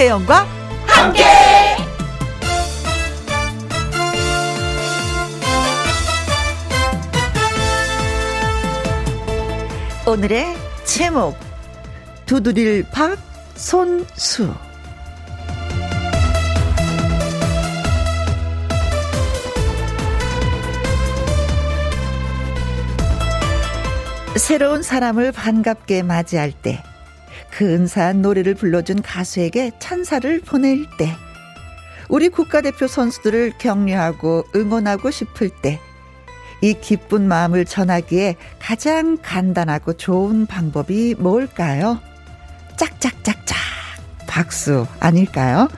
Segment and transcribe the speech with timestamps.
[0.00, 0.46] 김혜영과
[0.86, 1.24] 함께.
[10.06, 10.56] 오늘의
[10.86, 11.38] 제목
[12.24, 13.18] 두드릴 박
[13.56, 14.54] 손수
[24.36, 26.82] 새로운 사람을 반갑게 맞이할 때,
[27.60, 31.14] 근사한 노래를 불러준 가수에게 찬사를 보낼 때,
[32.08, 35.78] 우리 국가대표 선수들을 격려하고 응원하고 싶을 때,
[36.62, 42.00] 이 기쁜 마음을 전하기에 가장 간단하고 좋은 방법이 뭘까요?
[42.78, 43.58] 짝짝짝짝
[44.26, 45.68] 박수 아닐까요?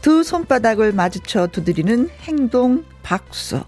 [0.00, 3.62] 두 손바닥을 마주쳐 두드리는 행동 박수.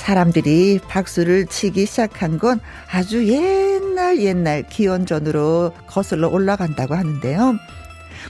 [0.00, 2.58] 사람들이 박수를 치기 시작한 건
[2.90, 7.56] 아주 옛날 옛날 기원전으로 거슬러 올라간다고 하는데요.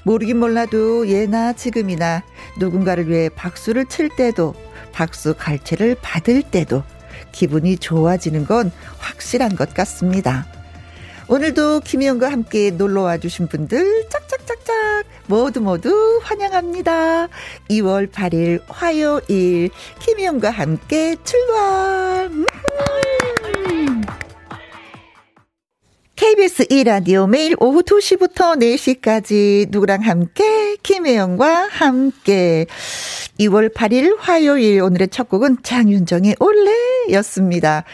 [0.02, 2.22] 모르긴 몰라도 예나 지금이나
[2.58, 4.54] 누군가를 위해 박수를 칠 때도
[4.92, 6.82] 박수 갈채를 받을 때도
[7.32, 10.46] 기분이 좋아지는 건 확실한 것 같습니다.
[11.28, 17.28] 오늘도 김희영과 함께 놀러와 주신 분들 짝짝짝짝 모두 모두 환영합니다.
[17.70, 22.30] 2월 8일 화요일 김희영과 함께 출발.
[26.16, 32.66] KBS 2라디오 매일 오후 2시부터 4시까지 누구랑 함께 김혜영과 함께
[33.38, 37.84] 2월 8일 화요일 오늘의 첫 곡은 장윤정의 올레였습니다.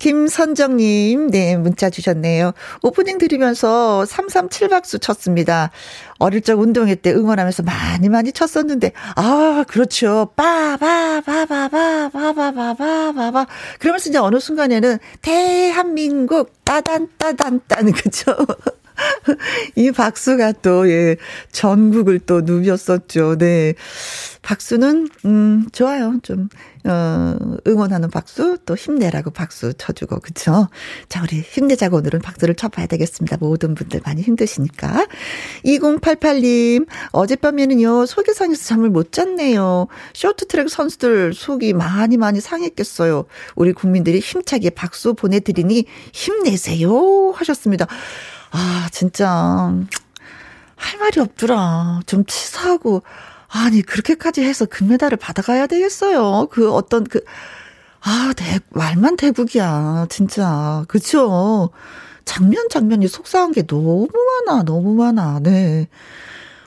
[0.00, 2.52] 김선정님, 네, 문자 주셨네요.
[2.82, 5.70] 오프닝 들으면서 337박수 쳤습니다.
[6.18, 10.32] 어릴 적 운동회 때 응원하면서 많이 많이 쳤었는데, 아, 그렇죠.
[10.34, 13.46] 빠, 바, 바, 바, 바, 바, 바, 바, 바, 바, 바.
[13.78, 18.34] 그러면서 이제 어느 순간에는 대한민국 따단, 따단, 따는, 그죠?
[19.76, 21.16] 이 박수가 또, 예,
[21.52, 23.36] 전국을 또 누볐었죠.
[23.36, 23.74] 네.
[24.40, 26.14] 박수는, 음, 좋아요.
[26.22, 26.48] 좀,
[26.84, 27.36] 어,
[27.66, 30.68] 응원하는 박수, 또 힘내라고 박수 쳐주고, 그쵸?
[31.08, 33.36] 자, 우리 힘내자고 오늘은 박수를 쳐봐야 되겠습니다.
[33.38, 35.06] 모든 분들 많이 힘드시니까.
[35.64, 39.88] 2088님, 어젯밤에는요, 소개상에서 잠을 못 잤네요.
[40.14, 43.26] 쇼트트랙 선수들 속이 많이 많이 상했겠어요.
[43.56, 47.32] 우리 국민들이 힘차게 박수 보내드리니 힘내세요.
[47.32, 47.86] 하셨습니다.
[48.52, 49.26] 아, 진짜,
[50.76, 52.00] 할 말이 없더라.
[52.06, 53.02] 좀 치사하고,
[53.52, 56.48] 아니, 그렇게까지 해서 금메달을 받아가야 되겠어요.
[56.50, 57.22] 그 어떤 그,
[58.00, 60.06] 아, 대, 말만 대국이야.
[60.08, 60.84] 진짜.
[60.88, 61.70] 그쵸?
[62.24, 64.08] 장면 장면이 속상한 게 너무
[64.46, 64.62] 많아.
[64.62, 65.40] 너무 많아.
[65.42, 65.88] 네.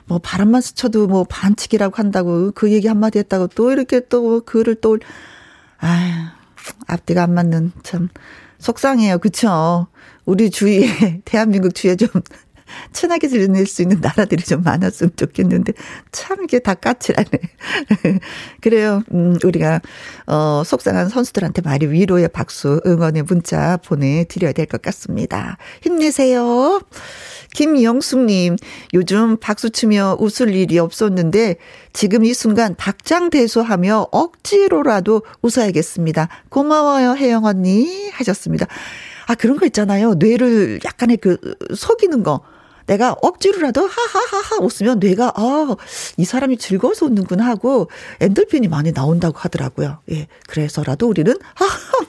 [0.06, 4.98] 뭐 바람만 스쳐도 뭐 반칙이라고 한다고 그 얘기 한마디 했다고 또 이렇게 또 글을 또,
[5.78, 6.12] 아휴,
[6.86, 8.10] 앞뒤가 안 맞는 참
[8.58, 9.18] 속상해요.
[9.18, 9.86] 그쵸?
[10.26, 12.08] 우리 주위에, 대한민국 주위에 좀
[12.92, 15.72] 친하게 지낼 수 있는 나라들이 좀 많았으면 좋겠는데
[16.12, 17.28] 참 이게 다 까칠하네.
[18.60, 19.02] 그래요.
[19.12, 19.80] 음, 우리가
[20.26, 25.56] 어 속상한 선수들한테 많이 위로의 박수, 응원의 문자 보내 드려야 될 것 같습니다.
[25.82, 26.80] 힘내세요.
[27.54, 28.56] 김영숙님,
[28.94, 31.56] 요즘 박수 치며 웃을 일이 없었는데,
[31.92, 36.28] 지금 이 순간 닭장대소하며 억지로라도 웃어야겠습니다.
[36.48, 38.10] 고마워요, 혜영 언니.
[38.10, 38.66] 하셨습니다.
[39.26, 40.14] 아, 그런 거 있잖아요.
[40.14, 41.38] 뇌를 약간의 그,
[41.74, 42.40] 속이는 거.
[42.86, 45.76] 내가 억지로라도 하하하하 웃으면 뇌가 아,
[46.16, 47.88] 이 사람이 즐거워서 웃는구나 하고
[48.20, 49.98] 엔돌핀이 많이 나온다고 하더라고요.
[50.10, 50.28] 예.
[50.46, 52.06] 그래서라도 우리는 하하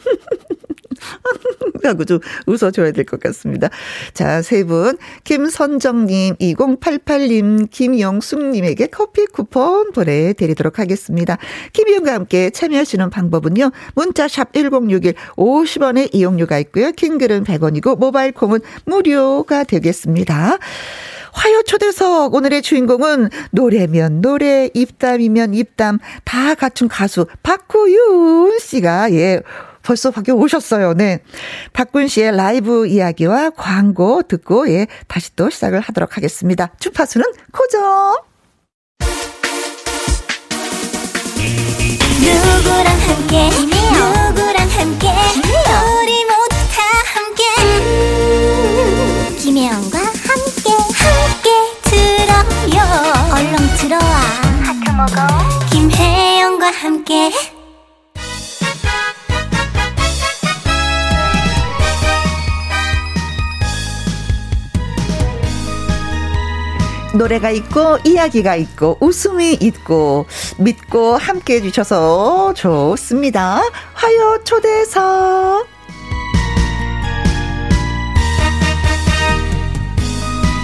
[1.84, 3.70] 하고 좀 웃어줘야 될 것 같습니다.
[4.14, 4.98] 자, 세 분.
[5.24, 11.38] 김선정님, 2088님, 김영숙님에게 커피 쿠폰 보내드리도록 하겠습니다.
[11.74, 13.72] 김희영과 함께 참여하시는 방법은요.
[13.96, 16.92] 문자샵 1061 50원의 이용료가 있고요.
[16.92, 20.58] 킹글은 100원이고 모바일 콩은 무료가 되겠습니다.
[21.34, 29.42] 화요 초대석 오늘의 주인공은 노래면 노래, 입담이면 입담 다 갖춘 가수 박구윤 씨가 예
[29.86, 30.96] 벌써 밖에 오셨어요.
[30.96, 31.20] 네.
[31.72, 36.72] 박군 씨의 라이브 이야기와 광고 듣고 예 다시 또 시작을 하도록 하겠습니다.
[36.80, 38.18] 주파수는 고정.
[42.20, 43.50] 누구랑 함께?
[43.62, 45.10] 누구랑 함께?
[46.02, 46.82] 우리 모두 다
[47.14, 47.44] 함께.
[47.62, 50.72] 음, 김혜영과 함께.
[50.98, 51.50] 함께
[51.84, 52.82] 들어요.
[53.36, 54.16] 얼렁 들어와.
[54.64, 55.28] 하트 먹어.
[55.70, 57.32] 김혜영과 함께
[67.16, 70.26] 노래가 있고 이야기가 있고 웃음이 있고
[70.58, 73.62] 믿고 함께 해주셔서 좋습니다.
[73.94, 75.68] 화요 초대석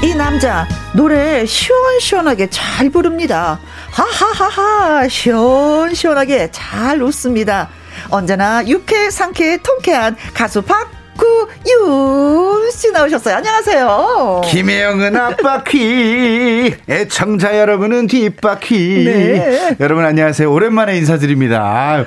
[0.04, 3.60] 이 남자 노래 시원시원하게 잘 부릅니다.
[3.92, 7.70] 하하하하 시원시원하게 잘 웃습니다.
[8.10, 13.36] 언제나 유쾌 상쾌 통쾌한 가수 박 구윤 씨 나오셨어요.
[13.36, 14.42] 안녕하세요.
[14.46, 19.04] 김혜영은 앞바퀴, 애청자 여러분은 뒷바퀴.
[19.06, 19.76] 네.
[19.80, 20.52] 여러분 안녕하세요.
[20.52, 22.06] 오랜만에 인사드립니다.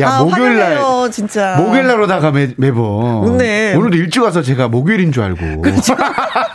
[0.00, 0.78] 야 아, 목요일 날
[1.12, 3.74] 진짜 목요일 날 오다가 매, 매번 네.
[3.76, 5.62] 오늘 일찍 와서 제가 목요일인 줄 알고.
[5.62, 5.94] 그렇죠.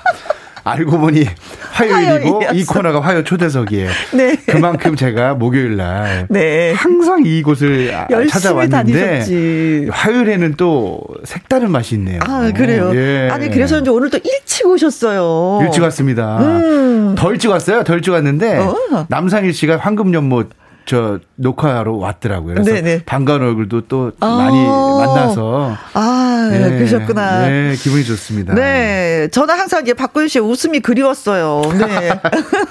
[0.63, 1.25] 알고 보니
[1.71, 2.53] 화요일이고 화요일이었어.
[2.53, 3.89] 이 코너가 화요 초대석이에요.
[4.13, 4.35] 네.
[4.47, 6.73] 그만큼 제가 목요일 날 네.
[6.73, 7.91] 항상 이곳을
[8.29, 9.88] 찾아왔는데 다니셨지.
[9.91, 12.19] 화요일에는 또 색다른 맛이 있네요.
[12.23, 12.91] 아 그래요.
[12.95, 13.29] 예.
[13.31, 15.59] 아니 그래서 이제 오늘 또 일찍 오셨어요.
[15.65, 16.39] 일찍 왔습니다.
[16.39, 17.15] 음.
[17.31, 17.83] 일찍 왔어요.
[17.83, 19.06] 더 일찍 왔는데 어.
[19.07, 20.50] 남상일 씨가 황금연못
[20.85, 22.56] 저 녹화하러 왔더라고요.
[22.56, 23.03] 그래서 네네.
[23.06, 27.47] 반가운 얼굴도 또 아~ 많이 만나서 아 네, 그러셨구나.
[27.47, 28.53] 네, 기분이 좋습니다.
[28.53, 31.62] 네, 저는 항상 이제 박군 씨의 웃음이 그리웠어요.
[31.77, 32.09] 네.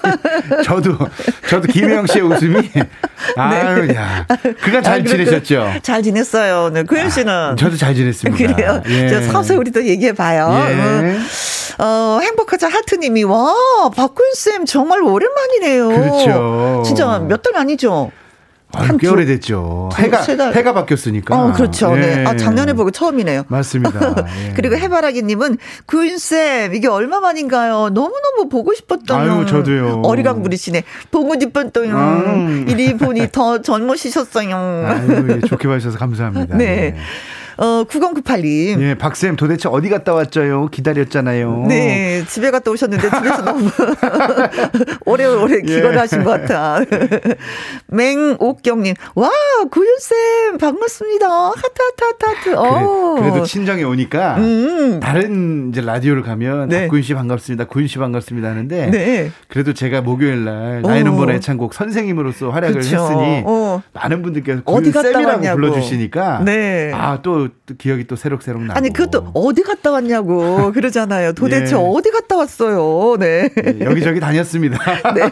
[0.64, 0.96] 저도
[1.48, 2.70] 저도 김혜영 씨의 웃음이
[3.36, 3.94] 아유 네.
[3.94, 4.26] 야
[4.62, 5.72] 그간 잘 아, 지내셨죠?
[5.82, 6.70] 잘 지냈어요.
[6.70, 8.54] 네, 구현 씨는 아, 저도 잘 지냈습니다.
[8.54, 8.82] 그래요.
[8.88, 9.22] 예.
[9.22, 10.50] 서서히 우리 또 얘기해 봐요.
[10.68, 10.74] 예.
[10.74, 11.26] 음.
[11.78, 13.54] 어, 행복하자 하트님이 와
[13.94, 15.88] 박군 쌤 정말 오랜만이네요.
[15.88, 16.82] 그렇죠.
[16.84, 18.10] 진짜 몇달 아니죠?
[18.78, 19.90] 아, 꽤 오래됐죠.
[19.96, 20.22] 해가
[20.52, 21.38] 해가 바뀌었으니까.
[21.38, 21.94] 어, 그렇죠.
[21.94, 22.16] 네.
[22.16, 22.24] 네.
[22.26, 23.44] 아, 작년에 보고 처음이네요.
[23.48, 24.14] 맞습니다.
[24.48, 24.52] 예.
[24.54, 27.90] 그리고 해바라기 님은 구윤 쌤 이게 얼마 만인가요?
[27.90, 29.20] 너무 너무 보고 싶었던.
[29.20, 30.02] 아유, 저도요.
[30.04, 30.84] 어리광 부리시네.
[31.10, 31.84] 보고 싶었던.
[31.84, 32.66] 음.
[32.68, 34.56] 이리 보니 더 젊으시셨어요.
[34.56, 36.56] 아유, 예, 좋게 봐주셔서 감사합니다.
[36.58, 36.66] 네.
[36.66, 36.96] 네.
[37.58, 38.80] 어, 9098님.
[38.80, 40.68] 예, 박쌤 도대체 어디 갔다 왔죠요?
[40.68, 41.64] 기다렸잖아요.
[41.68, 43.68] 네, 집에 갔다 오셨는데 집에서 너무
[45.04, 45.60] 오래오래 예.
[45.62, 46.78] 기거하신 것 같아.
[47.88, 49.30] 맹옥경님, 와,
[49.70, 51.26] 구윤쌤, 반갑습니다.
[51.26, 52.44] 하트, 하트, 하트, 하트.
[52.44, 53.16] 그래, 어.
[53.18, 55.00] 그래도 친정에 오니까 음.
[55.00, 56.82] 다른 이제 라디오를 가면 네.
[56.82, 57.64] 박구윤 씨 반갑습니다.
[57.64, 59.30] 구윤 씨 반갑습니다 하는데 네.
[59.48, 62.96] 그래도 제가 목요일 날 나이는 보라 애창곡 선생님으로서 활약을 그쵸.
[62.96, 63.82] 했으니 어.
[63.94, 66.92] 많은 분들께서 구윤 쌤이라고 불러주시니까 네.
[66.94, 68.78] 아또 또, 기억이 또 새록새록 나고.
[68.78, 71.32] 아니 그것도 어디 갔다 왔냐고 그러잖아요.
[71.32, 71.78] 도대체 예.
[71.80, 73.16] 어디 갔다 왔어요.
[73.18, 73.50] 네.
[73.56, 74.78] 예, 여기저기 다녔습니다.
[75.14, 75.30] 네.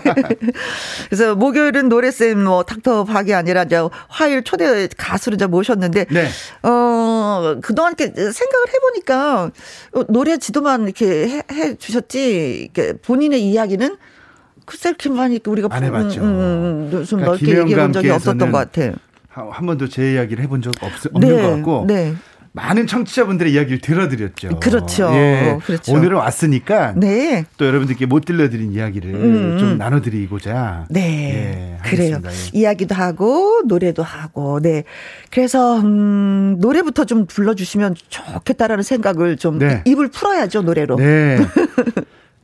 [1.08, 6.28] 그래서 목요일은 노래쌤 뭐 닥터 박이 아니라 이제 화요일 초대 가수를 이제 모셨는데 네.
[6.62, 9.50] 어 그동안 이렇게 생각을 해보니까
[9.92, 13.96] 어, 노래 지도만 이렇게 해, 해 주셨지 이렇게 본인의 이야기는
[14.66, 16.20] 글쎄 이렇게 많이 우리가 안 해봤죠.
[16.20, 18.94] 음, 음, 음좀 그러니까 넓게 얘기해 본 적이 없었던 것 같아요.
[19.50, 22.14] 한 번도 제 이야기를 해본 적 없, 없는 네, 것 같고 네.
[22.56, 24.60] 많은 청취자분들의 이야기를 들어드렸죠.
[24.60, 25.10] 그렇죠.
[25.12, 25.58] 예.
[25.62, 25.92] 그렇죠.
[25.92, 27.44] 오늘은 왔으니까 네.
[27.58, 29.58] 또 여러분들께 못 들려드린 이야기를 음.
[29.58, 30.86] 좀 나눠드리고자.
[30.88, 31.78] 네.
[31.84, 32.18] 예, 그래요.
[32.24, 32.58] 예.
[32.58, 34.58] 이야기도 하고 노래도 하고.
[34.60, 34.84] 네.
[35.30, 39.82] 그래서 음, 노래부터 좀 불러주시면 좋겠다라는 생각을 좀 네.
[39.84, 40.96] 입을 풀어야죠 노래로.
[40.96, 41.36] 네.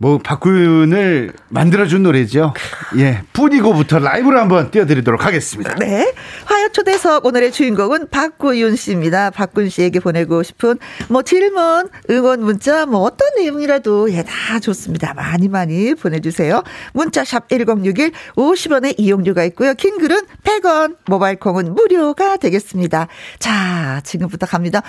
[0.03, 2.55] 뭐 박구윤을 만들어준 노래죠.
[2.99, 5.77] 예, 뿐이고부터 라이브로 한번 띄워드리도록 하겠습니다.
[5.77, 6.13] 네,
[6.45, 9.31] 화요 초대석 오늘의 주인공은 박구윤 씨입니다.
[9.31, 15.15] 박군 씨에게 보내고 싶은 뭐 질문, 응원 문자 뭐 어떤 내용이라도 예 다 좋습니다.
[15.15, 16.63] 많이 많이 보내주세요.
[16.95, 19.75] 문자샵 1061 50원의 이용료가 있고요.
[19.75, 23.07] 긴 글은 100원, 모바일 콩은 무료가 되겠습니다.
[23.39, 24.83] 자, 지금부터 갑니다.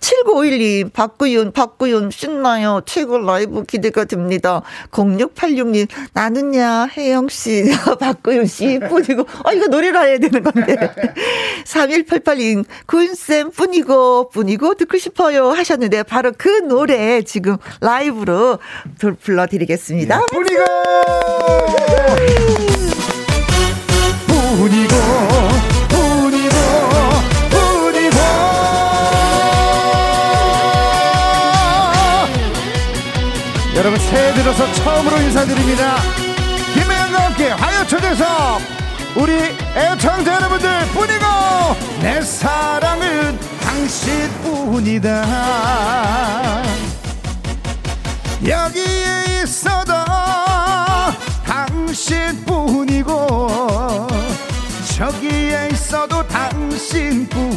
[0.00, 2.80] 7951님, 박구윤, 박구윤 신나요.
[2.86, 4.55] 최고 라이브 기대가 됩니다.
[4.90, 7.70] 0686님, 나는야, 혜영씨,
[8.00, 10.76] 박구윤 씨 뿐이고, 아, 이거 노래를 해야 되는 건데.
[11.64, 18.58] 3188님, 군쌤 뿐이고, 뿐이고, 듣고 싶어요 하셨는데, 바로 그 노래 지금 라이브로
[19.22, 20.18] 불러드리겠습니다.
[20.18, 20.62] 네, 뿐이고!
[20.64, 22.46] 뿐이고,
[34.16, 35.96] 새해 들어서 처음으로 인사드립니다.
[36.72, 38.26] 김혜영과 함께 화요 초대석
[39.14, 41.26] 우리 애청자 여러분들 뿐이고
[42.00, 45.26] 내 사랑은 당신뿐이다.
[48.42, 49.92] 여기에 있어도
[51.44, 53.18] 당신뿐이고
[54.96, 57.50] 저기에 있어도 당신뿐이고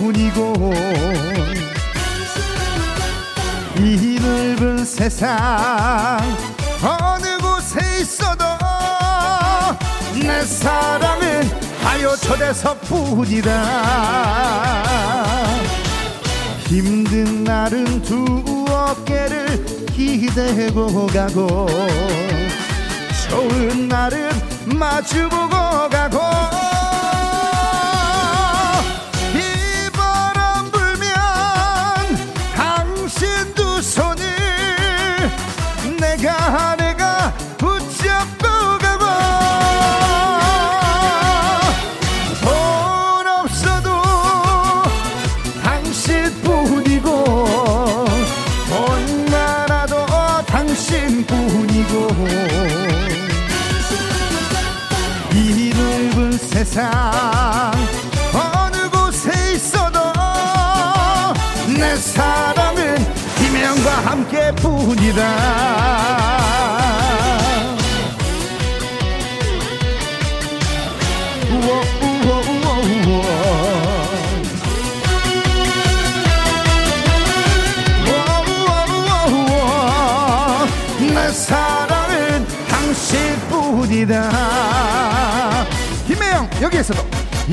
[3.78, 6.49] 이 넓은 세상
[6.82, 8.46] 어느 곳에 있어도
[10.14, 11.44] 내 사랑은
[11.82, 13.64] 하여 초대석뿐이다
[16.68, 21.68] 힘든 날은 두 어깨를 기대고 가고
[23.30, 24.30] 좋은 날은
[24.66, 25.50] 마주보고
[25.90, 26.69] 가고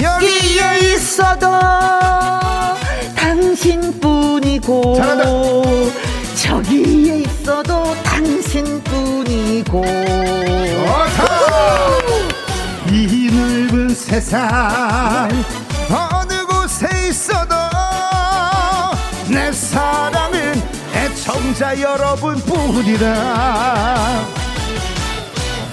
[0.00, 1.46] 여기에 있어도
[3.16, 5.24] 당신뿐이고 잘한다.
[6.42, 9.84] 저기에 있어도 당신뿐이고.
[12.90, 15.28] 이 넓은 세상
[15.90, 17.54] 어느 곳에 있어도
[19.28, 20.62] 내 사랑은
[20.94, 23.06] 애청자 여러분뿐이다.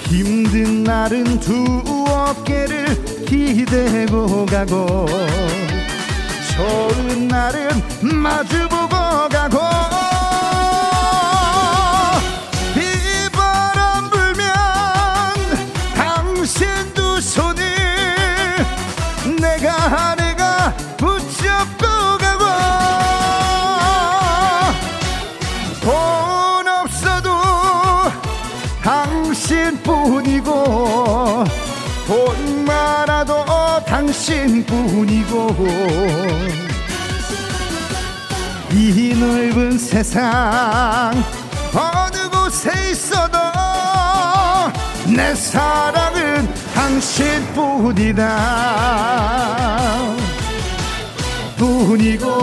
[0.08, 1.93] 힘든 날은 두
[2.24, 5.06] 어깨를 기대고 가고
[6.56, 7.68] 좋은 날은
[8.00, 9.58] 마주보고 가고
[12.74, 14.54] 비바람 불면
[15.94, 17.62] 당신 두 손을
[19.40, 21.73] 내가 내가 붙잡
[34.24, 35.54] 당신뿐이고
[38.72, 41.12] 이 넓은 세상
[41.74, 43.38] 어느 곳에 있어도
[45.14, 48.24] 내 사랑은 당신뿐이다.
[51.58, 52.33] 뿐이고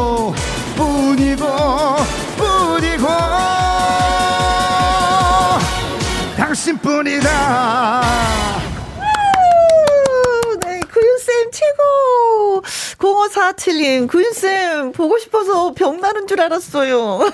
[13.32, 17.20] 0547님, 구윤쌤, 보고 싶어서 병 나는 줄 알았어요.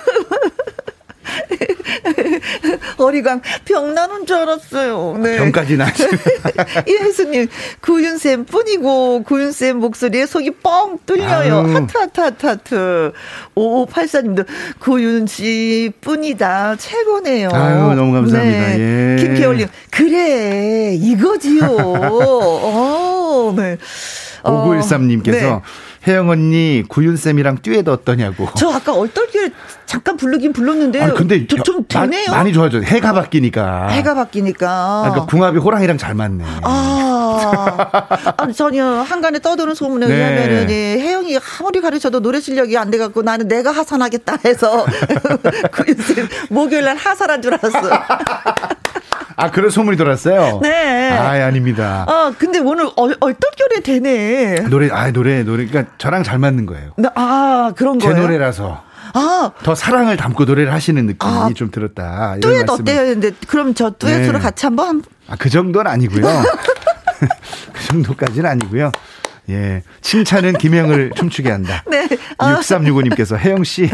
[2.97, 5.17] 어리광 병 나는 줄 알았어요.
[5.21, 5.37] 네.
[5.37, 6.07] 병까지 나시.
[6.87, 7.49] 이혜수님
[7.81, 11.57] 구윤쌤 뿐이고 구윤쌤 목소리에 속이 뻥 뚫려요.
[11.57, 11.75] 아유.
[11.75, 13.11] 하트 하트 하트 하트.
[13.55, 14.45] 5584님도
[14.79, 17.49] 구윤 씨 뿐이다 최고네요.
[17.51, 18.59] 아유 너무 감사합니다.
[18.77, 18.79] 네.
[18.79, 19.15] 예.
[19.21, 21.65] 김계월님 그래 이거지요.
[21.67, 23.77] 어, 네.
[24.43, 25.61] 5913님께서 네.
[26.07, 28.47] 혜영 언니 구윤쌤이랑 듀엣 어떠냐고.
[28.55, 29.49] 저 아까 얼떨결에
[29.87, 31.01] 잠깐 부르긴 불렀는데.
[31.01, 32.29] 아 근데 저, 좀 되네요.
[32.29, 32.81] 많이 좋아져.
[32.81, 33.87] 해가 바뀌니까.
[33.87, 34.69] 해가 바뀌니까.
[34.69, 36.43] 아, 그러니까 궁합이 호랑이랑 잘 맞네.
[36.61, 40.13] 아, 아 전혀 한간에 떠도는 소문에 네.
[40.13, 44.85] 의하면은 예, 혜영이 아무리 가르쳐도 노래 실력이 안 돼갖고 나는 내가 하산하겠다 해서
[45.71, 47.79] 구윤쌤 목요일 날 하산한 줄 알았어.
[49.37, 50.59] 아, 그런 소문이 돌았어요?
[50.63, 51.11] 네.
[51.11, 52.05] 아, 아닙니다.
[52.09, 54.61] 아, 근데 오늘 얼, 얼떨결에 되네.
[54.69, 55.65] 노래, 아, 노래, 노래.
[55.65, 56.91] 그러니까 저랑 잘 맞는 거예요.
[56.97, 58.15] 네, 아, 그런 거예요?
[58.15, 58.86] 제 노래라서.
[59.17, 59.51] 아.
[59.63, 62.37] 더 사랑을 담고 노래를 하시는 느낌이 아, 좀 들었다.
[62.41, 63.13] 듀엣 어때요?
[63.13, 64.39] 근데 그럼 저 듀엣으로 네.
[64.39, 65.03] 같이 한번.
[65.27, 66.23] 아, 그 정도는 아니고요.
[67.73, 68.91] 그 정도까지는 아니고요.
[69.49, 69.81] 예.
[70.01, 71.83] 칭찬은 김영을 춤추게 한다.
[71.89, 72.07] 네.
[72.37, 72.59] 아.
[72.59, 73.89] 6365님께서 혜영 씨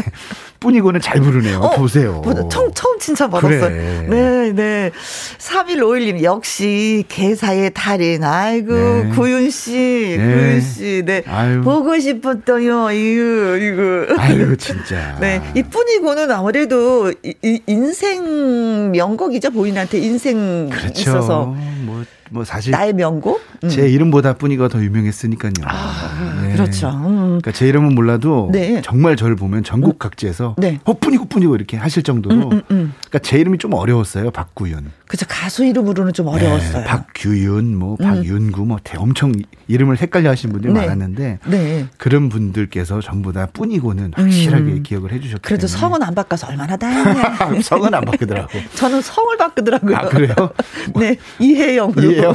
[0.60, 1.60] 뿐이고는 잘 부르네요.
[1.60, 2.22] 어, 보세요.
[2.50, 3.60] 처음, 처음 칭찬 받았어요.
[3.60, 4.06] 그래.
[4.08, 4.90] 네, 네.
[5.38, 8.24] 3151님, 역시 개사의 달인.
[8.24, 9.10] 아이고, 네.
[9.14, 10.34] 구윤 씨, 네.
[10.34, 11.02] 구윤 씨.
[11.04, 11.22] 네.
[11.26, 11.60] 아유.
[11.62, 12.90] 보고 싶었더요.
[12.90, 14.06] 이거, 이거.
[14.18, 15.16] 아유, 진짜.
[15.20, 15.42] 네.
[15.54, 19.50] 이 뿐이고는 아무래도 이, 인생 명곡이죠.
[19.50, 21.00] 본인한테 인생 그렇죠.
[21.00, 21.54] 있어서.
[21.82, 22.04] 뭐.
[22.30, 23.68] 뭐 사실 나의 명곡 음.
[23.68, 25.52] 제 이름보다 뿐이가 더 유명했으니까요.
[25.64, 26.52] 아, 네.
[26.54, 26.88] 그렇죠.
[26.90, 27.26] 음.
[27.40, 28.82] 그러니까 제 이름은 몰라도 네.
[28.82, 30.80] 정말 저를 보면 전국 각지에서 네.
[30.84, 32.34] 어 뿐이고 뿐이고 이렇게 하실 정도로.
[32.34, 32.92] 음, 음, 음.
[32.98, 34.30] 그러니까 제 이름이 좀 어려웠어요.
[34.30, 34.90] 박구윤.
[35.06, 35.26] 그렇죠.
[35.28, 36.78] 가수 이름으로는 좀 어려웠어요.
[36.78, 36.84] 네.
[36.84, 38.04] 박규윤, 뭐 음.
[38.04, 39.32] 박윤구, 뭐 엄청
[39.68, 40.80] 이름을 헷갈려 하시는 분들이 네.
[40.80, 41.86] 많았는데 네.
[41.98, 45.80] 그런 분들께서 전부 다 뿐이고는 확실하게 기억을 해주셨기 그래도 때문에.
[45.80, 47.60] 성은 안 바꿔서 얼마나 다행이야.
[47.62, 48.50] 성은 안 바꾸더라고.
[48.74, 49.96] 저는 성을 바꾸더라고요.
[49.96, 50.34] 아 그래요?
[50.96, 52.34] 네 이혜영으 로.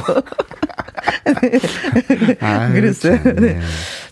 [2.40, 3.22] 아, 그랬어요.
[3.36, 3.60] 네.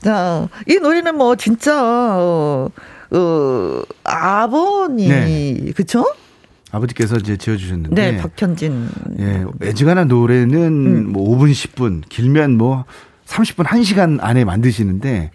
[0.00, 2.68] 자, 이 노래는 뭐 진짜 어,
[3.10, 5.72] 어 아버님이 네.
[5.74, 6.04] 그쵸?
[6.70, 7.94] 아버지께서 이제 지어주셨는데.
[7.94, 8.88] 네, 박현진.
[9.20, 11.12] 예, 애지간한 노래는 음.
[11.12, 12.84] 뭐 5분, 10분, 길면 뭐
[13.26, 15.30] 30분, 1시간 안에 만드시는데.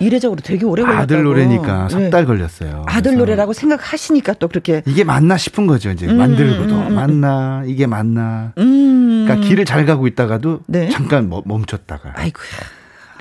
[0.00, 1.02] 이례적으로 되게 오래 걸렸다고.
[1.04, 2.24] 아들 노래니까 석달 네.
[2.24, 2.84] 걸렸어요.
[2.88, 5.90] 아들 노래라고 생각하시니까 또 그렇게 이게 맞나 싶은 거죠.
[5.90, 8.52] 이제 음, 만들고도 음, 음, 맞나 이게 맞나.
[8.58, 9.01] 음.
[9.24, 10.88] 그러니까 길을 잘 가고 있다가도 네.
[10.90, 12.12] 잠깐 멈췄다가.
[12.16, 12.46] 아이고야.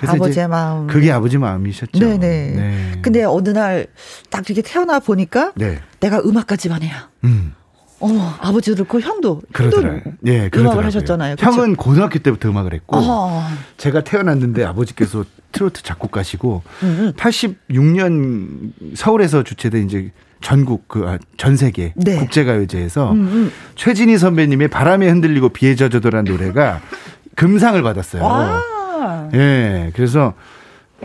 [0.04, 0.88] 아버지의 마음.
[0.88, 2.00] 그게 아버지 마음이셨죠.
[2.00, 2.18] 네네.
[2.56, 3.00] 네.
[3.04, 3.86] 근데 어느 날
[4.32, 5.80] 딱 이렇게 태어나 보니까 네.
[6.00, 7.10] 내가 음악가 집안이야.
[7.26, 7.54] 음.
[8.00, 10.02] 어, 아버지도 그렇고 형도 그러더라고요.
[10.26, 11.36] 예, 음악을 하셨잖아요.
[11.36, 11.46] 그쵸?
[11.46, 13.44] 형은 고등학교 때부터 음악을 했고 어.
[13.78, 17.14] 제가 태어났는데 아버지께서 트로트 작곡가시고 음음.
[17.14, 20.12] 86년 서울에서 주최된 이제
[20.42, 22.18] 전국 그전 아, 세계 네.
[22.18, 23.52] 국제가요제에서 음 음.
[23.76, 26.82] 최진희 선배님의 바람에 흔들리고 비에 젖어도란 노래가
[27.36, 28.24] 금상을 받았어요.
[28.24, 29.30] 와.
[29.34, 29.92] 예.
[29.96, 30.34] 그래서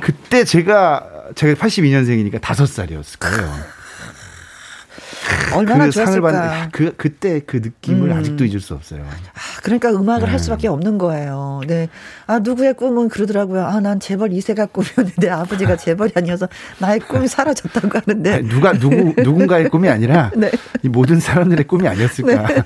[0.01, 3.76] 그때 제가 제가 82년생이니까 5살이었을 거예요.
[5.55, 8.17] 얼마나 그 상을 받는 그 그때 그 느낌을 음.
[8.19, 9.03] 아직도 잊을 수 없어요.
[9.03, 10.31] 아, 그러니까 음악을 네.
[10.31, 11.61] 할 수밖에 없는 거예요.
[11.67, 11.89] 네.
[12.27, 13.65] 아 누구의 꿈은 그러더라고요.
[13.65, 19.15] 아 난 재벌 2세가 꿈이었는데 아버지가 재벌이 아니어서 나의 꿈이 사라졌다고 하는데 아니, 누가 누구
[19.23, 20.51] 누군가의 꿈이 아니라 네.
[20.83, 22.47] 이 모든 사람들의 꿈이 아니었을까.
[22.49, 22.63] 네.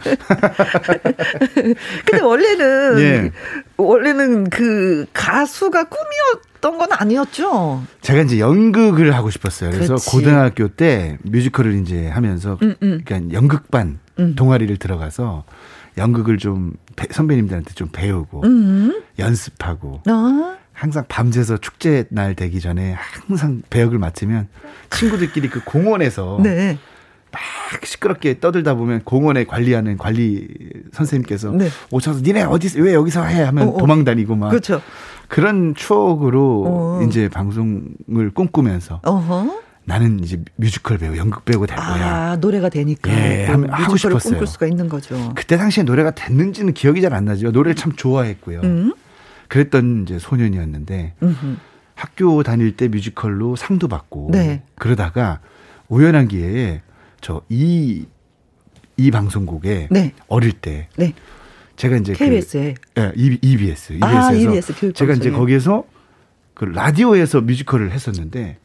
[2.06, 3.30] 근데 원래는 예.
[3.76, 7.82] 원래는 그 가수가 꿈이었 했던 건 아니었죠.
[8.02, 9.70] 제가 이제 연극을 하고 싶었어요.
[9.70, 10.10] 그래서 그렇지.
[10.10, 13.00] 고등학교 때 뮤지컬을 이제 하면서 음, 음.
[13.04, 14.34] 그러니까 연극반 음.
[14.36, 15.44] 동아리를 들어가서
[15.96, 16.74] 연극을 좀
[17.10, 19.02] 선배님들한테 좀 배우고 음.
[19.18, 20.56] 연습하고 어?
[20.72, 24.48] 항상 밤새서 축제 날 되기 전에 항상 배역을 맡으면
[24.90, 26.78] 친구들끼리 그 공원에서 네.
[27.32, 30.48] 막 시끄럽게 떠들다 보면 공원에 관리하는 관리
[30.92, 31.68] 선생님께서 네.
[31.90, 33.78] 오셔서 니네 어디서 왜 여기서 해 하면 어, 어.
[33.78, 34.82] 도망 다니고 막 그렇죠.
[35.30, 37.02] 그런 추억으로 어.
[37.06, 39.60] 이제 방송을 꿈꾸면서 어허.
[39.84, 42.30] 나는 이제 뮤지컬 배우, 연극 배우가 될 거야.
[42.32, 43.10] 아, 노래가 되니까.
[43.12, 44.32] 예, 하고 싶었어요.
[44.32, 45.32] 꿈꿀 수가 있는 거죠.
[45.34, 47.50] 그때 당시에 노래가 됐는지는 기억이 잘 안 나죠.
[47.52, 48.60] 노래를 참 좋아했고요.
[48.62, 48.92] 음?
[49.48, 51.56] 그랬던 이제 소년이었는데 음흠.
[51.94, 54.62] 학교 다닐 때 뮤지컬로 상도 받고 네.
[54.76, 55.40] 그러다가
[55.88, 56.82] 우연한 기회에
[57.20, 58.06] 저 이이
[58.96, 60.12] 이 방송국에 네.
[60.28, 61.14] 어릴 때 네.
[61.80, 65.84] 제가 이제 KBS에 그, 예, EBS, EBS에서 아, EBS 제가 이제 거기에서
[66.52, 68.58] 그 라디오에서 뮤지컬을 했었는데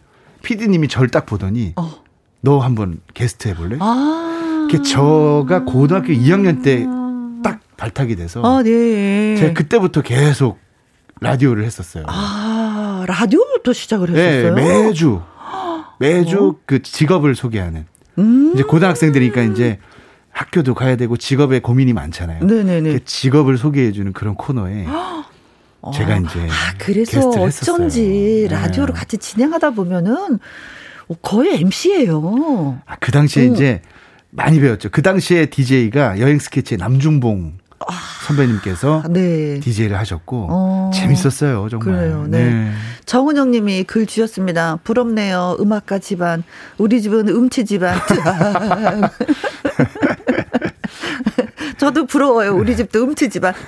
[0.43, 2.04] PD님이 절 딱 보더니 어.
[2.41, 3.78] 너 한번 게스트 해볼래?
[3.80, 4.67] 아.
[4.69, 6.86] 그 저가 고등학교 2학년 때
[7.41, 9.36] 딱 발탁이 돼서 아, 네.
[9.38, 10.58] 제가 그때부터 계속
[11.21, 12.04] 라디오를 했었어요.
[12.08, 14.56] 아 라디오부터 시작을 했었어요?
[14.56, 15.21] 네, 매주
[15.99, 16.56] 매주 어?
[16.65, 17.86] 그 직업을 소개하는
[18.17, 18.51] 음.
[18.56, 19.80] 이제 고등학생들이니까 이제
[20.36, 22.43] 학교도 가야 되고 직업에 고민이 많잖아요.
[22.43, 22.91] 네네네.
[22.91, 24.86] 그 직업을 소개해주는 그런 코너에
[25.95, 29.00] 제가 이제 아, 그래서 어쩐지 라디오를 네.
[29.00, 30.39] 같이 진행하다 보면은
[31.21, 32.82] 거의 MC예요.
[32.86, 33.54] 아, 그 당시에 응.
[33.54, 33.82] 이제
[34.30, 34.89] 많이 배웠죠.
[34.91, 37.93] 그 당시에 DJ가 여행 스케치의 남중봉 아,
[38.28, 39.62] 선배님께서 네.
[39.62, 41.80] DJ를 하셨고 어, 재밌었어요 정말.
[41.80, 42.26] 그래요.
[42.28, 42.43] 네.
[42.43, 42.71] 네.
[43.06, 44.80] 정은영 님이 글 주셨습니다.
[44.84, 45.56] 부럽네요.
[45.62, 46.43] 음악가 집안.
[46.78, 47.98] 우리 집은 음치 집안.
[51.78, 52.56] 저도 부러워요.
[52.56, 53.54] 우리 집도 음치 집안.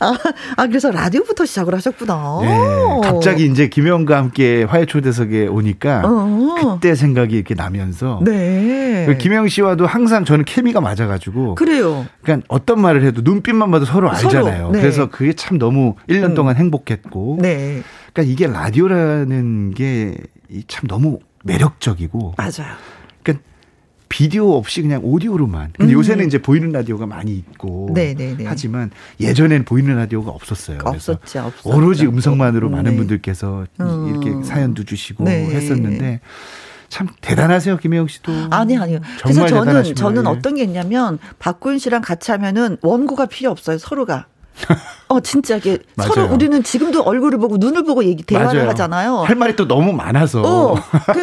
[0.00, 0.14] 아,
[0.56, 2.38] 아, 그래서 라디오부터 시작을 하셨구나.
[2.42, 6.54] 네, 갑자기 이제 김영과 함께 화해 초대석에 오니까 어.
[6.78, 9.06] 그때 생각이 이렇게 나면서 네.
[9.06, 12.06] 그 김영 씨와도 항상 저는 케미가 맞아가지고 그래요.
[12.22, 14.58] 그러니까 어떤 말을 해도 눈빛만 봐도 서로 알잖아요.
[14.58, 14.80] 서로, 네.
[14.80, 16.34] 그래서 그게 참 너무 1년 음.
[16.34, 17.38] 동안 행복했고.
[17.40, 17.82] 네.
[18.12, 20.14] 그러니까 이게 라디오라는 게
[20.66, 22.74] 참 너무 매력적이고 맞아요.
[24.08, 25.72] 비디오 없이 그냥 오디오로만.
[25.76, 25.98] 근데 음.
[25.98, 28.14] 요새는 이제 보이는 라디오가 많이 있고 네네네.
[28.14, 28.44] 네, 네.
[28.46, 28.90] 하지만
[29.20, 30.78] 예전엔 보이는 라디오가 없었어요.
[30.82, 31.76] 없었죠, 없었죠.
[31.76, 32.76] 오로지 음성만으로 네.
[32.76, 34.08] 많은 분들께서 음.
[34.08, 35.46] 이렇게 사연도 주시고 네.
[35.50, 36.20] 했었는데
[36.88, 38.32] 참 대단하세요 김혜영 씨도.
[38.50, 39.00] 아니 아니요.
[39.22, 44.26] 그래서 저는 저는 어떤 게 있냐면 박군 씨랑 같이 하면은 원고가 필요 없어요 서로가.
[45.08, 48.70] 어 진짜 이게 서로 우리는 지금도 얼굴을 보고 눈을 보고 얘기 대화를 맞아요.
[48.70, 49.16] 하잖아요.
[49.22, 50.42] 할 말이 또 너무 많아서.
[50.42, 51.22] 어, 그,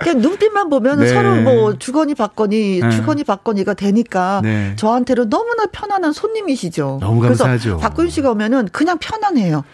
[0.00, 1.08] 그냥 눈빛만 보면 네.
[1.08, 2.90] 서로 뭐 주거니 받거니 네.
[2.90, 4.74] 주거니 받거니가 되니까 네.
[4.76, 6.98] 저한테는 너무나 편안한 손님이시죠.
[7.00, 7.62] 너무 감사하죠.
[7.62, 9.64] 그래서 박군 씨가 오면은 그냥 편안해요.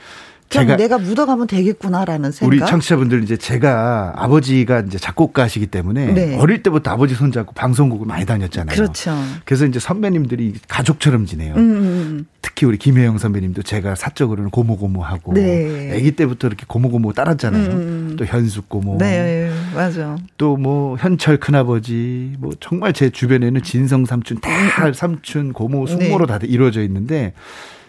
[0.51, 2.49] 제가 내가 묻어가면 되겠구나라는 생각.
[2.49, 6.39] 우리 청취자분들 이제 제가 아버지가 이제 작곡가시기 때문에 네.
[6.39, 8.77] 어릴 때부터 아버지 손잡고 방송국을 많이 다녔잖아요.
[8.77, 9.17] 그렇죠.
[9.45, 11.55] 그래서 이제 선배님들이 가족처럼 지내요.
[11.55, 11.59] 음.
[11.59, 12.27] 음, 음.
[12.41, 15.93] 특히 우리 김혜영 선배님도 제가 사적으로는 고모고모하고 네.
[15.95, 17.71] 아기 때부터 이렇게 고모고모 따랐잖아요.
[17.71, 18.09] 음.
[18.13, 18.99] 음또 현숙 고모.
[18.99, 20.17] 네, 맞아.
[20.39, 24.51] 또 뭐 현철 큰아버지 뭐 정말 제 주변에는 진성 삼촌 다
[24.93, 26.33] 삼촌 고모 숙모로 네.
[26.33, 27.35] 다들 이루어져 있는데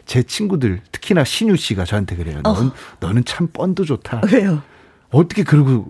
[0.05, 2.39] 제 친구들 특히나 신유 씨가 저한테 그래요.
[2.43, 2.53] 어.
[2.53, 4.21] 넌 너는 참 뻔도 좋다.
[4.31, 4.61] 왜요?
[5.11, 5.85] 어떻게 그러고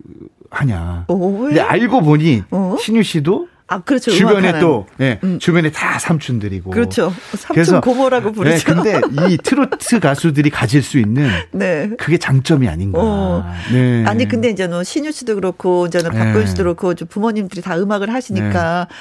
[0.51, 1.05] 하냐.
[1.07, 2.75] 어, 근데 알고 보니 어?
[2.79, 4.11] 신유 씨도 아, 그렇죠.
[4.11, 5.39] 주변에 또, 예, 음.
[5.39, 6.69] 주변에 다 삼촌들이고.
[6.69, 7.11] 그렇죠.
[7.35, 8.57] 삼촌 고모라고 부르죠.
[8.57, 11.89] 네, 근데 이 트로트 가수들이 가질 수 있는 네.
[11.97, 12.99] 그게 장점이 아닌가.
[13.01, 13.43] 어.
[13.73, 14.05] 네.
[14.05, 16.45] 아니, 근데 이제는 신유 씨도 그렇고, 이제는 박근 네.
[16.45, 18.87] 씨도 그렇고, 부모님들이 다 음악을 하시니까.
[18.89, 18.95] 네.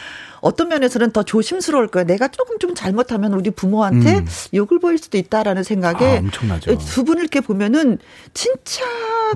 [0.45, 2.05] 어떤 면에서는 더 조심스러울 거예요.
[2.05, 4.27] 내가 조금 좀 잘못하면 우리 부모한테 음.
[4.53, 6.77] 욕을 보일 수도 있다라는 생각에 아, 엄청나죠.
[6.77, 7.97] 두 분을 이렇게 보면은
[8.35, 8.85] 진짜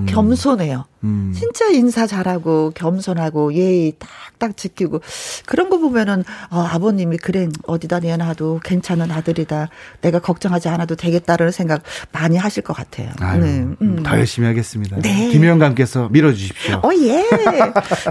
[0.01, 0.05] 음.
[0.05, 0.85] 겸손해요.
[0.98, 0.98] 음.
[1.01, 5.01] 진짜 인사 잘하고 겸손하고 예의 딱딱 지키고
[5.47, 9.69] 그런 거 보면은 어, 아버님이 그래 어디다 내놔도 괜찮은 아들이다.
[10.01, 11.83] 내가 걱정하지 않아도 되겠다는 생각
[12.13, 13.11] 많이 하실 것 같아요.
[13.21, 13.65] 아유, 네.
[13.81, 14.03] 음.
[14.03, 14.97] 더 열심히 하겠습니다.
[15.01, 15.29] 네.
[15.31, 16.81] 김영감께서 밀어주십시오.
[16.83, 17.25] 어 예.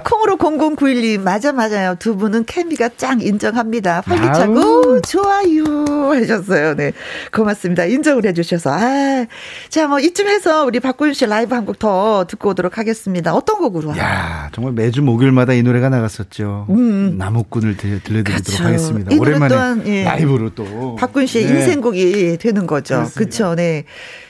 [0.04, 1.96] 콩으로 0091님 맞아 맞아요.
[2.00, 4.04] 두 분은 케미가 짱 인정합니다.
[4.06, 6.76] 활기차고 좋아요 하셨어요.
[6.76, 6.94] 네
[7.34, 7.86] 고맙습니다.
[7.86, 9.26] 인정을 해주셔서 아,
[9.70, 12.77] 자뭐 이쯤 해서 우리 박구윤 씨 라이브 한 곡 더 듣고 오도록.
[12.78, 13.34] 하겠습니다.
[13.34, 13.98] 어떤 곡으로?
[13.98, 16.68] 야 정말 매주 목요일마다 이 노래가 나갔었죠.
[16.70, 17.18] 음.
[17.18, 18.64] 나무꾼을 들려드리도록 그렇죠.
[18.64, 19.16] 하겠습니다.
[19.16, 20.04] 오랜만에 또한, 예.
[20.04, 21.54] 라이브로 또 박군 씨의 네.
[21.56, 23.08] 인생곡이 되는 거죠.
[23.16, 23.56] 그렇죠.
[23.56, 23.86] 네.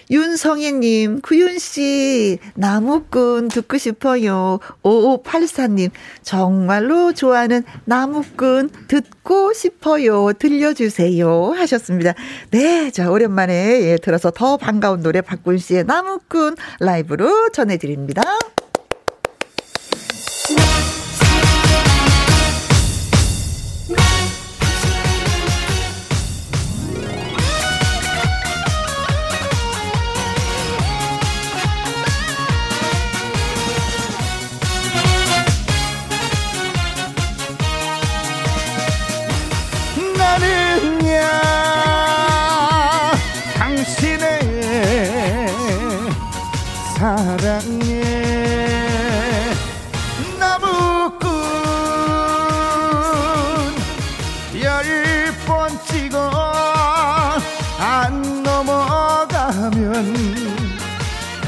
[0.09, 4.59] 윤성희님, 구윤씨, 나무꾼 듣고 싶어요.
[4.83, 5.89] 5584님,
[6.21, 10.31] 정말로 좋아하는 나무꾼 듣고 싶어요.
[10.33, 11.51] 들려주세요.
[11.55, 12.13] 하셨습니다.
[12.51, 18.21] 네, 자, 오랜만에 예, 들어서 더 반가운 노래 박군 씨의 나무꾼 라이브로 전해드립니다.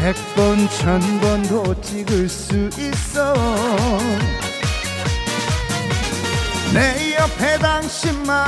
[0.10, 3.36] 백번 천번도 찍을 수 있어.
[6.74, 8.39] 내 옆에 당신만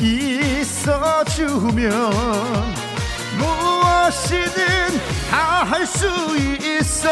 [0.00, 1.90] 있어주면
[3.38, 4.62] 무엇이든
[5.30, 6.06] 다 할 수
[6.38, 7.10] 있어.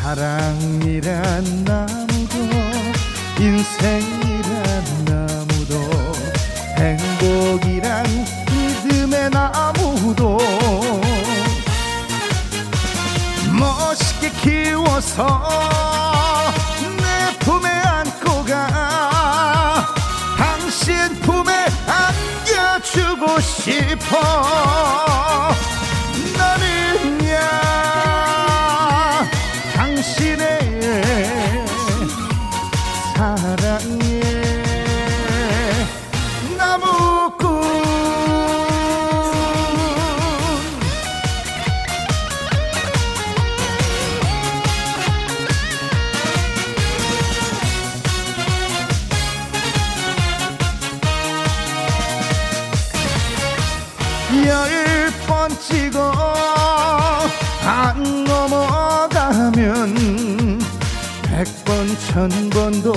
[0.00, 2.38] 사랑이란 나무도
[3.38, 5.74] 인생이란 나무도
[6.78, 8.06] 행복이란
[9.30, 10.38] 나무도
[13.52, 15.48] 멋있게 키워서
[16.96, 19.86] 내 품에 안고 가.
[20.36, 24.18] 당신 품에 안겨주고 싶어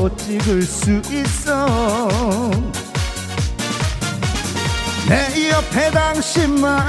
[0.09, 2.51] 찍을 수 있어.
[5.07, 6.79] 내 옆에 당신만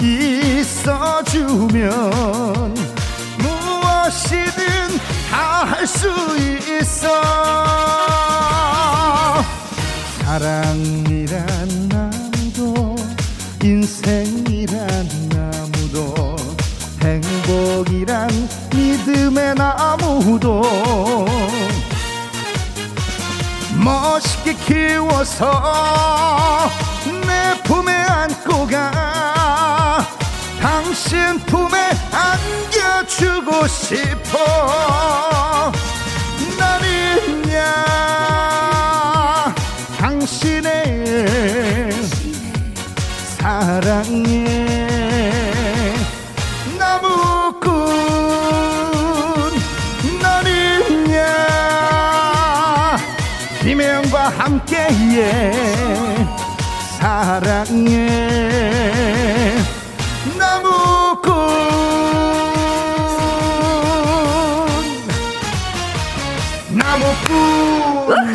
[0.00, 1.90] 있어주면
[3.38, 4.62] 무엇이든
[5.30, 7.08] 다 할 수 있어.
[10.24, 12.96] 사랑이란 나무도
[13.62, 16.36] 인생이란 나무도
[17.02, 20.62] 행복이란 믿음의 나무도
[23.82, 25.50] 멋있게 키워서
[27.26, 30.06] 내 품에 안고 가.
[30.60, 35.72] 당신 품에 안겨주고 싶어.
[36.58, 37.74] 나는야
[39.98, 41.90] 당신의
[43.38, 44.91] 사랑에
[54.92, 55.52] 함께해
[56.98, 58.08] 사랑해
[60.38, 61.32] 나무꾼
[66.76, 68.32] 나무꾼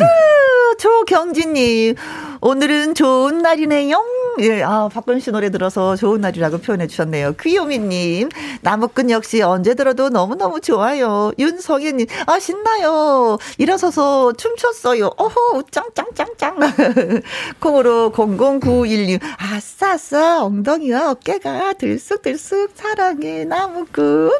[0.78, 1.94] 조경진님
[2.40, 4.17] 오늘은 좋은 날이네요.
[4.40, 7.34] 예, 아, 박구윤 씨 노래 들어서 좋은 날이라고 표현해 주셨네요.
[7.40, 8.28] 귀요미님,
[8.60, 11.32] 나무꾼 역시 언제 들어도 너무너무 좋아요.
[11.38, 13.38] 윤성희님, 아, 신나요.
[13.58, 15.10] 일어서서 춤췄어요.
[15.16, 16.58] 어허, 짱짱짱짱.
[17.58, 24.30] 콩으로 00916, 아싸, 아싸, 엉덩이와 어깨가 들쑥들쑥 사랑해, 나무꾼.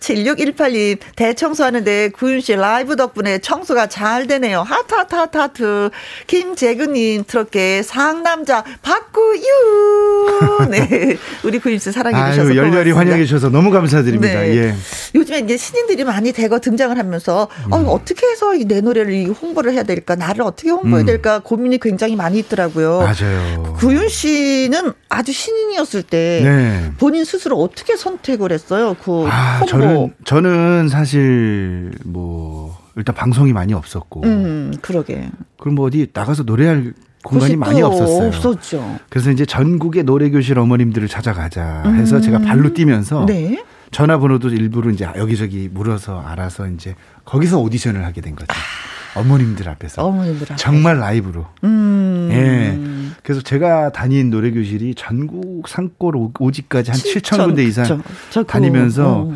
[0.00, 4.62] 7618님, 대청소하는데 구윤 씨 라이브 덕분에 청소가 잘 되네요.
[4.62, 5.90] 하트, 하트, 하트, 하트.
[6.26, 10.68] 김재근님, 트롯계 상남자, 박구 유유.
[10.70, 11.16] 네.
[11.44, 14.40] 우리 구임씨 사랑해 주셔서 열렬히 환영해 주셔서 너무 감사드립니다.
[14.40, 14.56] 네.
[14.56, 14.74] 예.
[15.14, 17.72] 요즘에 이제 신인들이 많이 대거 등장을 하면서 음.
[17.72, 20.14] 어, 어떻게 해서 내 노래를 홍보를 해야 될까?
[20.16, 21.06] 나를 어떻게 홍보해야 음.
[21.06, 21.40] 될까?
[21.40, 23.00] 고민이 굉장히 많이 있더라고요.
[23.00, 23.74] 맞아요.
[23.78, 26.92] 구윤 씨는 아주 신인이었을 때 네.
[26.98, 28.96] 본인 스스로 어떻게 선택을 했어요?
[29.02, 29.66] 그 아, 홍보.
[29.66, 34.22] 저는 저는 사실 뭐 일단 방송이 많이 없었고.
[34.24, 35.28] 음, 그러게.
[35.58, 38.28] 그럼 뭐 어디 나가서 노래할 공간이 많이 없었어요.
[38.28, 38.98] 없었죠.
[39.08, 42.22] 그래서 이제 전국의 노래 교실 어머님들을 찾아가자 해서 음.
[42.22, 43.64] 제가 발로 뛰면서 네.
[43.90, 48.52] 전화번호도 일부러 이제 여기저기 물어서 알아서 이제 거기서 오디션을 하게 된 거죠.
[48.52, 49.20] 아.
[49.20, 50.04] 어머님들 앞에서.
[50.04, 50.56] 어머님들 앞에.
[50.56, 51.46] 정말 라이브로.
[51.62, 52.28] 음.
[52.32, 53.14] 예.
[53.22, 58.42] 그래서 제가 다닌 노래 교실이 전국 산골 오지까지 한 7천 군데 이상 그쵸.
[58.42, 59.34] 다니면서 어.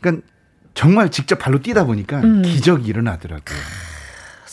[0.00, 0.26] 그러니까
[0.74, 2.42] 정말 직접 발로 뛰다 보니까 음.
[2.42, 3.58] 기적이 일어나더라고요.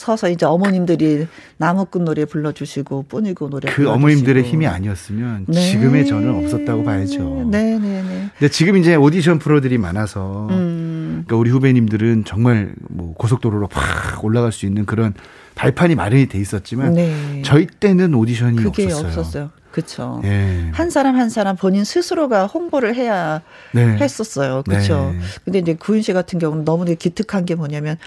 [0.02, 3.92] 서서 이제 어머님들이 나무꾼 노래 불러주시고 뿐이고 노래 그 불러주시고.
[3.92, 5.62] 어머님들의 힘이 아니었으면 네.
[5.62, 7.48] 지금의 저는 없었다고 봐야죠.
[7.52, 7.80] 네네네.
[7.80, 8.30] 네, 네.
[8.40, 11.24] 근데 지금 이제 오디션 프로들이 많아서 음.
[11.28, 15.14] 그러니까 우리 후배님들은 정말 뭐 고속도로로 팍 올라갈 수 있는 그런
[15.54, 17.44] 발판이 마련이 돼 있었지만 네.
[17.46, 19.08] 저희 때는 오디션이 그게 없었어요.
[19.08, 19.50] 없었어요.
[19.70, 20.20] 그렇죠.
[20.24, 20.70] 네.
[20.74, 23.98] 한 사람 한 사람 본인 스스로가 홍보를 해야 네.
[23.98, 24.64] 했었어요.
[24.68, 25.14] 그렇죠.
[25.14, 25.20] 네.
[25.46, 27.98] 근데 이제 구윤 씨 같은 경우는 너무 기특한 게 뭐냐면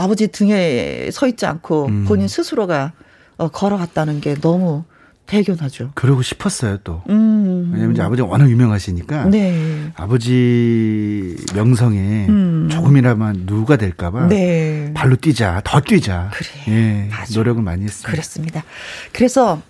[0.00, 2.04] 아버지 등에 서 있지 않고 음.
[2.06, 2.92] 본인 스스로가
[3.36, 4.84] 어, 걸어갔다는 게 너무
[5.26, 5.92] 대견하죠.
[5.94, 7.02] 그러고 싶었어요 또.
[7.08, 7.70] 음.
[7.72, 9.92] 왜냐면 이제 아버지가 워낙 유명하시니까 네.
[9.94, 12.68] 아버지 명성에 음.
[12.70, 14.92] 조금이나마 누가 될까봐 네.
[14.94, 16.30] 발로 뛰자, 더 뛰자.
[16.32, 16.74] 그래.
[16.74, 18.10] 예, 노력을 많이 했습니다.
[18.10, 18.64] 그렇습니다.
[19.12, 19.62] 그래서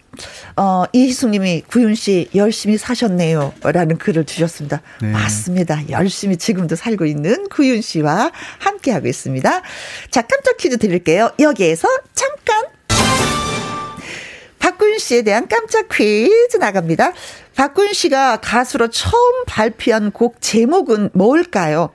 [0.56, 4.82] 어, 이희숙님이 구윤 씨 열심히 사셨네요 라는 글을 주셨습니다.
[5.00, 5.10] 네.
[5.12, 5.88] 맞습니다.
[5.90, 9.62] 열심히 지금도 살고 있는 구윤 씨와 함께하고 있습니다.
[10.10, 11.30] 자 깜짝 퀴즈 드릴게요.
[11.38, 12.66] 여기에서 잠깐.
[14.58, 17.12] 박군 씨에 대한 깜짝 퀴즈 나갑니다.
[17.56, 21.90] 박군 씨가 가수로 처음 발표한 곡 제목은 뭘까요?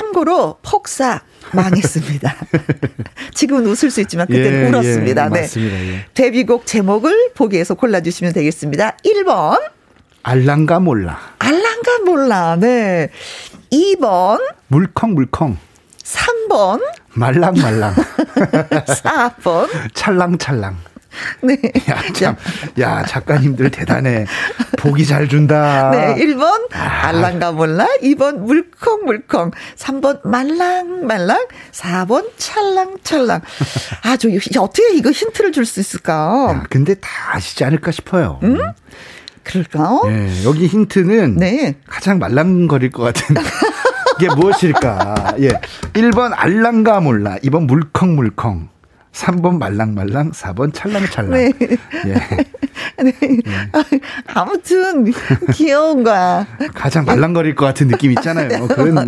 [0.00, 2.34] 참고로 폭삭 망했습니다.
[3.34, 5.24] 지금은 웃을 수 있지만 그때는 예, 울었습니다.
[5.24, 5.40] 예, 네.
[5.40, 5.76] 맞습니다.
[5.76, 6.06] 예.
[6.14, 8.96] 데뷔곡 제목을 보기에서 골라주시면 되겠습니다.
[9.04, 9.60] 1번.
[10.22, 11.18] 알랑가 몰라.
[11.38, 12.56] 알랑가 몰라.
[12.58, 13.10] 네.
[13.70, 14.40] 2번.
[14.68, 15.58] 물컹물컹.
[16.02, 16.82] 3번.
[17.14, 17.94] 말랑말랑.
[17.94, 19.68] 4번.
[19.94, 20.76] 찰랑찰랑.
[21.42, 21.56] 네.
[21.90, 22.36] 야, 참.
[22.78, 24.26] 야, 작가님들 대단해.
[24.78, 25.90] 보기 잘 준다.
[25.90, 26.14] 네.
[26.24, 27.08] 1번, 아.
[27.08, 27.86] 알랑가 몰라.
[28.02, 29.52] 2번, 물컹물컹.
[29.76, 31.46] 3번, 말랑말랑.
[31.72, 33.40] 4번, 찰랑찰랑.
[34.04, 34.28] 아, 저,
[34.60, 36.48] 어떻게 이거 힌트를 줄 수 있을까?
[36.50, 38.40] 야, 근데 다 아시지 않을까 싶어요.
[38.42, 38.58] 음?
[39.44, 40.00] 그럴까?
[40.06, 41.74] 네, 여기 힌트는 네.
[41.88, 43.36] 가장 말랑거릴 것 같은.
[44.18, 45.34] 이게 무엇일까?
[45.40, 45.48] 예.
[45.92, 47.36] 1번 알랑가 몰라.
[47.44, 48.69] 2번 물컹물컹.
[49.12, 51.30] 3번 말랑말랑, 4번 찰랑찰랑.
[51.30, 51.52] 네.
[52.06, 52.14] 예.
[53.02, 53.12] 네.
[53.20, 54.00] 네.
[54.26, 55.12] 아무튼
[55.52, 56.46] 귀여운 거야.
[56.74, 58.68] 가장 말랑거릴 것 같은 느낌 있잖아요.
[58.68, 59.06] 그런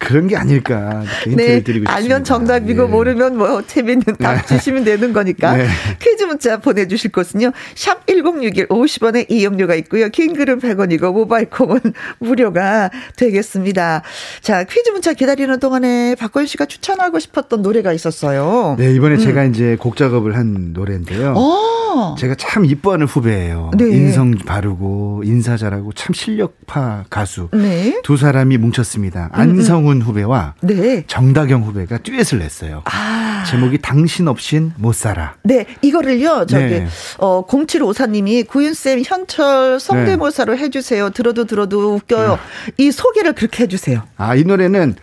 [0.00, 1.94] 그런 게 아닐까 네, 드리고 싶습니다.
[1.94, 2.86] 알면 정답이고 예.
[2.86, 4.46] 모르면 뭐 재밌는 답 네.
[4.46, 5.56] 주시면 되는 거니까.
[5.56, 5.68] 네.
[6.00, 7.52] 퀴즈 문자 보내주실 곳은요.
[7.76, 10.08] 샵 1061 50원의 이용료가 있고요.
[10.08, 11.78] 긴 글은 100원이고 모바일 콩은
[12.18, 14.02] 무료가 되겠습니다.
[14.40, 18.76] 자 퀴즈 문자 기다리는 동안에 박건 씨가 추천하고 싶었던 노래가 있었어요.
[18.78, 19.18] 네 이번에 음.
[19.20, 21.34] 제가 이제 곡 작업을 한 노래인데요.
[21.36, 21.79] 오.
[22.18, 23.70] 제가 참 이뻐하는 후배예요.
[23.76, 23.84] 네.
[23.86, 27.48] 인성 바르고 인사 잘하고 참 실력파 가수.
[27.52, 28.00] 네.
[28.02, 29.30] 두 사람이 뭉쳤습니다.
[29.32, 31.04] 안성훈 후배와 네.
[31.06, 32.82] 정다경 후배가 듀엣을 냈어요.
[32.84, 33.44] 아.
[33.48, 35.34] 제목이 당신 없인 못 살아.
[35.42, 36.46] 네, 이거를요.
[36.46, 36.86] 저기 네.
[37.18, 40.62] 어 0754님이 구윤쌤 현철 성대모사로 네.
[40.62, 41.10] 해주세요.
[41.10, 42.32] 들어도 들어도 웃겨요.
[42.32, 42.72] 네.
[42.76, 44.02] 이 소개를 그렇게 해 주세요.
[44.16, 44.96] 아, 이 노래는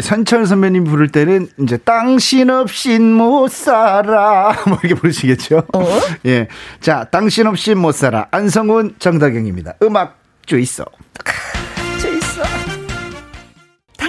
[0.00, 5.64] 선철 선배님 부를 때는 이제 당신 없인 못 살아 뭐 이렇게 부르시겠죠.
[5.72, 5.86] 어?
[6.26, 6.48] 예,
[6.80, 9.74] 자 당신 없인 못 살아 안성훈 정다경입니다.
[9.82, 10.84] 음악 주 있어.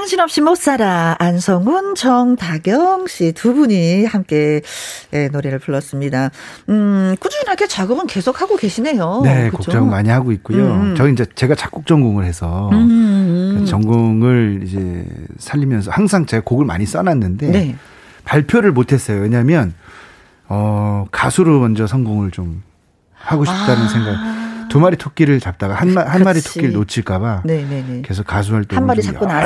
[0.10, 1.16] 정신없이 못 살아.
[1.20, 4.62] 안성훈, 정다경 씨 두 분이 함께
[5.14, 6.32] 예, 노래를 불렀습니다.
[6.70, 9.22] 음, 꾸준하게 작업은 계속 하고 계시네요.
[9.24, 9.52] 네?
[9.52, 10.66] 곡 작업 많이 하고 있고요.
[10.66, 10.96] 음.
[10.98, 13.66] 저 이제 제가 작곡 전공을 해서 음.
[13.68, 15.06] 전공을 이제
[15.38, 17.76] 살리면서 항상 제가 곡을 많이 써놨는데 네.
[18.26, 19.22] 발표를 못했어요.
[19.22, 19.76] 왜냐하면
[20.48, 22.64] 어, 가수로 먼저 성공을 좀
[23.14, 23.88] 하고 싶다는 아.
[23.88, 24.39] 생각.
[24.70, 28.04] 두 마리 토끼를 잡다가 한, 마, 한 마리 토끼를 놓칠까봐 네네네.
[28.04, 28.96] 계속 가수 활동을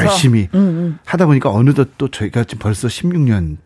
[0.01, 0.99] 열심히 음, 음.
[1.05, 3.57] 하다 보니까 어느덧 또 저희가 지금 벌써 16년이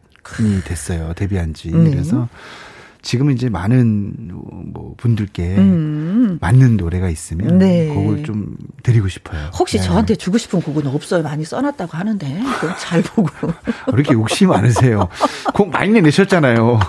[0.65, 1.89] 됐어요 데뷔한 지 네.
[1.91, 2.29] 그래서
[3.07, 4.31] 지금은 이제 많은
[4.73, 6.37] 뭐 분들께 음.
[6.41, 7.87] 맞는 노래가 있으면 네.
[7.87, 9.49] 곡을 좀 드리고 싶어요.
[9.57, 9.85] 혹시 네.
[9.85, 11.23] 저한테 주고 싶은 곡은 없어요?
[11.23, 12.41] 많이 써놨다고 하는데
[12.77, 13.29] 잘 보고.
[13.47, 15.07] 왜 이렇게 욕심 많으세요?
[15.53, 16.81] 곡 많이 내셨잖아요.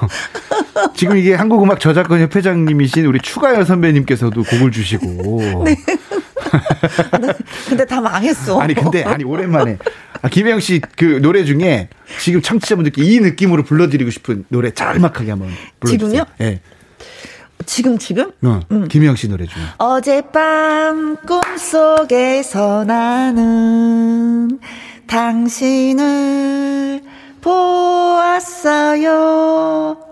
[0.96, 5.66] 지금 이게 한국음악 저작권 협회장님이신 우리 추가열 선배님께서도 곡을 주시고.
[7.20, 7.32] 네.
[7.68, 8.60] 근데 다 망했어.
[8.60, 9.78] 아니 근데 아니 오랜만에
[10.22, 11.88] 아, 김혜영 씨 그 노래 중에
[12.20, 15.50] 지금 청취자분들께 이 느낌으로 불러드리고 싶은 노래 짤막하게 한번
[15.80, 16.24] 불러주세요.
[16.24, 16.24] 지금요?
[16.38, 16.60] 네.
[17.66, 18.30] 지금 지금?
[18.42, 18.88] 어, 음.
[18.88, 19.62] 김혜영 씨 노래 중에.
[19.78, 24.58] 어젯밤 꿈속에서 나는
[25.06, 27.02] 당신을
[27.40, 29.08] 보았어요.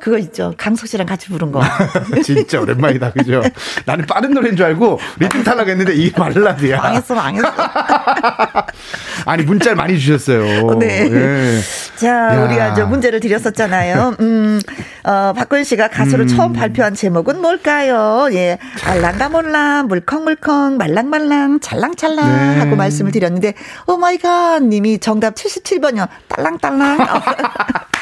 [0.01, 0.55] 그거 있죠.
[0.57, 1.63] 강석 씨랑 같이 부른 거.
[2.25, 3.13] 진짜 오랜만이다.
[3.13, 3.43] 그죠?
[3.85, 6.81] 나는 빠른 노래인 줄 알고 리듬 탈락했는데 이게 발라드야.
[6.81, 7.53] 망했어, 망했어.
[9.27, 10.75] 아니 문자를 많이 주셨어요.
[10.79, 11.09] 네.
[11.09, 11.61] 네.
[11.97, 12.45] 자, 야.
[12.45, 14.17] 우리가 저 문제를 드렸었잖아요.
[14.21, 14.61] 음,
[15.05, 16.29] 어, 박구윤 씨가 가수로 음.
[16.29, 18.29] 처음 발표한 제목은 뭘까요?
[18.33, 22.61] 예, 알랑가몰랑, 물컹물컹, 말랑말랑, 찰랑찰랑 네.
[22.61, 23.55] 하고 말씀을 드렸는데,
[23.87, 26.09] oh my god 님이 정답 77번이요.
[26.29, 26.99] 딸랑딸랑.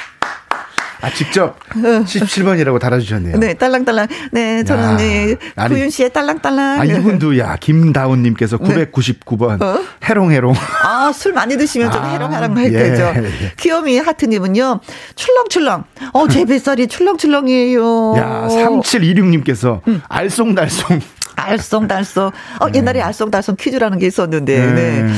[1.05, 3.39] 아, 직접 17번이라고 달아주셨네요.
[3.39, 4.07] 네, 딸랑딸랑.
[4.33, 5.37] 네, 저는 야, 네,
[5.69, 6.81] 구윤 씨의 딸랑딸랑.
[6.81, 9.59] 아, 이분도 야, 김다운님께서 999번.
[9.59, 9.67] 네.
[9.67, 9.83] 어?
[10.03, 10.55] 해롱해롱.
[10.83, 13.13] 아, 술 많이 드시면 좀 아, 해롱해롱 할 예, 때죠.
[13.17, 13.53] 예.
[13.59, 14.81] 귀요미 하트님은요,
[15.15, 15.85] 출렁출렁.
[16.15, 18.15] 어, 제 뱃살이 출렁출렁이에요.
[18.17, 20.01] 야, 3726님께서 음.
[20.09, 21.03] 알쏭달쏭.
[21.37, 22.33] 알쏭달쏭.
[22.61, 22.79] 어, 네.
[22.79, 25.03] 옛날에 알쏭달쏭 퀴즈라는 게 있었는데, 네.
[25.03, 25.13] 네.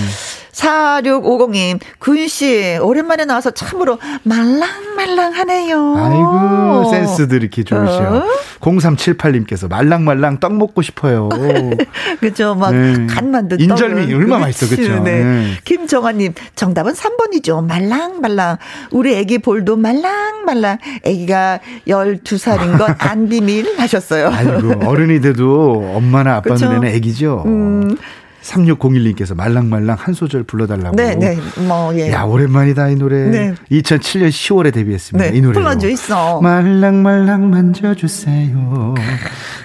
[0.56, 5.96] 4650님, 구윤씨, 오랜만에 나와서 참으로 말랑말랑하네요.
[5.96, 7.82] 아이고, 센스들 이렇게 좋으셔.
[7.84, 8.24] 어?
[8.60, 11.28] 0378님께서 말랑말랑 떡 먹고 싶어요.
[12.20, 12.54] 그죠.
[12.54, 13.06] 막, 네.
[13.06, 14.74] 간 만든 인절미 얼마 맛있어.
[14.74, 15.02] 그죠.
[15.02, 15.22] 네.
[15.22, 15.50] 네.
[15.64, 17.64] 김정아님, 정답은 3번이죠.
[17.66, 18.56] 말랑말랑.
[18.92, 20.78] 우리 애기 볼도 말랑말랑.
[21.04, 24.30] 애기가 12살인 건 안 비밀 하셨어요.
[24.32, 27.42] 아이고, 어른이 돼도 엄마나 아빠 눈에는 애기죠.
[27.46, 27.96] 음.
[28.46, 30.96] 3601님께서 말랑말랑 한 소절 불러달라고.
[30.96, 31.36] 네, 네.
[31.66, 32.12] 뭐, 예.
[32.12, 33.24] 야, 오랜만이다, 이 노래.
[33.24, 33.54] 네.
[33.70, 35.30] 2007년 10월에 데뷔했습니다.
[35.30, 35.54] 네, 이 노래.
[35.54, 36.40] 불러줘 있어.
[36.40, 38.94] 말랑말랑 만져주세요.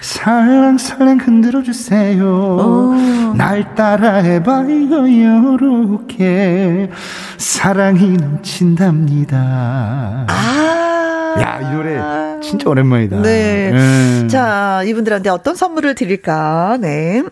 [0.00, 2.24] 살랑살랑 흔들어주세요.
[2.24, 2.94] 오.
[3.36, 6.90] 날 따라 해봐요, 요렇게.
[7.38, 10.26] 사랑이 넘친답니다.
[10.28, 11.34] 아.
[11.40, 11.98] 야, 이 노래
[12.42, 13.22] 진짜 오랜만이다.
[13.22, 13.70] 네.
[13.72, 14.26] 네.
[14.26, 16.78] 자, 이분들한테 어떤 선물을 드릴까?
[16.80, 17.22] 네.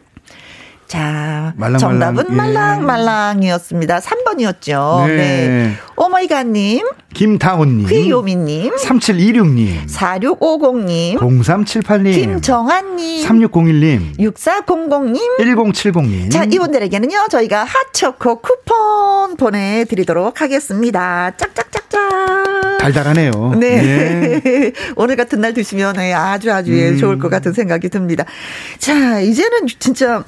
[0.90, 2.35] 자, 말랑말랑, 정답은 예.
[2.35, 4.00] 말랑말랑이었습니다.
[4.00, 5.07] 3번이었죠.
[5.07, 5.16] 네.
[5.16, 5.72] 네.
[5.94, 6.85] 오마이갓님.
[7.14, 7.87] 김다온님.
[7.87, 8.74] 휘요미님.
[8.74, 9.87] 3726님.
[9.87, 11.18] 4650님.
[11.18, 12.12] 0378님.
[12.12, 13.24] 김정한님.
[13.24, 14.18] 3601님.
[14.18, 15.38] 6400님.
[15.38, 16.31] 1070님.
[16.33, 17.62] 자, 이분들에게는요, 저희가
[17.94, 21.31] 핫초코 쿠폰 보내드리도록 하겠습니다.
[21.37, 22.81] 짝짝짝짝.
[22.81, 23.55] 달달하네요.
[23.61, 24.40] 네.
[24.42, 24.72] 네.
[24.96, 26.96] 오늘 같은 날 드시면 아주 아주 음.
[26.96, 28.24] 좋을 것 같은 생각이 듭니다.
[28.81, 30.24] 자, 이제는 진짜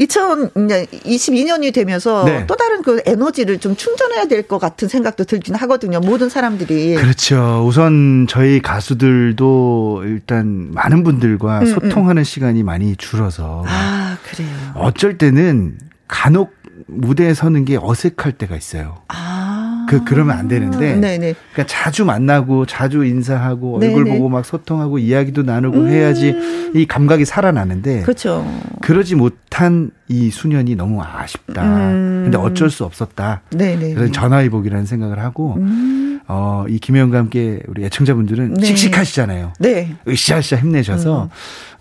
[0.00, 2.46] 2022년이 되면서 네.
[2.46, 5.98] 또 다른 그 에너지를 좀 충전해야 될 것 같은 생각도 들긴 하거든요.
[6.00, 6.94] 모든 사람들이.
[6.94, 7.64] 그렇죠.
[7.66, 11.66] 우선 저희 가수들도 일단 많은 분들과 음, 음.
[11.66, 12.24] 소통하는 음.
[12.24, 13.64] 시간이 많이 줄어서.
[13.66, 14.48] 아, 그래요.
[14.74, 16.54] 어쩔 때는 간혹
[16.86, 18.98] 무대에 서는 게 어색할 때가 있어요.
[19.08, 19.35] 아.
[19.86, 20.96] 그 그러면 안 되는데.
[20.96, 21.34] 네네.
[21.52, 24.16] 그러니까 자주 만나고 자주 인사하고 얼굴 네네.
[24.16, 25.88] 보고 막 소통하고 이야기도 나누고 음.
[25.88, 26.34] 해야지
[26.74, 28.02] 이 감각이 살아나는데.
[28.02, 28.46] 그렇죠.
[28.80, 31.64] 그러지 못한 이 수년이 너무 아쉽다.
[31.64, 32.22] 음.
[32.24, 33.42] 근데 어쩔 수 없었다.
[33.50, 33.94] 네네.
[33.94, 36.20] 그래서 전화위복이라는 생각을 하고 음.
[36.28, 38.66] 어, 이 김혜영과 함께 우리 애청자분들은 네.
[38.66, 39.52] 씩씩하시잖아요.
[39.60, 39.94] 네.
[40.08, 41.28] 으쌰으쌰 힘내셔서 음.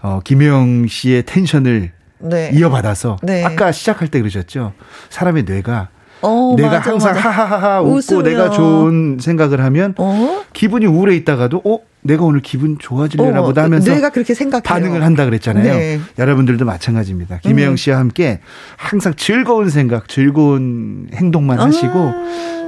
[0.02, 2.52] 어, 김혜영 씨의 텐션을 네.
[2.54, 3.44] 이어받아서 네.
[3.44, 4.74] 아까 시작할 때 그러셨죠.
[5.10, 5.89] 사람의 뇌가
[6.21, 7.30] 어, 내가 맞아, 항상 맞아.
[7.30, 8.23] 하하하하 웃고 웃으며.
[8.23, 10.43] 내가 좋은 생각을 하면 어?
[10.54, 15.04] 기분이 우울해 있다가도 어 내가 오늘 기분 좋아지려나 어, 보다 하면서 뇌가 그렇게 생각 반응을
[15.04, 15.63] 한다 그랬잖아요.
[15.73, 15.99] 네.
[16.19, 17.39] 여러분들도 마찬가지입니다.
[17.39, 17.75] 김혜영 음.
[17.75, 18.39] 씨와 함께
[18.78, 21.65] 항상 즐거운 생각, 즐거운 행동만 아.
[21.65, 22.13] 하시고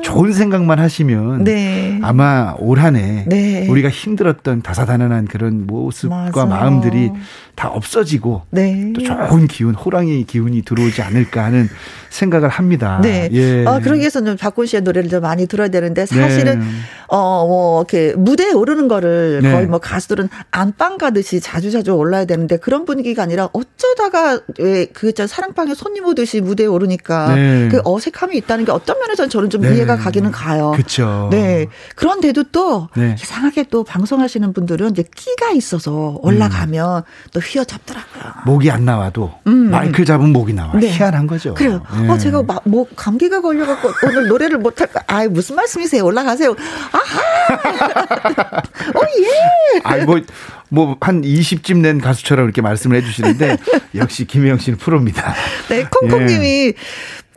[0.02, 2.00] 좋은 생각만 하시면 네.
[2.02, 3.68] 아마 올 한해 네.
[3.68, 6.46] 우리가 힘들었던 다사다난한 그런 모습과 맞아.
[6.46, 7.12] 마음들이
[7.56, 8.94] 다 없어지고 네.
[8.96, 11.70] 또 좋은 기운, 호랑이 기운이 들어오지 않을까 하는
[12.18, 13.00] 생각을 합니다.
[13.02, 13.30] 네.
[13.32, 13.66] 예.
[13.66, 16.66] 아, 그러기 위해서 는 박군 씨의 노래를 좀 많이 들어야 되는데 사실은 네.
[17.08, 19.52] 어, 뭐 이렇게 무대에 오르는 거를 네.
[19.52, 25.74] 거의 뭐 가수들은 안방 가듯이 자주 자주 올라야 되는데 그런 분위기가 아니라 어쩌다가 왜그 사랑방에
[25.74, 27.70] 손님 오듯이 무대에 오르니까 네.
[27.70, 29.76] 그 어색함이 있다는 게 어떤 면에서는 저는 좀 네.
[29.76, 30.72] 이해가 가기는 가요.
[30.72, 31.30] 그렇죠.
[31.32, 31.68] 네.
[31.96, 33.16] 그런데도 또 네.
[33.22, 37.30] 이상하게 또 방송하시는 분들은 이제 끼가 있어서 올라가면 음.
[37.32, 38.24] 또 휘어잡더라고요.
[38.46, 39.70] 목이 안 나와도 음.
[39.70, 40.74] 마이크 잡은 목이 나와.
[40.74, 40.90] 네.
[40.90, 41.54] 희한한 거죠.
[41.54, 41.82] 그래요.
[42.08, 42.14] 네.
[42.14, 45.04] 어, 제가 막, 목 감기가 걸려갖고 오늘 노래를 못할까.
[45.08, 46.04] 아 무슨 말씀이세요?
[46.04, 46.56] 올라가세요.
[46.92, 48.62] 아하!
[48.96, 49.82] 오, 예!
[49.84, 50.20] 아이, 뭐,
[50.70, 53.58] 뭐, 한 20집 낸 가수처럼 이렇게 말씀을 해주시는데,
[53.96, 55.34] 역시 김혜영 씨는 프로입니다.
[55.70, 56.74] 네, 콩콩님이, 예.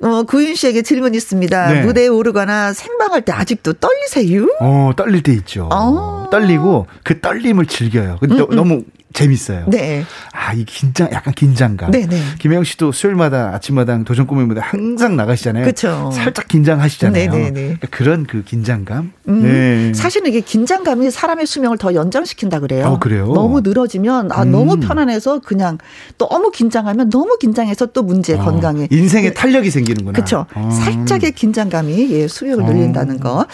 [0.03, 1.73] 어, 구윤 씨에게 질문 있습니다.
[1.73, 1.83] 네.
[1.83, 4.47] 무대에 오르거나 생방할 때 아직도 떨리세요?
[4.61, 5.69] 어, 떨릴 때 있죠.
[5.71, 6.29] 어.
[6.31, 8.17] 떨리고 그 떨림을 즐겨요.
[8.19, 8.57] 근데 음, 음.
[8.57, 8.83] 너무
[9.13, 9.65] 재밌어요.
[9.69, 10.05] 네.
[10.33, 11.91] 아, 이 긴장, 약간 긴장감.
[11.91, 12.07] 네네.
[12.07, 12.23] 네.
[12.39, 14.63] 김혜영 씨도 수요일마다 아침마당 도전 꿈입니다.
[14.63, 15.65] 항상 나가시잖아요.
[15.65, 16.11] 그렇죠.
[16.15, 17.31] 살짝 긴장하시잖아요.
[17.31, 17.51] 네네네.
[17.51, 17.61] 네, 네.
[17.63, 19.13] 그러니까 그런 그 긴장감.
[19.29, 19.93] 음, 네.
[19.95, 22.87] 사실은 이게 긴장감이 사람의 수명을 더 연장시킨다 그래요.
[22.87, 23.27] 어, 그래요?
[23.33, 24.53] 너무 늘어지면 아, 음.
[24.53, 25.79] 너무 편안해서 그냥
[26.17, 28.87] 너무 긴장하면 너무 긴장해서 또 문제 어, 건강에.
[28.91, 30.13] 인생에 탄력이 생기는구나.
[30.15, 30.47] 그렇죠.
[30.55, 30.71] 어.
[30.71, 33.47] 살짝의 긴장감이 예, 수명을 늘린다는 거.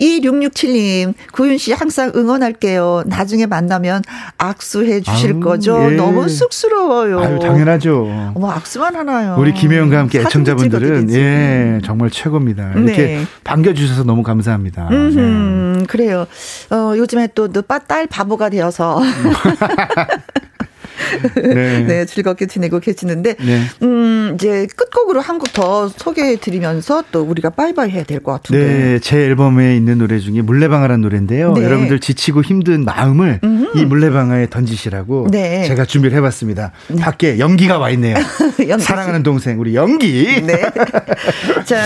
[0.00, 3.04] 2667님, 구윤 씨 항상 응원할게요.
[3.06, 4.02] 나중에 만나면
[4.38, 5.92] 악수해 주실 아유, 거죠?
[5.92, 5.96] 예.
[5.96, 7.20] 너무 쑥스러워요.
[7.20, 8.32] 아유, 당연하죠.
[8.34, 9.36] 뭐 악수만 하나요.
[9.38, 12.72] 우리 김혜영과 함께 애청자분들은 예, 정말 최고입니다.
[12.72, 13.24] 이렇게 네.
[13.44, 14.88] 반겨주셔서 너무 감사합니다.
[14.90, 15.86] 음, 네.
[15.86, 16.26] 그래요.
[16.70, 17.48] 어, 요즘에 또,
[17.80, 19.00] 딸 바보가 되어서.
[21.36, 21.80] 네.
[21.86, 22.04] 네.
[22.06, 23.62] 즐겁게 지내고 계시는데, 네.
[23.82, 28.64] 음, 이제 끝곡으로 한 곡 더 소개해 드리면서 또 우리가 빠이빠이 해야 될 것 같은데.
[28.66, 31.52] 네, 제 앨범에 있는 노래 중에 물레방아라는 노래인데요.
[31.54, 31.62] 네.
[31.64, 33.78] 여러분들 지치고 힘든 마음을 음흠.
[33.78, 35.64] 이 물레방아에 던지시라고 네.
[35.66, 36.72] 제가 준비를 해봤습니다.
[36.88, 37.02] 네.
[37.02, 38.16] 밖에 연기가 와 있네요.
[38.80, 40.42] 사랑하는 동생, 우리 연기.
[40.46, 40.62] 네.
[41.66, 41.80] 자,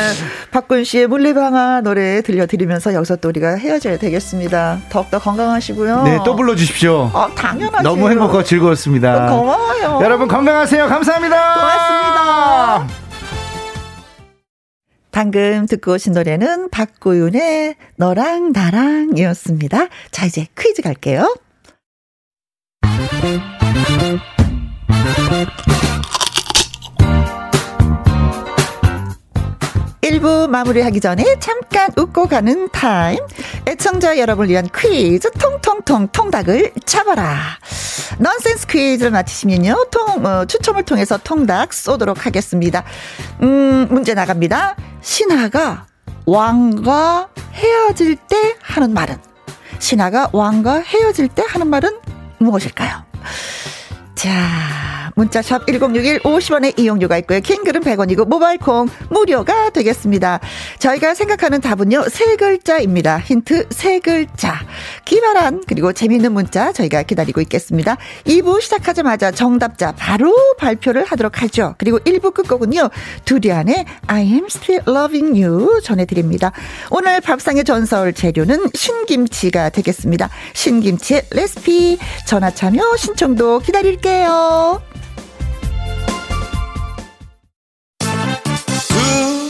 [0.50, 4.80] 박군 씨의 물레방아 노래 들려드리면서 여기서 또 우리가 헤어져야 되겠습니다.
[4.90, 6.02] 더욱더 건강하시고요.
[6.04, 7.10] 네, 또 불러주십시오.
[7.14, 7.82] 아, 당연하죠.
[7.82, 9.05] 너무 행복하고 즐거웠습니다.
[9.12, 9.36] 감사합니다.
[9.36, 10.04] 고마워요.
[10.04, 10.86] 여러분 건강하세요.
[10.86, 11.54] 감사합니다.
[11.54, 13.06] 고맙습니다.
[15.12, 19.88] 방금 듣고 오신 노래는 박고윤의 너랑 나랑이었습니다.
[20.10, 21.34] 자, 이제 퀴즈 갈게요.
[30.16, 33.18] 1부 마무리하기 전에 잠깐 웃고 가는 타임.
[33.66, 37.36] 애청자 여러분을 위한 퀴즈 통통통 통닭을 잡아라.
[38.18, 39.86] 넌센스 퀴즈를 마치시면요.
[39.90, 42.84] 통, 어, 추첨을 통해서 통닭 쏘도록 하겠습니다.
[43.42, 44.76] 음, 문제 나갑니다.
[45.00, 45.86] 신하가
[46.24, 49.16] 왕과 헤어질 때 하는 말은?
[49.78, 51.90] 신하가 왕과 헤어질 때 하는 말은
[52.38, 53.04] 무엇일까요?
[54.16, 57.40] 자, 문자샵 1061 50원의 이용료가 있고요.
[57.40, 60.40] 킹글은 100원이고 모바일 콩 무료가 되겠습니다.
[60.78, 62.08] 저희가 생각하는 답은요.
[62.08, 63.18] 세 글자입니다.
[63.18, 64.58] 힌트 세 글자.
[65.04, 67.98] 기발한 그리고 재미있는 문자 저희가 기다리고 있겠습니다.
[68.24, 71.74] 2부 시작하자마자 정답자 바로 발표를 하도록 하죠.
[71.76, 72.88] 그리고 1부 끝곡은요.
[73.26, 76.52] 두리안의 I am still loving you 전해드립니다.
[76.90, 80.30] 오늘 밥상의 전설 재료는 신김치가 되겠습니다.
[80.54, 84.05] 신김치의 레시피 전화 참여 신청도 기다릴게요.
[84.06, 84.80] 드릴게요.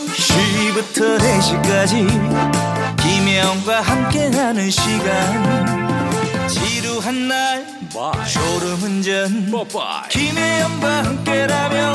[0.08, 6.48] 2시부터 4시까지 김혜영과 함께하는 시간.
[6.48, 7.66] 지루한 날
[8.32, 9.50] 졸음운전.
[10.08, 11.94] 김혜영과 함께라면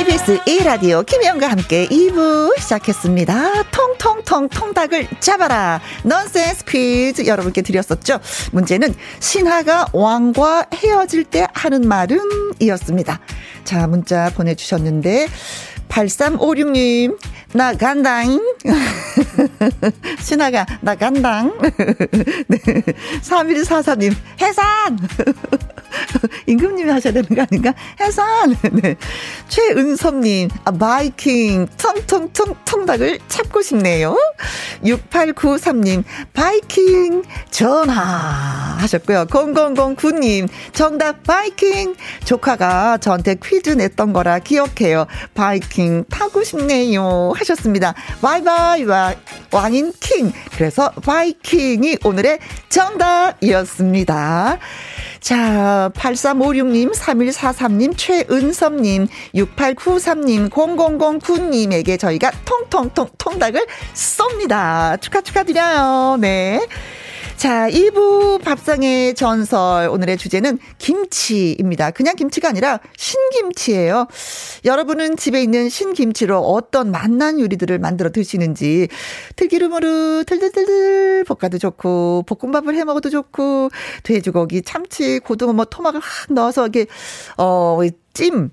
[0.00, 3.64] KBS 1라디오 김혜영과 함께 2부 시작했습니다.
[3.64, 5.78] 통통통 통닭을 잡아라.
[6.04, 8.18] 넌센스 퀴즈 여러분께 드렸었죠.
[8.52, 12.18] 문제는 신하가 왕과 헤어질 때 하는 말은
[12.60, 13.20] 이었습니다.
[13.64, 15.28] 자, 문자 보내주셨는데
[15.90, 17.18] 8356님,
[17.52, 18.40] 나 간당.
[20.22, 21.52] 신하가, 나 간당.
[22.48, 22.58] 네.
[23.20, 24.98] 3144님, 해산!
[26.46, 27.74] 임금님이 하셔야 되는 거 아닌가?
[28.00, 28.56] 해산!
[28.72, 28.96] 네.
[29.48, 34.16] 최은섭님, 아, 바이킹, 텅텅텅 통닭을 찾고 싶네요.
[34.84, 37.92] 6893님, 바이킹, 전화
[38.78, 39.26] 하셨고요.
[39.26, 41.94] 0009님, 정답 바이킹.
[42.24, 45.06] 조카가 저한테 퀴즈 냈던 거라 기억해요.
[45.34, 47.32] 바이킹 타고 싶네요.
[47.36, 47.94] 하셨습니다.
[48.22, 48.84] 바이바이,
[49.52, 50.32] 왕인 킹.
[50.56, 52.38] 그래서 바이킹이 오늘의
[52.68, 54.58] 정답이었습니다.
[55.20, 64.98] 자, 8356님, 3143님, 최은섭님, 6893님, 0009님에게 저희가 통통통 통닭을 쏩니다.
[65.00, 66.16] 축하 축하드려요.
[66.20, 66.66] 네.
[67.40, 69.88] 자, 2부 밥상의 전설.
[69.88, 71.90] 오늘의 주제는 김치입니다.
[71.90, 74.08] 그냥 김치가 아니라 신김치예요.
[74.66, 78.88] 여러분은 집에 있는 신김치로 어떤 맛난 요리들을 만들어 드시는지
[79.36, 83.70] 들기름으로 들들들들 볶아도 좋고 볶음밥을 해 먹어도 좋고
[84.02, 86.84] 돼지고기, 참치, 고등어 뭐 토막을 확 넣어서 이게
[87.38, 88.50] 어찜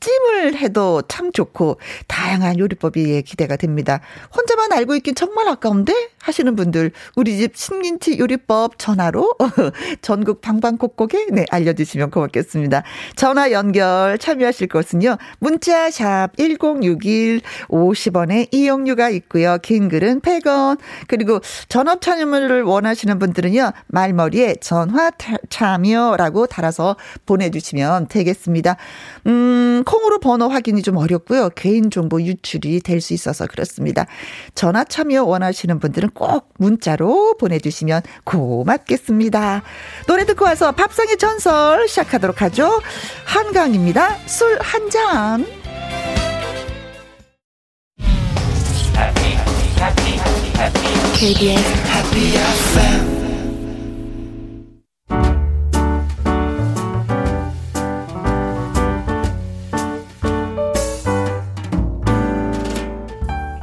[0.00, 4.00] 찜을 해도 참 좋고 다양한 요리법이 기대가 됩니다.
[4.36, 9.34] 혼자만 알고 있긴 정말 아까운데 하시는 분들 우리 집 신민치 요리법 전화로
[10.00, 12.84] 전국 방방곡곡에 네 알려주시면 고맙겠습니다.
[13.16, 15.16] 전화 연결 참여하실 것은요.
[15.40, 19.58] 문자 샵 1061 50원에 이용료가 있고요.
[19.62, 23.72] 긴 글은 100원 그리고 전업 참여를 원하시는 분들은요.
[23.88, 25.10] 말머리에 전화
[25.48, 26.96] 참여라고 달아서
[27.26, 28.76] 보내주시면 되겠습니다.
[29.26, 31.50] 음 콩으로 번호 확인이 좀 어렵고요.
[31.56, 34.06] 개인 정보 유출이 될 수 있어서 그렇습니다.
[34.54, 39.62] 전화 참여 원하시는 분들은 꼭 문자로 보내주시면 고맙겠습니다.
[40.06, 42.80] 노래 듣고 와서 밥상의 전설 시작하도록 하죠.
[43.24, 44.16] 한강입니다.
[44.26, 45.46] 술 한 잔.
[51.14, 51.80] KBS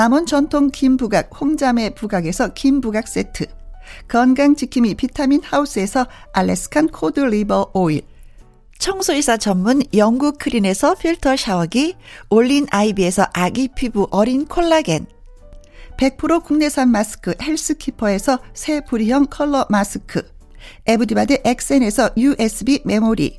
[0.00, 3.44] 남원 전통 김부각 홍자매 부각에서 김부각 세트.
[4.08, 8.00] 건강지킴이 비타민 하우스에서 Alaskan cod liver oil.
[8.78, 11.96] 청소이사 전문 영구크린에서 필터 샤워기
[12.30, 15.04] 올린 아이비에서 아기 피부 어린 콜라겐.
[15.98, 20.22] 100% 국내산 마스크 헬스키퍼에서 새 부리형 컬러 마스크.
[20.86, 23.38] 에브디바드 엑센에서 USB 메모리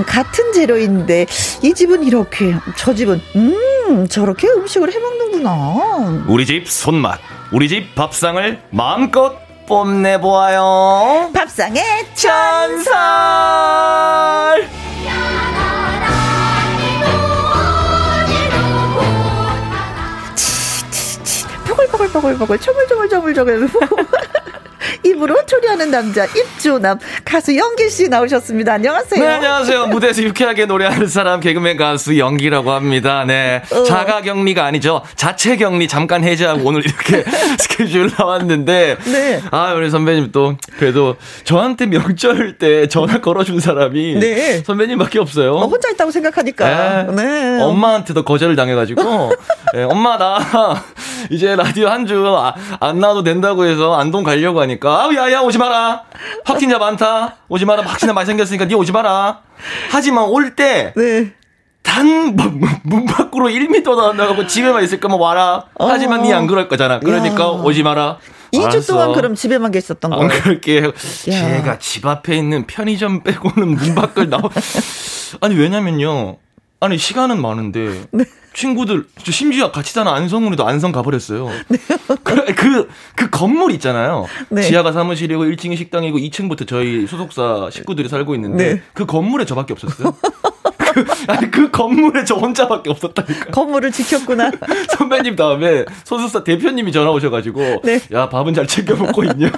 [0.00, 1.26] 분명 같은 재료인데
[1.62, 6.24] 이 집은 이렇게 저 집은 음 저렇게 음식을 해먹는구나.
[6.26, 7.20] 우리 집 손맛,
[7.52, 9.36] 우리 집 밥상을 마음껏
[9.66, 11.30] 뽐내 보아요.
[11.34, 11.82] 밥상의
[12.14, 12.90] 전설.
[20.34, 23.68] 치치치 보글보글보글보글 조물조물조물조물
[25.02, 28.74] 입으로 초리하는 남자 입조남 가수 영길 씨 나오셨습니다.
[28.74, 29.24] 안녕하세요.
[29.24, 29.86] 네, 안녕하세요.
[29.86, 33.24] 무대에서 유쾌하게 노래하는 사람 개그맨 가수 영기라고 합니다.
[33.26, 33.62] 네.
[33.72, 33.82] 어.
[33.84, 35.02] 자가 격리가 아니죠.
[35.16, 37.24] 자체 격리 잠깐 해제하고 오늘 이렇게
[37.58, 39.40] 스케줄 나왔는데 네.
[39.50, 44.62] 아, 우리 선배님 또 그래도 저한테 명절 때 전화 걸어 준 사람이 네.
[44.64, 45.54] 선배님밖에 없어요.
[45.54, 47.04] 어, 혼자 있다고 생각하니까.
[47.04, 47.22] 네.
[47.56, 47.62] 네.
[47.62, 49.32] 엄마한테도 거절을 당해 가지고
[49.74, 50.38] 네, 엄마 나
[51.30, 52.10] 이제 라디오 한 주
[52.80, 56.02] 안 나와도 된다고 해서 안동 가려고 하니까 아우 야야 오지 마라
[56.44, 59.40] 확진자 많다 오지 마라 확진자 많이 생겼으니까 니 오지 마라
[59.90, 61.32] 하지만 올때 네.
[61.82, 62.36] 단,
[62.84, 65.64] 문 밖으로 1미터 나가고 집에만 있을 거면 와라.
[65.78, 67.00] 하지만 니 안 그럴 거잖아.
[67.00, 67.46] 그러니까 야.
[67.48, 68.18] 오지 마라.
[68.52, 68.92] 2주 알았어.
[68.92, 70.22] 동안 그럼 집에만 계셨던 거예요?
[70.22, 70.92] 안 그럴게.
[70.94, 74.42] 제가 집 앞에 있는 편의점 빼고는 문 밖을 나와.
[75.40, 76.36] 아니, 왜냐면요.
[76.80, 78.06] 아니, 시간은 많은데.
[78.10, 78.24] 네.
[78.52, 81.48] 친구들 심지어 같이 사는 안성훈이도 안성 가버렸어요.
[81.68, 81.78] 네.
[82.24, 84.26] 그, 그, 그 건물 있잖아요.
[84.48, 84.62] 네.
[84.62, 88.82] 지하가 사무실이고 1층이 식당이고 2층부터 저희 소속사 식구들이 살고 있는데 네.
[88.92, 90.16] 그 건물에 저밖에 없었어요.
[90.78, 93.52] 그, 아니 그 건물에 저 혼자밖에 없었다니까.
[93.52, 94.50] 건물을 지켰구나.
[94.98, 98.00] 선배님 다음에 소속사 대표님이 전화 오셔가지고 네.
[98.12, 99.52] 야 밥은 잘 챙겨 먹고 있냐.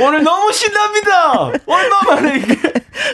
[0.00, 1.52] 오늘 너무 신납니다.
[1.66, 2.56] 얼마 만에 이게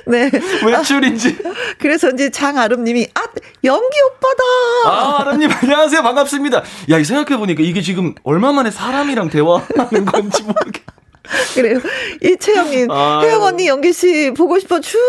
[0.07, 0.31] 네.
[0.65, 1.37] 외출인지.
[1.69, 3.21] 아, 그래서 이제 장아름님이 아
[3.65, 4.43] 연기 오빠다.
[4.87, 6.63] 아 아름님 안녕하세요 반갑습니다.
[6.91, 10.83] 야 생각해 보니까 이게 지금 얼마 만에 사람이랑 대화하는 건지 모르겠.
[11.55, 11.81] 그래요.
[12.23, 15.03] 이채영님, 혜영 언니, 연기 씨 보고 싶어 죽는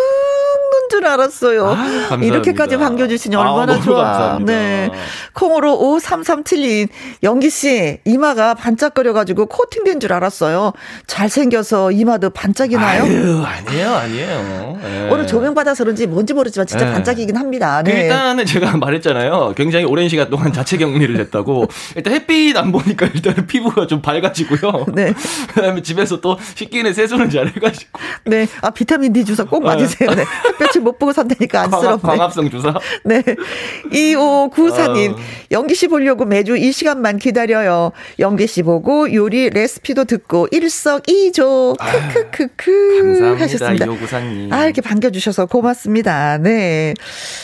[0.91, 1.67] 줄 알았어요.
[1.67, 4.03] 아, 이렇게까지 반겨주시니 아, 얼마나 아, 좋아.
[4.03, 4.51] 감사합니다.
[4.51, 4.91] 네.
[5.33, 6.89] 콩으로 5337님,
[7.23, 10.73] 연기 씨, 이마가 반짝거려가지고 코팅된 줄 알았어요.
[11.07, 13.03] 잘생겨서 이마도 반짝이 나요?
[13.03, 14.79] 아유, 아니에요, 아니에요.
[14.81, 15.09] 네.
[15.11, 16.93] 오늘 조명 받아서 그런지 뭔지 모르지만 진짜 네.
[16.93, 17.81] 반짝이긴 합니다.
[17.83, 18.03] 네.
[18.03, 19.53] 일단은 제가 말했잖아요.
[19.55, 21.67] 굉장히 오랜 시간 동안 자체 격리를 했다고.
[21.95, 24.85] 일단 햇빛 안 보니까 일단은 피부가 좀 밝아지고요.
[24.93, 25.13] 네.
[25.53, 27.99] 그 다음에 집에서 또 식기는 세수는 잘 해가지고.
[28.25, 28.47] 네.
[28.61, 30.09] 아, 비타민 D 주사 꼭 맞으세요.
[30.11, 30.23] 네.
[30.49, 32.01] 햇볕을 못 보고 산다니까 안쓰럽네.
[32.01, 32.73] 광합 성 주사?
[33.05, 33.23] 네.
[33.91, 35.17] 2594님, 어.
[35.51, 37.91] 연기 씨 보려고 매주 이 시간만 기다려요.
[38.19, 41.75] 연기 씨 보고 요리 레시피도 듣고 일석이조.
[41.79, 42.97] 크크크크.
[42.99, 43.43] 감사합니다.
[43.43, 43.85] 하셨습니다.
[43.85, 44.51] 2594님.
[44.51, 46.37] 아, 이렇게 반겨주셔서 고맙습니다.
[46.37, 46.93] 네.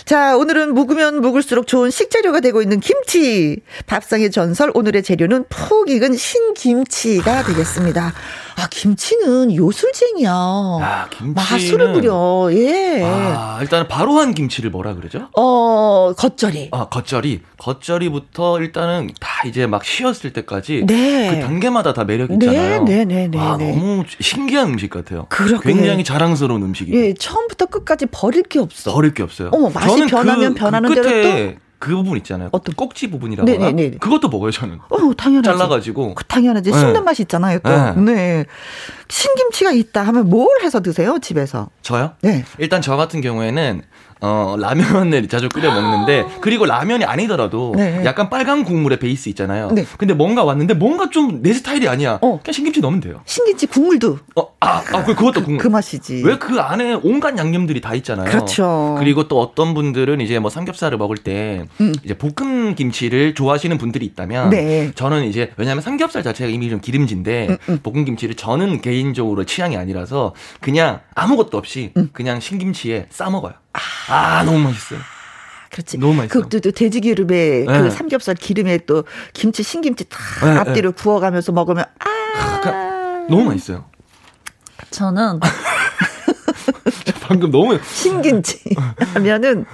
[0.06, 3.58] 자, 오늘은 묵으면 묵을수록 좋은 식재료가 되고 있는 김치.
[3.88, 8.14] 밥상의 전설, 오늘의 재료는 푹 익은 신김치가 되겠습니다.
[8.58, 10.32] 아, 김치는 요술쟁이야.
[10.32, 11.34] 아, 김치.
[11.34, 13.02] 마술을 부려, 예.
[13.04, 15.28] 아, 일단은 바로 한 김치를 뭐라 그러죠?
[15.36, 16.70] 어, 겉절이.
[16.72, 17.42] 아, 겉절이.
[17.58, 20.86] 겉절이부터 일단은 다 이제 막 쉬었을 때까지.
[20.88, 21.30] 네.
[21.32, 22.84] 그 단계마다 다 매력 있잖아요.
[22.84, 23.40] 네, 네, 네, 네.
[23.40, 23.72] 아, 네.
[23.72, 25.26] 너무 신기한 음식 같아요.
[25.30, 25.74] 그렇게.
[25.74, 26.98] 굉장히 자랑스러운 음식이에요.
[26.98, 28.94] 예, 처음부터 끝까지 버릴 게 없어.
[28.94, 29.50] 버릴 게 없어요.
[29.52, 31.65] 어머, 맛이 변하면 그, 변하는 그 대로 또.
[31.86, 32.50] 그 부분 있잖아요.
[32.52, 33.48] 어떤 꼭지 부분이라고?
[33.48, 33.98] 네네네.
[34.00, 34.80] 그것도 먹어요, 저는.
[34.90, 35.56] 어, 당연하지.
[35.56, 36.16] 잘라가지고.
[36.16, 36.72] 그 당연하지.
[36.72, 36.80] 네.
[36.80, 37.70] 씹는 맛이 있잖아요, 또.
[37.70, 37.94] 네.
[38.14, 38.46] 네.
[39.08, 41.70] 신김치가 있다 하면 뭘 해서 드세요, 집에서?
[41.84, 42.14] 저요?
[42.22, 42.44] 네.
[42.58, 43.84] 일단 저 같은 경우에는
[44.22, 48.04] 어, 라면을 자주 끓여 먹는데 그리고 라면이 아니더라도 네.
[48.06, 49.70] 약간 빨간 국물의 베이스 있잖아요.
[49.72, 49.86] 네.
[49.98, 52.18] 근데 뭔가 왔는데 뭔가 좀 내 스타일이 아니야.
[52.22, 52.40] 어.
[52.42, 53.22] 그냥 신김치 넣으면 돼요.
[53.26, 54.20] 신김치 국물도.
[54.36, 55.62] 어, 아, 아 그, 그것도 국물.
[55.62, 56.24] 그 맛이지.
[56.26, 58.30] 왜 그 안에 온갖 양념들이 다 있잖아요.
[58.30, 58.96] 그렇죠.
[59.00, 61.94] 그리고 또 어떤 분들은 이제 뭐 삼겹살을 먹을 때 음.
[62.04, 64.92] 이제 볶음 김치를 좋아하시는 분들이 있다면 네.
[64.96, 67.80] 저는 이제 왜냐하면 삼겹살 자체가 이미 좀 기름진데 음, 음.
[67.84, 72.10] 볶음 김치를 저는 개인적으로 취향이 아니라서 그냥 아무것도 없이 음.
[72.14, 73.54] 그냥 신김치에 싸 먹어요.
[74.10, 75.00] 아, 너무 맛있어요.
[75.76, 75.98] 그렇지.
[75.98, 76.48] 너무 맛있어.
[76.48, 77.82] 그, 또, 돼지 기름에 그 네.
[77.82, 79.04] 그 삼겹살 기름에 또
[79.34, 81.02] 김치 신김치 다 네, 앞뒤로 네.
[81.04, 83.84] 구워가면서 먹으면 아 너무 맛있어요.
[84.92, 85.42] 저는
[87.22, 88.62] 방금 너무 신김치
[89.16, 89.66] 하면은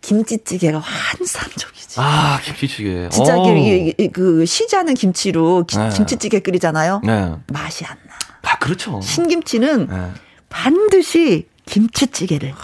[0.00, 1.96] 김치찌개가 환상적이지.
[1.98, 3.08] 아 김치찌개.
[3.08, 5.88] 진짜 그, 그 시자는 김치로 기, 네.
[5.88, 7.00] 김치찌개 끓이잖아요.
[7.04, 7.34] 네.
[7.48, 8.14] 맛이 안 나.
[8.42, 9.00] 아 그렇죠.
[9.00, 10.10] 신김치는 네.
[10.48, 12.54] 반드시 김치찌개를.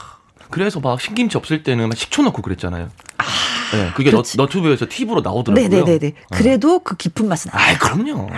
[0.50, 2.88] 그래서 막 신김치 없을 때는 식초 넣고 그랬잖아요.
[3.18, 3.24] 아,
[3.72, 5.68] 네, 그게 너, 너튜브에서 팁으로 나오더라고요.
[5.68, 5.98] 네네네.
[5.98, 6.12] 네.
[6.30, 8.28] 그래도 그 깊은 맛은 아, 아 그럼요.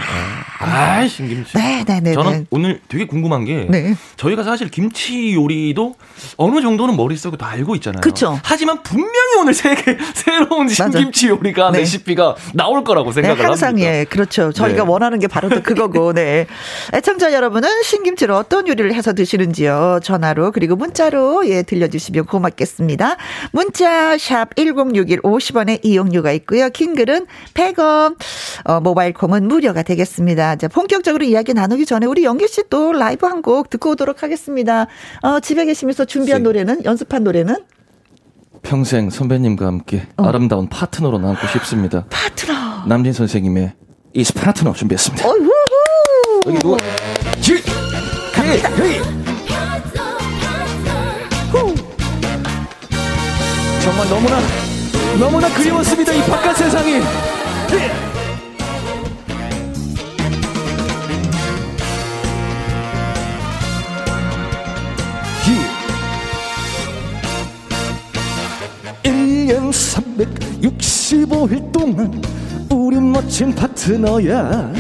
[0.60, 1.56] 아, 아, 신김치.
[1.56, 2.14] 네네네.
[2.14, 3.94] 저는 오늘 되게 궁금한 게 네.
[4.16, 5.94] 저희가 사실 김치 요리도
[6.36, 8.00] 어느 정도는 머릿속에 다 알고 있잖아요.
[8.00, 8.38] 그렇죠.
[8.42, 11.38] 하지만 분명히 오늘 세계 새로운 신김치 맞아.
[11.38, 11.80] 요리가 네.
[11.80, 13.88] 레시피가 나올 거라고 생각을 네, 항상 합니다.
[13.90, 14.52] 예, 그렇죠.
[14.52, 14.90] 저희가 네.
[14.90, 16.12] 원하는 게 바로 또 그거고.
[16.12, 16.46] 네.
[16.94, 20.00] 애청자 여러분은 신김치로 어떤 요리를 해서 드시는지요?
[20.02, 23.16] 전화로 그리고 문자로 예 들려주시면 고맙겠습니다.
[23.52, 26.68] 문자 샵 #1061 50원의 이용료가 있고요.
[26.70, 28.16] 킹글은 100원.
[28.64, 30.56] 어, 모바일 콩은 무료가 되겠습니다.
[30.56, 34.86] 자, 본격적으로 이야기 나누기 전에 우리 영기 씨또 라이브 한 곡 듣고 오도록 하겠습니다.
[35.22, 37.56] 어, 집에 계시면서 준비한 노래는 연습한 노래는
[38.62, 40.24] 평생 선배님과 함께 어.
[40.24, 42.04] 아름다운 파트너로 남고 싶습니다.
[42.10, 42.84] 파트너.
[42.86, 43.72] 남진 선생님의
[44.14, 45.28] 이 파트너 준비했습니다.
[45.28, 45.50] 어이구.
[46.46, 46.76] 여기 누가?
[47.40, 47.62] 지.
[48.34, 48.68] 갑니다.
[48.82, 49.00] 헤이.
[53.84, 54.38] 정말 너무나
[55.16, 56.12] 너무나 그리웠습니다.
[56.12, 56.92] 이 바깥 세상이.
[56.92, 58.08] 예.
[69.48, 72.22] 년 365일 동안
[72.70, 74.70] 우리 멋진 파트너야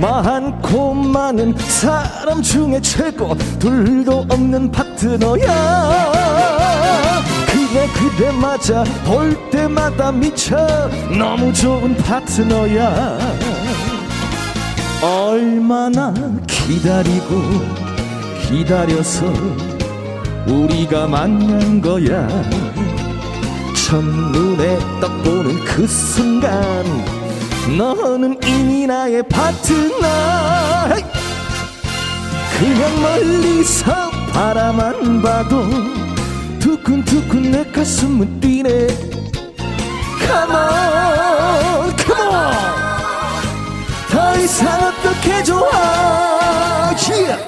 [0.00, 6.18] 많고 많은 사람 중에 최고 둘도 없는 파트너야
[7.70, 8.82] 그래 그래 맞아.
[9.04, 10.56] 볼 때마다 미쳐.
[11.16, 13.18] 너무 좋은 파트너야.
[15.02, 16.12] 얼마나
[16.46, 17.42] 기다리고
[18.42, 19.26] 기다려서
[20.46, 22.26] 우리가 만난 거야.
[23.86, 26.50] 첫눈에 딱 보는 그 순간
[27.76, 30.08] 너는 이미 나의 파트너.
[32.58, 35.64] 그냥 멀리서 바라만 봐도
[36.68, 38.68] 두근두근 내 가슴은 뛰네.
[40.18, 42.52] Come on, come on.
[44.10, 45.66] 더 이상 어떻게 좋아?
[47.08, 47.42] Yeah.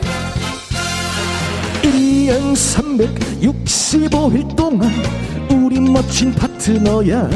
[1.83, 4.91] 1년 365일 동안
[5.51, 7.29] 우리 멋진 파트너야.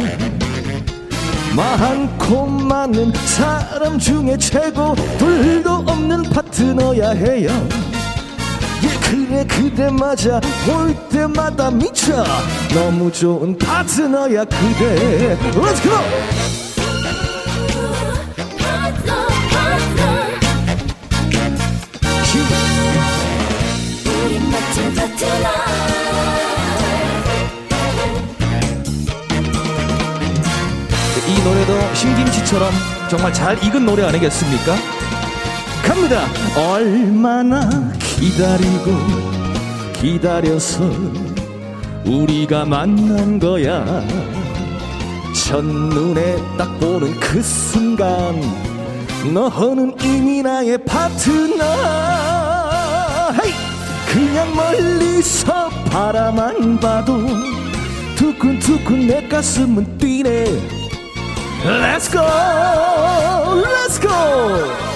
[1.55, 4.95] 많고 많은 사람 중에 최고.
[5.19, 7.51] 둘도 없는 파트너야 해요
[8.83, 12.25] 예 그래 그래 맞아 볼 때마다 미쳐
[12.75, 16.45] 너무 좋은 파트너야 그대 Let's go!
[31.27, 32.71] 이 노래도 신김치처럼
[33.09, 34.77] 정말 잘 익은 노래 아니겠습니까?
[35.83, 36.27] 갑니다.
[36.57, 37.69] 얼마나
[38.25, 38.91] 기다리고
[39.93, 40.83] 기다려서
[42.07, 43.85] 우리가 만난 거야.
[45.35, 48.41] 첫눈에 딱 보는 그 순간
[49.31, 51.65] 너는 이미 나의 파트너.
[54.11, 57.19] 그냥 멀리서 바라만 봐도
[58.17, 60.47] 두근두근 내 가슴은 뛰네.
[61.63, 62.23] Let's go!
[63.61, 64.94] Let's go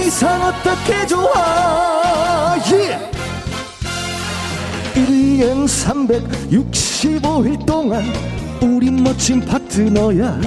[0.00, 2.56] 더 이상 어떻게 좋아?
[2.72, 3.10] yeah.
[4.94, 8.02] 1년 365일 동안
[8.62, 10.40] 우리 멋진 파트너야.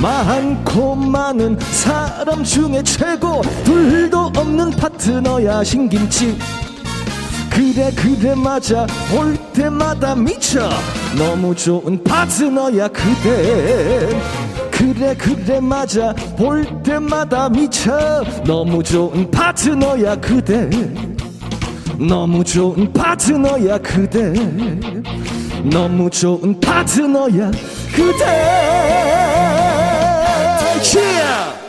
[0.00, 6.38] 많고 많은 사람 중에 최고 둘도 없는 파트너야 신김치.
[7.50, 8.86] 그래 그래 맞아.
[9.10, 10.70] 볼 때마다 미쳐.
[11.18, 14.08] 너무 좋은 파트너야 그대
[14.80, 16.14] 그래 그래 맞아.
[16.38, 18.24] 볼 때마다 미쳐.
[18.46, 20.70] 너무 좋은 파트너야 그대.
[21.98, 24.32] 너무 좋은 파트너야 그대.
[25.64, 27.50] 너무 좋은 파트너야
[27.94, 28.24] 그대.
[30.94, 31.59] yeah!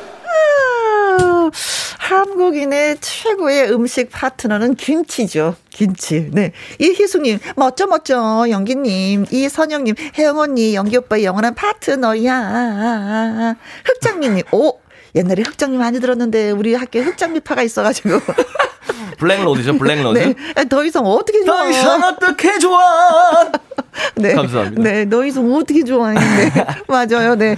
[2.11, 5.55] 한국인의 최고의 음식 파트너는 김치죠.
[5.69, 6.29] 김치.
[6.33, 6.51] 네.
[6.77, 8.47] 이희숙님, 멋져, 멋져.
[8.49, 13.55] 연기님, 이선영님, 혜영 언니, 연기 오빠의 영원한 파트너야.
[13.85, 14.77] 흑장미님, 오!
[15.15, 18.09] 옛날에 흑장미 많이 들었는데, 우리 학교에 흑장미파가 있어가지고.
[19.17, 20.17] black rose죠, black rose.
[20.17, 20.65] 네.
[20.69, 21.63] 더 이상 어떻게 좋아?
[21.63, 22.81] 더 이상 어떻게 좋아?
[24.15, 24.33] 네.
[24.33, 24.81] 감사합니다.
[24.81, 26.65] 네, 더 이상 어떻게 좋아했는데.
[26.87, 27.57] 맞아요, 네.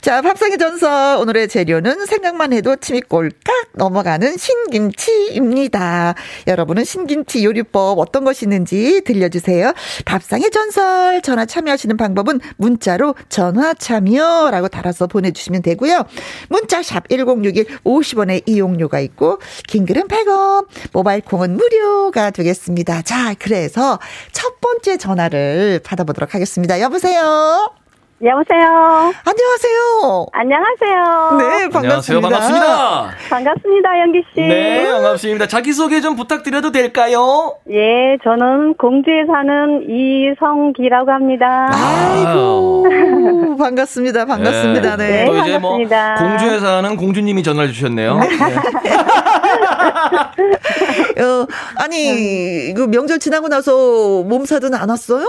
[0.00, 1.16] 자, 밥상의 전설.
[1.18, 6.14] 오늘의 재료는 생각만 해도 침이 꼴깍 넘어가는 신김치입니다.
[6.46, 9.72] 여러분은 신김치 요리법 어떤 것이 있는지 들려주세요.
[10.04, 11.20] 밥상의 전설.
[11.22, 16.04] 전화 참여하시는 방법은 문자로 전화 참여라고 달아서 보내주시면 되고요.
[16.48, 20.59] 문자샵 1061 50원의 이용료가 있고, 긴 글은 100원,
[20.92, 23.02] 모바일 콩은 무료가 되겠습니다.
[23.02, 23.98] 자, 그래서
[24.32, 26.80] 첫 번째 전화를 받아보도록 하겠습니다.
[26.80, 27.79] 여보세요?
[28.22, 29.14] 여보세요.
[29.24, 30.26] 안녕하세요.
[30.32, 31.38] 안녕하세요.
[31.38, 31.78] 네, 반갑습니다.
[31.78, 32.20] 안녕하세요.
[32.20, 33.10] 반갑습니다.
[33.30, 34.40] 반갑습니다, 연기 씨.
[34.42, 35.48] 네, 반갑습니다.
[35.48, 37.54] 자기 소개 좀 부탁드려도 될까요?
[37.70, 41.70] 예, 저는 공주에 사는 이성기라고 합니다.
[41.72, 42.84] 아이고,
[43.58, 44.26] 반갑습니다.
[44.26, 44.98] 반갑습니다.
[44.98, 45.08] 네.
[45.08, 46.16] 네, 또 이제 반갑습니다.
[46.20, 48.18] 뭐 공주에 사는 공주님이 전화를 주셨네요.
[48.18, 48.28] 네.
[51.24, 51.46] 어,
[51.78, 55.24] 아니, 그 명절 지나고 나서 몸살은 안 왔어요?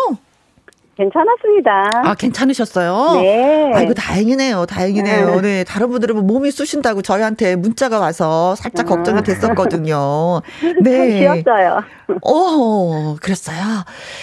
[1.01, 2.01] 괜찮았습니다.
[2.03, 3.21] 아, 괜찮으셨어요?
[3.21, 3.71] 네.
[3.73, 4.65] 아이고, 다행이네요.
[4.67, 5.41] 다행이네요.
[5.41, 5.63] 네.
[5.63, 10.41] 다른 분들은 뭐 몸이 쑤신다고 저희한테 문자가 와서 살짝 걱정이 됐었거든요.
[10.83, 11.19] 네.
[11.19, 11.81] 쉬었어요.
[12.21, 13.57] 오, 그랬어요.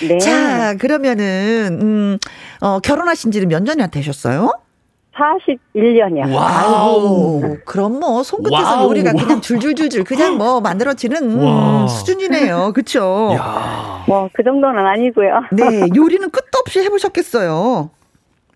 [0.09, 0.19] 네.
[0.19, 2.19] 자, 그러면은, 음,
[2.61, 4.53] 어, 결혼하신 지는 몇 년이나 되셨어요?
[5.19, 6.33] 41년이요.
[6.35, 7.41] 와우.
[7.43, 8.89] 아이고, 그럼 뭐, 손끝에서 와우.
[8.91, 11.83] 요리가 그냥 줄줄줄줄 그냥 뭐 만들어지는 와.
[11.83, 12.73] 음, 수준이네요.
[12.75, 13.31] 그쵸?
[13.35, 14.05] 야.
[14.07, 15.41] 뭐, 그 정도는 아니고요.
[15.53, 17.91] 네, 요리는 끝도 없이 해보셨겠어요.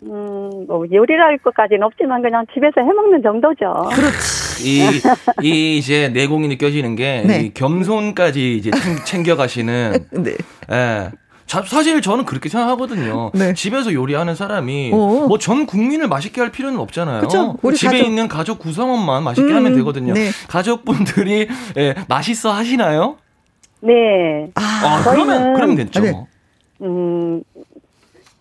[0.04, 3.72] 음, 뭐, 요리랄 것까지는 없지만 그냥 집에서 해먹는 정도죠.
[3.94, 4.42] 그렇지.
[4.64, 5.00] 이,
[5.42, 7.40] 이 이제 내공이 느껴지는 게, 네.
[7.42, 10.32] 이 겸손까지 이제 챙- 챙겨가시는, 네.
[10.72, 11.10] 예.
[11.52, 13.30] 자, 사실 저는 그렇게 생각하거든요.
[13.34, 13.52] 네.
[13.52, 15.26] 집에서 요리하는 사람이 어.
[15.28, 17.20] 뭐전 국민을 맛있게 할 필요는 없잖아요.
[17.20, 17.56] 그쵸.
[17.60, 18.06] 우리 집에 가족.
[18.06, 20.14] 있는 가족 구성원만 맛있게 음, 하면 되거든요.
[20.14, 20.30] 네.
[20.48, 23.16] 가족분들이 예, 맛있어 하시나요?
[23.82, 24.48] 네.
[24.54, 26.00] 아, 아, 그러면 그러면 됐죠.
[26.00, 26.26] 네.
[26.80, 27.42] 음,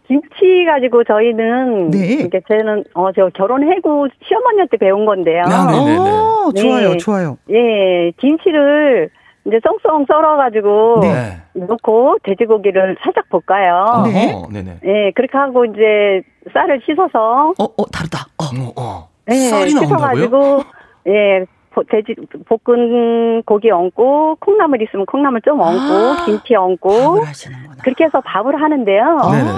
[0.08, 2.14] 김치 가지고 저희는, 네.
[2.14, 5.44] 이게 저는, 어, 저 결혼하고 시어머니한테 배운 건데요.
[5.48, 5.78] 아, 네.
[5.80, 6.00] 네네네.
[6.00, 6.98] 어, 좋아요, 네.
[6.98, 7.38] 좋아요.
[7.50, 9.10] 예, 김치를
[9.46, 11.42] 이제 썽썽 썰어가지고 네.
[11.54, 14.04] 넣고 돼지고기를 살짝 볶아요.
[14.06, 14.34] 네.
[14.34, 14.80] 어허, 네네.
[14.86, 16.22] 예, 그렇게 하고 이제
[16.54, 18.26] 쌀을 씻어서 어, 어, 다르다.
[18.38, 18.44] 어.
[18.44, 19.10] 어, 어.
[19.30, 19.98] 예, 쌀이 나온다고요?
[20.26, 20.64] 씻어가지고
[21.08, 22.16] 예, 보- 돼지
[22.48, 27.76] 볶은 고기 얹고 콩나물 있으면 콩나물 좀 얹고 아, 김치 얹고 밥을 하시는구나.
[27.84, 29.18] 그렇게 해서 밥을 하는데요.
[29.32, 29.50] 네네.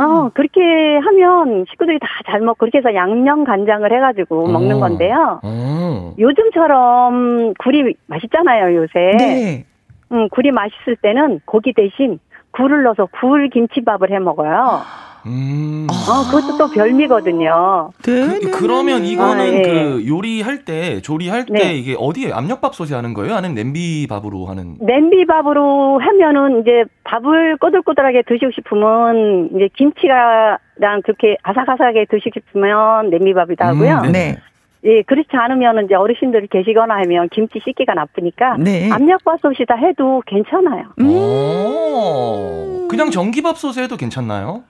[0.00, 0.60] 어, 그렇게
[0.98, 4.80] 하면 식구들이 다 잘 먹고 그렇게 해서 양념 간장을 해가지고 먹는 어.
[4.80, 5.40] 건데요.
[5.42, 6.14] 어.
[6.18, 9.16] 요즘처럼 굴이 맛있잖아요, 요새.
[9.18, 9.64] 네.
[10.12, 12.18] 음, 굴이 맛있을 때는 고기 대신
[12.52, 14.80] 굴을 넣어서 굴 김치밥을 해 먹어요.
[15.26, 15.86] 음.
[15.90, 17.90] 어, 그것도 또 별미거든요.
[18.02, 19.08] 네, 그, 네, 그러면 네.
[19.08, 19.62] 이거는 아, 예.
[19.62, 21.74] 그 요리할 때 조리할 때 네.
[21.76, 23.34] 이게 어디에 압력밥솥에 하는 거예요?
[23.34, 24.76] 아니면 냄비밥으로 하는?
[24.80, 30.58] 냄비밥으로 하면은 이제 밥을 꼬들꼬들하게 드시고 싶으면 이제 김치랑
[31.04, 34.02] 그렇게 아삭아삭하게 드시고 싶으면 냄비밥이다 하고요.
[34.04, 34.36] 음, 네.
[34.84, 38.90] 예, 그렇지 않으면 이제 어르신들이 계시거나 하면 김치 씻기가 나쁘니까 네.
[38.92, 40.84] 압력밥솥이다 해도 괜찮아요.
[41.00, 41.08] 음.
[41.08, 42.86] 오.
[42.88, 44.64] 그냥 전기밥솥에 해도 괜찮나요?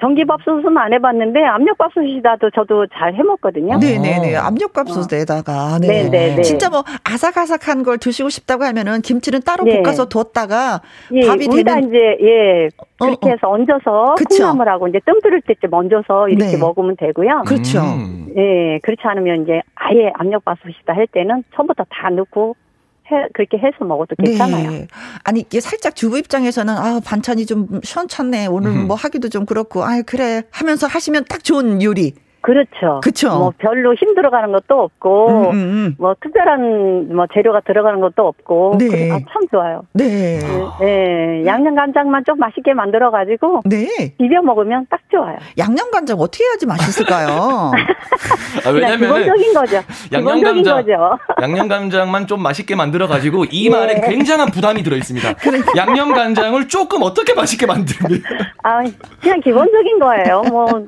[0.00, 3.78] 전기밥솥은 안 해봤는데 압력밥솥이라도 저도 잘 해먹거든요.
[3.78, 4.36] 네네네.
[4.36, 5.78] 압력밥솥에다가.
[5.80, 6.04] 네.
[6.04, 6.42] 네네네.
[6.42, 9.82] 진짜 뭐 아삭아삭한 걸 드시고 싶다고 하면은 김치는 따로 네.
[9.82, 10.82] 볶아서 뒀다가
[11.12, 11.88] 예, 밥이 되는.
[11.88, 12.66] 이제 예
[12.98, 16.58] 어, 그렇게 어, 해서 얹어서 콩나물하고 이제 뜸 들을 때쯤 얹어서 이렇게 네.
[16.58, 17.44] 먹으면 되고요.
[17.46, 17.80] 그렇죠.
[17.80, 18.28] 음.
[18.36, 22.54] 예 그렇지 않으면 이제 아예 압력밥솥이다 할 때는 처음부터 다 넣고
[23.10, 24.70] 해, 그렇게 해서 먹어도 괜찮아요.
[24.70, 24.86] 네.
[25.24, 28.86] 아니 이게 살짝 주부 입장에서는 아 반찬이 좀 시원찮네 오늘 음.
[28.86, 32.14] 뭐 하기도 좀 그렇고 아 그래 하면서 하시면 딱 좋은 요리.
[32.46, 33.00] 그렇죠.
[33.02, 33.36] 그렇죠.
[33.36, 35.96] 뭐 별로 힘들어가는 것도 없고 음, 음, 음.
[35.98, 39.10] 뭐 특별한 뭐 재료가 들어가는 것도 없고 네.
[39.10, 39.82] 아, 참 좋아요.
[39.92, 40.38] 네.
[40.78, 41.44] 네.
[41.44, 44.14] 양념 간장만 좀 맛있게 만들어 가지고 네.
[44.16, 45.38] 비벼 먹으면 딱 좋아요.
[45.58, 47.72] 양념 간장 어떻게 해야지 맛있을까요?
[48.64, 49.82] 아, 왜냐면 기본적인 거죠.
[50.12, 51.18] 양념 간장 거죠.
[51.42, 53.76] 양념 간장만 좀 맛있게 만들어 가지고 이 네.
[53.76, 55.34] 말에 굉장한 부담이 들어 있습니다.
[55.76, 58.22] 양념 간장을 조금 어떻게 맛있게 만들면?
[58.62, 58.84] 아,
[59.20, 60.42] 그냥 기본적인 거예요.
[60.48, 60.86] 뭐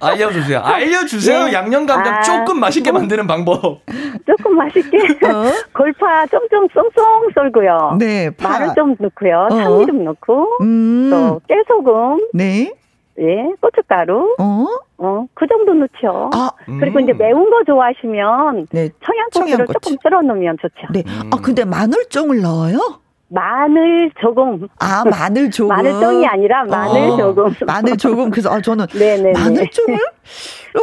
[0.00, 0.60] 알려주세요.
[0.60, 1.44] 알려주세요.
[1.46, 1.52] 네.
[1.52, 3.80] 양념 감자 아, 조금 맛있게 뭐, 만드는 방법.
[4.26, 4.98] 조금 맛있게.
[4.98, 5.44] 어?
[5.74, 7.96] 골파 좀좀 쏭쏭 썰고요.
[7.98, 8.30] 네.
[8.30, 8.50] 파.
[8.50, 9.48] 마늘 좀 넣고요.
[9.50, 9.56] 어?
[9.56, 10.58] 참기름 넣고.
[10.60, 11.10] 음.
[11.10, 12.28] 또 깨소금.
[12.34, 12.72] 네.
[13.18, 14.36] 예, 고춧가루.
[14.38, 14.66] 어?
[14.98, 16.30] 어, 그 정도 넣죠.
[16.34, 16.78] 아, 음.
[16.80, 18.90] 그리고 이제 매운 거 좋아하시면 네.
[19.04, 20.92] 청양고추를 조금 썰어 놓으면 좋죠.
[20.92, 21.02] 네.
[21.06, 21.30] 음.
[21.32, 23.05] 아, 근데 마늘종을 넣어요?
[23.28, 24.68] 마늘 조금.
[24.78, 25.68] 아, 마늘 조금.
[25.76, 27.54] 마늘종이 아니라 마늘 어, 조금.
[27.66, 28.30] 마늘 조금.
[28.30, 29.98] 그래서 아, 저는 네네 마늘종을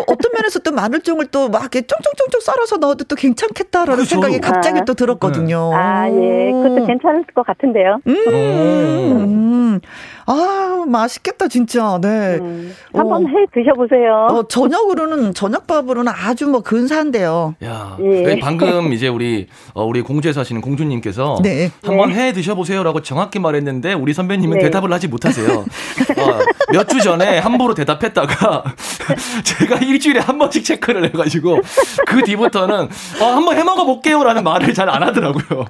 [0.02, 4.10] 어떤 면에서 또 마늘종을 또 막 이렇게 쫑쫑쫑쫑 썰어서 넣어도 또 괜찮겠다라는 그렇죠.
[4.10, 5.72] 생각이 갑자기 아, 또 들었거든요.
[5.74, 6.52] 아, 예.
[6.52, 8.00] 그것도 괜찮을 것 같은데요.
[8.08, 8.14] 음.
[8.28, 9.80] 음.
[10.26, 12.00] 아, 맛있겠다, 진짜.
[12.02, 12.38] 네.
[12.40, 13.28] 음, 한번 어.
[13.28, 14.28] 해 드셔보세요.
[14.32, 17.56] 어, 저녁으로는, 저녁밥으로는 아주 뭐 근사한데요.
[17.64, 18.40] 야, 예.
[18.40, 21.72] 방금 이제 우리, 어, 우리 공주에 사시는 공주님께서 네.
[21.84, 22.28] 한번 네.
[22.28, 24.64] 해 드셔보세요라고 정확히 말했는데 우리 선배님은 네.
[24.66, 25.48] 대답을 하지 못하세요.
[25.60, 26.40] 어,
[26.74, 28.64] 몇 주 전에 함부로 대답했다가
[29.44, 31.60] 제가 일주일에 한 번씩 체크를 해가지고
[32.08, 32.90] 그 뒤부터는
[33.22, 35.66] 어, 한번 해 먹어 볼게요라는 말을 잘 안 하더라고요.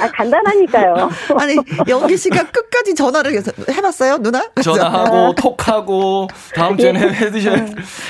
[0.00, 1.08] 아, 간단하니까요.
[1.38, 1.56] 아니,
[1.88, 4.42] 영기 씨가 끝까지 전화를 해봤어요, 누나?
[4.62, 7.52] 전화하고 톡하고 다음 주에는 해, 해 드셔.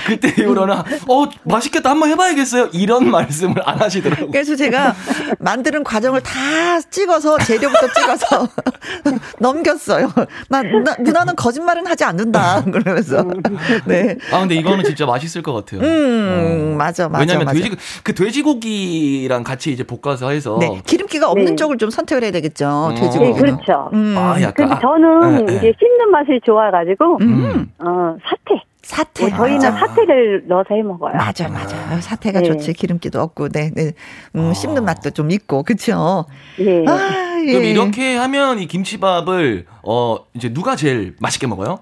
[0.07, 0.75] 그때 이후로는
[1.09, 2.71] 어 맛있겠다 한번 해봐야겠어요.
[2.73, 4.31] 이런 말씀을 안 하시더라고요.
[4.33, 4.95] 그래서 제가
[5.39, 8.49] 만드는 과정을 다 찍어서 재료부터 찍어서
[9.39, 10.11] 넘겼어요.
[10.49, 12.63] 나, 누나, 누나는 거짓말은 하지 않 는다.
[12.71, 13.25] 그러면서
[13.87, 14.17] 네.
[14.33, 15.81] 아 근데 이거는 진짜 맛있을 것 같아요.
[15.81, 16.77] 음 어.
[16.77, 17.21] 맞아 맞아.
[17.21, 17.59] 왜냐면 맞아.
[17.59, 20.81] 돼지 그 돼지고기랑 같이 이제 볶아서 해서 네.
[20.87, 21.57] 기름기가 없는 네.
[21.57, 22.95] 쪽을 좀 선택을 해야 되겠죠.
[22.97, 23.33] 돼지고기.
[23.33, 23.91] 네, 그렇죠.
[23.93, 24.15] 음.
[24.17, 24.69] 아 약간.
[24.69, 27.71] 근데 저는 네, 이제 씹는 맛이 좋아가지고 음.
[27.79, 28.63] 어 사태.
[28.83, 29.29] 사태.
[29.29, 29.87] 뭐 저희는 맞아.
[29.87, 31.15] 사태를 넣어서 해 먹어요.
[31.15, 32.01] 맞아, 맞아.
[32.01, 32.49] 사태가 네.
[32.49, 32.73] 좋지.
[32.73, 33.93] 기름기도 없고, 네, 네.
[34.35, 34.53] 음, 아.
[34.55, 36.27] 씹는 맛도 좀 있고, 그쵸?
[36.59, 36.85] 예.
[36.87, 37.53] 아, 예.
[37.53, 41.79] 그럼 이렇게 하면 이 김치밥을, 어, 이제 누가 제일 맛있게 먹어요?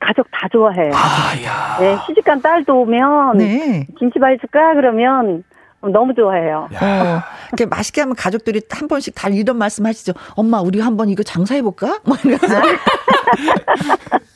[0.00, 0.90] 가족 다 좋아해요.
[0.94, 1.76] 아, 야.
[1.80, 3.86] 네, 시집간 딸도 오면, 네.
[3.98, 4.74] 김치밥 해줄까?
[4.74, 5.44] 그러면,
[5.92, 6.68] 너무 좋아해요.
[6.72, 7.20] 어,
[7.52, 10.14] 이렇게 맛있게 하면 가족들이 한 번씩 다 이런 말씀 하시죠.
[10.34, 12.00] 엄마, 우리 한 번 이거 장사해볼까?
[12.04, 12.60] 뭐 이러면서.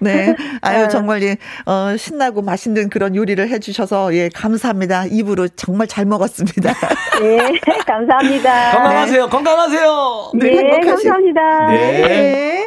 [0.00, 0.34] 네.
[0.62, 0.88] 아유, 네.
[0.88, 1.36] 정말, 예,
[1.66, 5.06] 어, 신나고 맛있는 그런 요리를 해주셔서, 예, 감사합니다.
[5.06, 6.72] 입으로 정말 잘 먹었습니다.
[7.20, 7.38] 네,
[7.86, 8.72] 감사합니다.
[8.72, 9.24] 건강하세요.
[9.24, 9.30] 네.
[9.30, 10.30] 건강하세요.
[10.34, 11.66] 네, 네 감사합니다.
[11.66, 11.76] 네.
[12.02, 12.66] 네.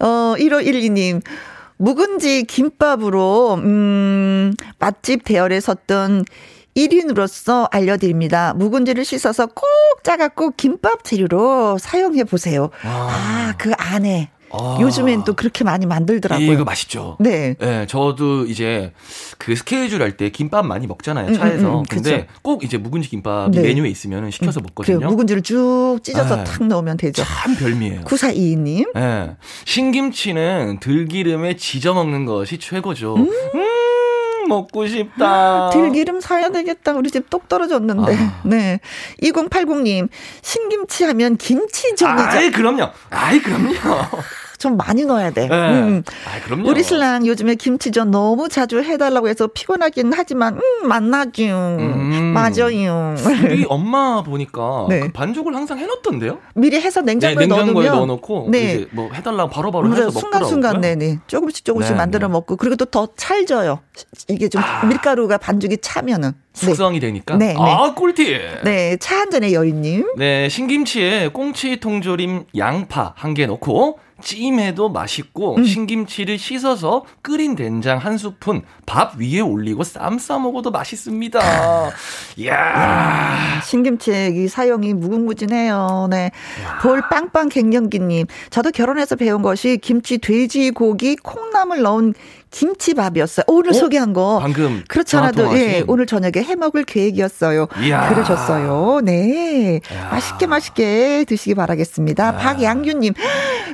[0.00, 1.22] 어, 1512님.
[1.76, 6.24] 묵은지 김밥으로, 음, 맛집 대열에 섰던
[6.76, 8.54] 1인으로서 알려드립니다.
[8.54, 9.64] 묵은지를 씻어서 꼭
[10.02, 12.70] 짜갖고 김밥 재료로 사용해 보세요.
[12.82, 14.78] 아, 그 안에 아.
[14.80, 16.52] 요즘엔 또 그렇게 많이 만들더라고요.
[16.52, 17.16] 이거 맛있죠.
[17.20, 17.54] 네.
[17.58, 18.92] 네, 저도 이제
[19.38, 21.68] 그 스케줄 할 때 김밥 많이 먹잖아요, 차에서.
[21.68, 22.38] 음, 음, 음, 근데 그쵸.
[22.42, 23.60] 꼭 이제 묵은지 김밥 네.
[23.62, 24.98] 메뉴에 있으면 시켜서 음, 먹거든요.
[24.98, 25.10] 그래요.
[25.10, 26.44] 묵은지를 쭉 찢어서 네.
[26.44, 27.22] 탁 넣으면 되죠.
[27.24, 28.00] 참 별미예요.
[28.02, 28.92] 9422님.
[28.94, 29.36] 네.
[29.64, 33.16] 신김치는 들기름에 지져 먹는 것이 최고죠.
[33.16, 33.30] 음.
[34.48, 35.70] 음 먹고 싶다.
[35.72, 36.92] 들기름 사야 되겠다.
[36.92, 38.16] 우리 집 똑 떨어졌는데.
[38.16, 38.40] 아.
[38.44, 38.80] 네.
[39.22, 40.08] 2080님,
[40.42, 42.06] 신김치 하면 김치전이죠.
[42.38, 42.88] 아이, 그럼요.
[43.10, 43.74] 아이, 그럼요.
[44.58, 45.46] 좀 많이 넣어야 돼.
[45.48, 45.54] 네.
[45.54, 46.02] 음.
[46.26, 46.68] 아, 그럼요.
[46.68, 51.44] 우리 신랑 요즘에 김치전 너무 자주 해달라고 해서 피곤하긴 하지만 음 만나죠.
[51.44, 52.32] 음.
[52.34, 53.14] 맞아요.
[53.44, 55.00] 우리 엄마 보니까 네.
[55.00, 56.38] 그 반죽을 항상 해놓던데요?
[56.54, 58.58] 미리 해서 냉장고에, 네, 냉장고에 넣어놓고 네.
[58.74, 61.98] 이제 뭐 해달라고 바로바로 바로 해서 순간순간 네네 조금씩 조금씩 네, 네.
[61.98, 63.80] 만들어 먹고 그리고 또 더 찰져요.
[64.28, 64.84] 이게 좀 아.
[64.86, 67.06] 밀가루가 반죽이 차면은 숙성이 네.
[67.06, 67.36] 되니까.
[67.36, 67.54] 네, 네.
[67.58, 68.64] 아 꿀팁.
[68.64, 70.14] 네, 차 한 잔의 여인님.
[70.16, 75.64] 네, 신김치에 꽁치 통조림 양파 한 개 넣고 찜해도 맛있고 음.
[75.64, 81.38] 신김치를 씻어서 끓인 된장 한 스푼 밥 위에 올리고 쌈 싸 먹어도 맛있습니다.
[82.38, 83.60] 이야.
[83.62, 86.08] 신김치 사용이 무궁무진해요.
[86.10, 86.30] 네.
[86.82, 88.26] 볼 빵빵 갱년기님.
[88.50, 92.14] 저도 결혼해서 배운 것이 김치 돼지고기 콩나물 넣은
[92.50, 93.44] 김치밥이었어요.
[93.46, 93.72] 오늘 어?
[93.74, 94.38] 소개한 거.
[94.40, 94.82] 방금.
[94.88, 97.68] 그렇지 않아도, 예, 오늘 저녁에 해 먹을 계획이었어요.
[97.82, 98.08] 이야.
[98.08, 99.00] 그러셨어요.
[99.02, 99.80] 네.
[99.92, 100.08] 이야.
[100.10, 102.36] 맛있게 맛있게 드시기 바라겠습니다.
[102.36, 103.14] 박양규님,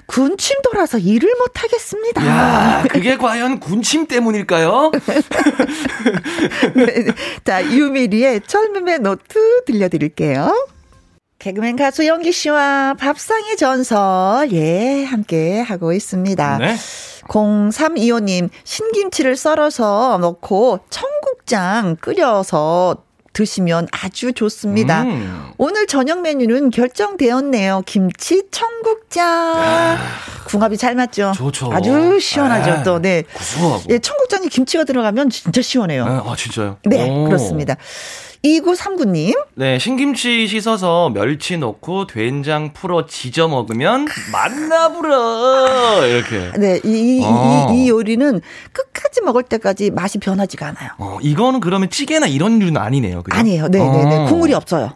[0.06, 2.26] 군침 돌아서 일을 못 하겠습니다.
[2.26, 4.90] 야, 그게 과연 군침 때문일까요?
[6.74, 7.06] 네,
[7.44, 10.68] 자, 유미리의 젊음의 노트 들려드릴게요.
[11.38, 16.58] 개그맨 가수 영기 씨와 밥상의 전설, 예, 함께 하고 있습니다.
[16.58, 16.76] 네.
[17.28, 22.96] 0325님, 신김치를 썰어서 넣고 청국장 끓여서
[23.34, 25.02] 드시면 아주 좋습니다.
[25.02, 25.50] 음.
[25.58, 27.82] 오늘 저녁 메뉴는 결정되었네요.
[27.84, 29.26] 김치 청국장.
[29.26, 29.98] 야.
[30.46, 31.32] 궁합이 잘 맞죠?
[31.34, 31.72] 좋죠.
[31.72, 32.70] 아주 시원하죠.
[32.70, 32.82] 에 네.
[32.84, 33.22] 또 네.
[33.34, 33.82] 구수하고.
[33.90, 36.04] 예, 청국장에 김치가 들어가면 진짜 시원해요.
[36.04, 36.76] 에, 네, 아 진짜요?
[36.84, 37.24] 네, 오.
[37.24, 37.76] 그렇습니다.
[38.44, 39.34] 2939님.
[39.54, 46.06] 네, 신김치 씻어서 멸치 넣고 된장 풀어 지져 먹으면 맛나불어.
[46.06, 46.52] 이렇게.
[46.58, 47.68] 네, 이, 어.
[47.72, 48.40] 이, 이, 요리는
[48.72, 50.90] 끝까지 먹을 때까지 맛이 변하지가 않아요.
[50.98, 53.22] 어, 이거는 그러면 찌개나 이런 류는 아니네요.
[53.22, 53.38] 그죠?
[53.38, 53.68] 아니에요.
[53.68, 53.90] 네, 어.
[53.92, 54.24] 네, 네.
[54.28, 54.92] 국물이 없어요.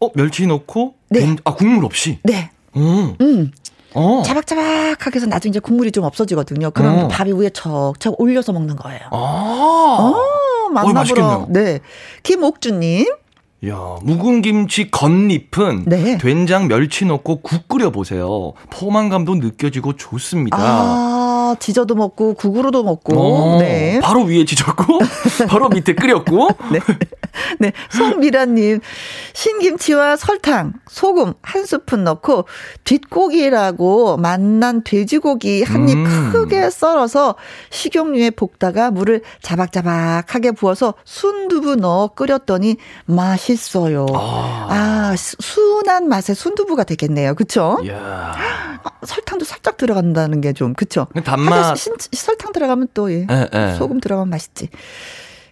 [0.00, 0.94] 어, 멸치 넣고?
[1.08, 1.20] 네.
[1.20, 2.18] 된, 아, 국물 없이?
[2.24, 2.50] 네.
[2.76, 3.14] 음.
[3.22, 3.52] 음.
[3.96, 4.22] 어.
[4.22, 6.70] 자박자박하게 해서 나중에 이제 국물이 좀 없어지거든요.
[6.70, 7.08] 그럼 어.
[7.08, 9.00] 밥이 위에 척척 올려서 먹는 거예요.
[9.10, 9.96] 아.
[9.98, 11.46] 어, 만나보러.
[11.48, 11.80] 네.
[12.22, 13.06] 김옥주님.
[13.66, 16.18] 야, 묵은 김치 겉잎은 네.
[16.18, 18.52] 된장 멸치 넣고 국 끓여 보세요.
[18.70, 20.58] 포만감도 느껴지고 좋습니다.
[20.60, 23.14] 아, 지져도 먹고 국으로도 먹고.
[23.18, 24.00] 어, 네.
[24.02, 24.98] 바로 위에 지졌고
[25.48, 26.48] 바로 밑에 끓였고.
[26.72, 26.80] 네.
[27.58, 27.72] 네.
[27.90, 28.80] 송미라 님,
[29.34, 32.46] 신김치와 설탕, 소금 한 스푼 넣고
[32.84, 36.30] 뒷고기라고 맛난 돼지고기 한입 음.
[36.32, 37.36] 크게 썰어서
[37.70, 44.06] 식용유에 볶다가 물을 자박자박하게 부어서 순두부 넣어 끓였더니 맛있어요.
[44.14, 47.34] 아, 아 순한 맛의 순두부가 되겠네요.
[47.34, 47.78] 그쵸?
[47.92, 51.06] 아, 설탕도 살짝 들어간다는 게 좀, 그쵸?
[51.36, 51.76] 단맛.
[52.12, 53.26] 설탕 들어가면 또, 예.
[53.28, 53.74] 에, 에.
[53.74, 54.68] 소금 들어가면 맛있지.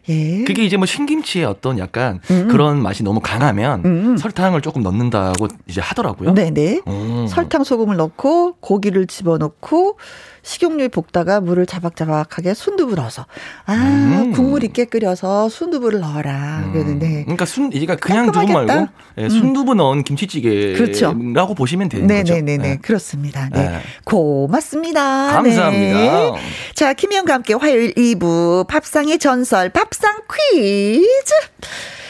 [0.09, 0.45] 예.
[0.45, 2.49] 그게 이제 뭐 신김치의 어떤 약간 음.
[2.49, 4.17] 그런 맛이 너무 강하면 음.
[4.19, 6.35] 설탕을 조금 넣는다고 이제 하더라고요.
[6.35, 6.83] 네네.
[6.87, 7.27] 음.
[7.27, 9.99] 설탕 소금을 넣고 고기를 집어넣고
[10.45, 13.27] 식용유에 볶다가 물을 자박자박하게 순두부 넣어서
[13.67, 14.33] 아 음.
[14.33, 16.73] 국물 있게 끓여서 순두부를 넣어라 음.
[16.73, 18.89] 그랬는데 그러니까 순 그러니까 그냥 두부 말고
[19.19, 19.77] 예, 순두부 음.
[19.79, 21.55] 넣은 김치찌개라고 그렇죠.
[21.55, 22.23] 보시면 되는 네네네네.
[22.23, 22.35] 거죠.
[22.35, 22.79] 네네네 네.
[22.81, 23.49] 그렇습니다.
[23.53, 23.69] 네.
[23.69, 23.81] 네.
[24.05, 25.33] 고맙습니다.
[25.33, 25.71] 감사합니다.
[25.71, 26.33] 네.
[26.75, 30.21] 자 김희영과 함께 화요일 2부 밥상의 전설 밥상
[30.53, 31.33] 퀴즈.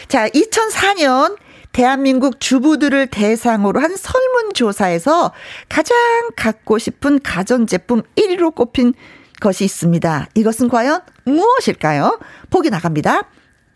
[0.09, 1.37] 자 2004년
[1.75, 5.33] 대한민국 주부들을 대상으로 한 설문조사에서
[5.69, 5.97] 가장
[6.37, 8.95] 갖고 싶은 가전제품 1위로 꼽힌
[9.41, 10.29] 것이 있습니다.
[10.37, 12.21] 이것은 과연 무엇일까요?
[12.49, 13.23] 보기 나갑니다.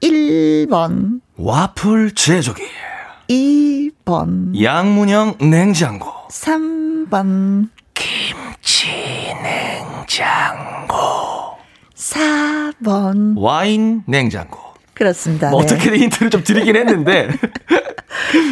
[0.01, 1.21] 1번.
[1.37, 2.63] 와플 제조기.
[3.29, 4.63] 2번.
[4.63, 6.13] 양문형 냉장고.
[6.31, 7.69] 3번.
[7.95, 8.93] 김치
[10.07, 10.95] 냉장고.
[11.97, 13.35] 4번.
[13.37, 14.68] 와인 냉장고.
[14.99, 15.51] 그렇습니다.
[15.51, 15.67] 뭐 네.
[15.75, 17.29] 어떻게든 힌트를 좀 드리긴 했는데.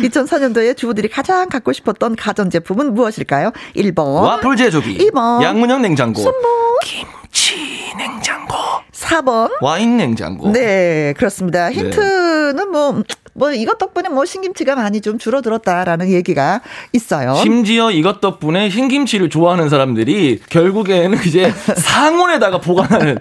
[0.05, 3.51] 2004년도에 주부들이 가장 갖고 싶었던 가전제품은 무엇일까요?
[3.75, 4.23] 1번.
[4.23, 4.97] 와플 제조기.
[4.99, 5.43] 2번.
[5.43, 6.23] 양문형 냉장고.
[6.23, 6.47] 손목.
[6.85, 8.55] 김치 냉장고.
[8.93, 9.51] 4번.
[9.61, 10.53] 와인 냉장고.
[10.53, 11.69] 네, 그렇습니다.
[11.69, 11.75] 네.
[11.75, 12.65] 힌트는 네.
[12.65, 13.03] 뭐,
[13.37, 16.63] 뭐 이것 덕분에 뭐 신김치가 많이 좀 줄어들었다라는 얘기가
[16.93, 17.35] 있어요.
[17.37, 23.19] 심지어 이것 덕분에 신김치를 좋아하는 사람들이 결국에는 이제 상온에다가 보관하는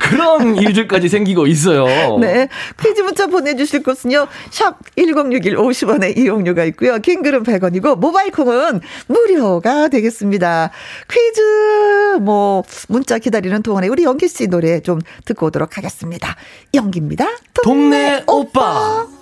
[0.00, 2.18] 그런 일들까지 생기고 있어요.
[2.18, 2.48] 네.
[2.80, 4.28] 퀴즈 문자 보내주실 곳은요.
[4.50, 6.98] 샵 1061 50원의 이용료가 있고요.
[6.98, 10.70] 킹글은 100원이고 모바일 콩은 무료가 되겠습니다.
[11.10, 16.36] 퀴즈 뭐 문자 기다리는 동안에 우리 영기 씨 노래 좀 듣고 오도록 하겠습니다.
[16.74, 17.26] 영기입니다.
[17.64, 19.04] 동네, 동네 오빠.
[19.04, 19.17] 오빠.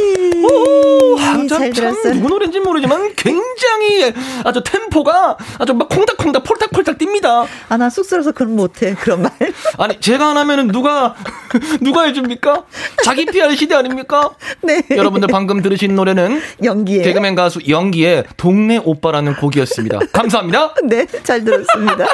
[0.00, 4.12] 오, 아, 참, 참 누구 노래인지 모르지만 굉장히
[4.44, 7.46] 아주 템포가 아주 막 콩닥콩닥 폴딱폴딱 뜁니다.
[7.68, 9.32] 아, 나 쑥스러워서 그런 못해 그런 말.
[9.78, 11.14] 아니 제가 안 하면은 누가
[11.80, 12.64] 누가 해줍니까?
[13.04, 14.30] 자기 PR 시대 아닙니까?
[14.62, 14.82] 네.
[14.90, 19.98] 여러분들 방금 들으신 노래는 연기의 개그맨 가수 연기의 동네 오빠라는 곡이었습니다.
[20.12, 20.74] 감사합니다.
[20.84, 22.06] 네, 잘 들었습니다.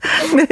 [0.36, 0.46] 네.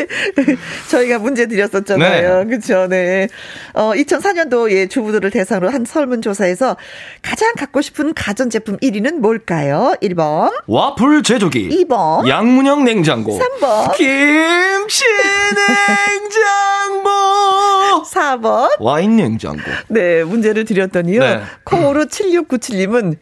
[0.91, 2.45] 저희가 문제 드렸었잖아요.
[2.45, 2.45] 네.
[2.45, 2.87] 그렇죠.
[2.87, 3.29] 네.
[3.73, 6.77] 어 2004년도에 주부들을 대상으로 한 설문 조사에서
[7.23, 9.95] 가장 갖고 싶은 가전 제품 1위는 뭘까요?
[10.03, 10.53] 1번.
[10.67, 11.69] 와플 제조기.
[11.87, 12.29] 2번.
[12.29, 13.39] 양문형 냉장고.
[13.39, 13.95] 3번.
[13.97, 15.05] 김치
[16.29, 17.09] 냉장고.
[18.09, 18.71] 4번.
[18.81, 19.63] 와인 냉장고.
[19.89, 21.21] 네, 문제를 드렸더니요.
[21.21, 21.41] 네.
[21.65, 23.17] 콩으로 7697님은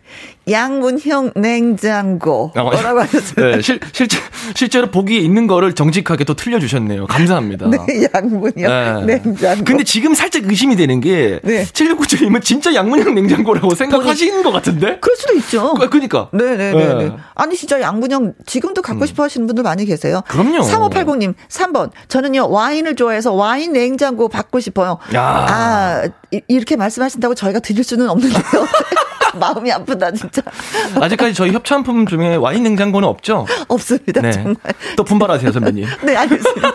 [0.49, 2.53] 양문형 냉장고.
[2.55, 3.57] 어, 뭐라고 하셨어요?
[3.57, 4.19] 네, 실, 실제,
[4.55, 7.07] 실제로 보기에 있는 거를 정직하게 또 틀려주셨네요.
[7.07, 7.69] 감사합니다.
[7.69, 9.21] 네, 양문형 네.
[9.21, 9.65] 냉장고.
[9.65, 11.65] 근데 지금 살짝 의심이 되는 게, 네.
[11.65, 14.99] 7697님은 진짜 양문형 냉장고라고 생각하시는 것 같은데?
[15.01, 15.75] 그럴 수도 있죠.
[15.75, 16.29] 그, 그니까.
[16.33, 16.73] 네네네.
[16.73, 17.05] 네, 네.
[17.07, 17.13] 네.
[17.35, 19.07] 아니, 진짜 양문형 지금도 갖고 음.
[19.07, 20.23] 싶어 하시는 분들 많이 계세요.
[20.29, 20.61] 그럼요.
[20.61, 21.91] 3580님, 3번.
[22.07, 24.99] 저는요, 와인을 좋아해서 와인 냉장고 받고 싶어요.
[25.15, 25.23] 야.
[25.23, 26.09] 아,
[26.47, 28.43] 이렇게 말씀하신다고 저희가 드릴 수는 없는데요.
[29.41, 30.43] 마음이 아프다 진짜.
[31.01, 33.47] 아직까지 저희 협찬품 중에 와인 냉장고는 없죠?
[33.69, 34.21] 없습니다.
[34.21, 34.33] 네.
[34.33, 34.57] 정말.
[34.97, 35.87] 또 분발하세요 선배님.
[36.05, 36.73] 네 알겠습니다.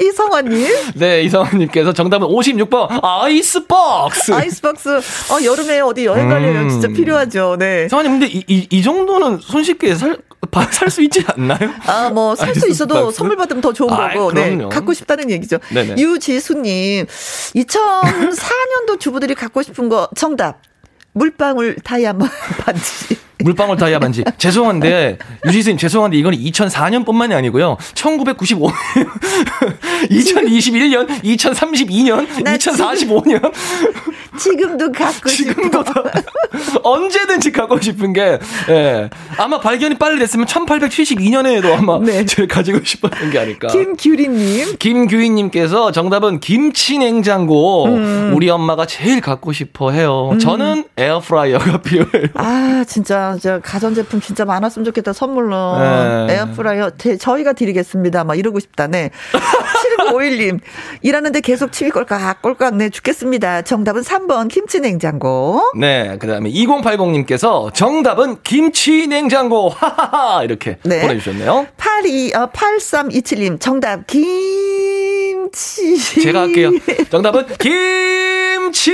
[0.00, 0.66] 이성환님.
[0.96, 4.32] 네 이성환님께서 정답은 56번 아이스박스.
[4.32, 4.88] 아이스박스.
[4.88, 6.68] 어 여름에 어디 여행 가려면 음.
[6.70, 7.56] 진짜 필요하죠.
[7.58, 7.88] 네.
[7.88, 10.16] 성환님 근데 이, 이, 이 정도는 손쉽게 살
[10.70, 11.70] 살수 있지 않나요?
[11.86, 14.56] 아, 뭐, 살 수 있어도 선물 받으면 더 좋은 아, 거고, 네.
[14.68, 15.58] 갖고 싶다는 얘기죠.
[15.72, 15.96] 네네.
[15.98, 17.06] 유지수님,
[17.56, 20.60] 2004년도 주부들이 갖고 싶은 거 정답.
[21.14, 23.16] 물방울 다이아몬드 반지.
[23.38, 24.24] 물방울 다이아 반지.
[24.38, 27.76] 죄송한데, 유지수님 죄송한데, 이건 2004년 뿐만이 아니고요.
[27.94, 28.72] 1995년,
[30.10, 33.52] 2021년, 2032년, 2045년.
[34.38, 35.84] 지금도 갖고 지금도
[36.82, 39.10] 언제든지 갖고 싶은 게, 예.
[39.38, 42.24] 아마 발견이 빨리 됐으면 1872년에도 아마 네.
[42.26, 43.68] 제일 가지고 싶었던 게 아닐까.
[43.68, 44.76] 김규리님.
[44.78, 47.86] 김규희님께서 정답은 김치 냉장고.
[47.86, 48.32] 음.
[48.34, 50.30] 우리 엄마가 제일 갖고 싶어 해요.
[50.32, 50.38] 음.
[50.38, 52.28] 저는 에어프라이어가 필요해요.
[52.34, 55.12] 아, 진짜, 저 가전제품 진짜 많았으면 좋겠다.
[55.12, 55.78] 선물로.
[55.78, 56.34] 네.
[56.34, 56.90] 에어프라이어.
[56.98, 58.24] 제, 저희가 드리겠습니다.
[58.24, 58.86] 막 이러고 싶다.
[58.86, 59.10] 네.
[59.98, 60.60] 7951님.
[61.02, 63.62] 일하는데 계속 침이 꼴깍, 꼴깍, 네, 죽겠습니다.
[63.62, 65.60] 정답은 3번 김치 냉장고.
[65.78, 66.16] 네.
[66.18, 69.68] 그 다음에 2080님께서 정답은 김치 냉장고.
[69.76, 70.44] 하하하.
[70.44, 71.00] 이렇게 네.
[71.02, 71.66] 보내주셨네요.
[71.76, 73.60] 82, 어, 8327님.
[73.60, 75.98] 정답, 김치.
[76.22, 76.70] 제가 할게요.
[77.10, 77.72] 정답은 김
[78.74, 78.90] 치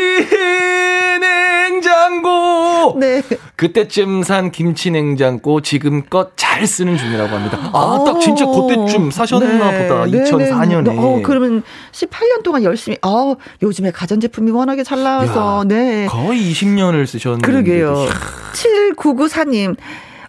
[1.20, 2.98] 냉장고.
[2.98, 3.22] 네.
[3.56, 7.58] 그때쯤 산 김치 냉장고 지금껏 잘 쓰는 중이라고 합니다.
[7.72, 9.88] 아, 딱 진짜 그때쯤 사셨나 네.
[9.88, 10.04] 보다.
[10.04, 10.82] 2004년에.
[10.84, 10.98] 네, 네.
[10.98, 11.62] 어, 그러면
[11.92, 16.06] 18년 동안 열심히, 아 요즘에 가전제품이 워낙에 잘 나와서, 야, 네.
[16.06, 17.46] 거의 20년을 쓰셨는데.
[17.46, 18.06] 그러게요.
[18.52, 19.76] 7994님.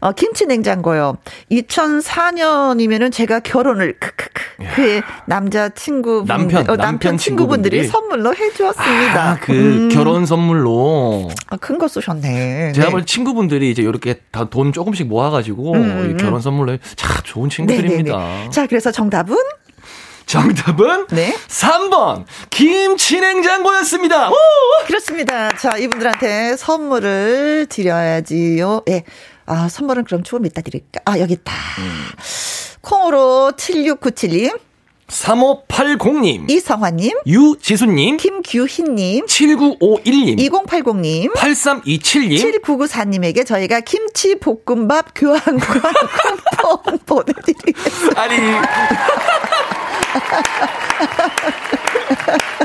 [0.02, 1.18] 어, 김치 냉장고요.
[1.52, 4.41] 2004년이면은 제가 결혼을 크크크
[4.76, 9.30] 그 남자 친구 남편 어, 남편 친구분들이, 친구분들이 선물로 해주었습니다.
[9.32, 9.89] 아, 그 음.
[9.89, 12.74] 결혼 선물로 아, 큰거 쓰셨네.
[12.74, 13.06] 제가 네.
[13.06, 16.18] 친구분들이 이제 이렇게 다 돈 조금씩 모아가지고 음, 음, 음.
[16.18, 18.18] 결혼 선물로 참 좋은 친구들입니다.
[18.18, 18.49] 네네네.
[18.49, 19.38] 자, 그래서 정답은
[20.26, 21.34] 정답은 네.
[21.47, 24.30] 3번 김치냉장고였습니다.
[24.30, 24.34] 오!
[24.88, 25.49] 그렇습니다.
[25.58, 28.84] 자, 이분들한테 선물을 드려야지요.
[28.88, 28.91] 예.
[28.91, 29.04] 네.
[29.52, 31.02] 아, 선물은 그럼 조금 이따 드릴까?
[31.04, 31.52] 아, 여기 있다.
[31.80, 32.06] 음.
[32.80, 34.58] 콩으로 7697님.
[35.10, 36.49] 3580님.
[36.49, 37.18] 이성화님.
[37.28, 38.16] 유지수님.
[38.16, 39.26] 김규희님.
[39.26, 40.49] 7951님.
[40.49, 41.34] 2080님.
[41.34, 42.64] 8327님.
[42.64, 45.60] 7994님에게 저희가 김치 볶음밥 교환권
[46.64, 48.22] 쿠폰 보내드리겠습니다.
[48.22, 48.38] 아니.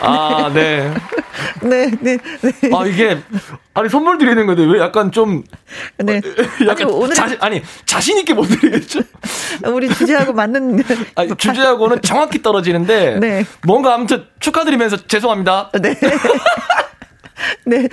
[0.00, 0.92] 아, 네.
[1.62, 2.70] 네, 네, 네.
[2.74, 3.18] 아, 이게,
[3.74, 5.42] 아니, 선물 드리는 건데, 왜 약간 좀.
[5.98, 6.20] 네.
[6.66, 7.14] 약간 오늘.
[7.14, 9.00] 자신, 아니, 자신있게 못 드리겠죠?
[9.66, 10.84] 우리 주제하고 맞는.
[11.16, 13.18] 아니, 주제하고는 정확히 떨어지는데.
[13.18, 13.44] 네.
[13.66, 15.70] 뭔가 아무튼 축하드리면서 죄송합니다.
[15.80, 15.94] 네.
[17.66, 17.88] 네.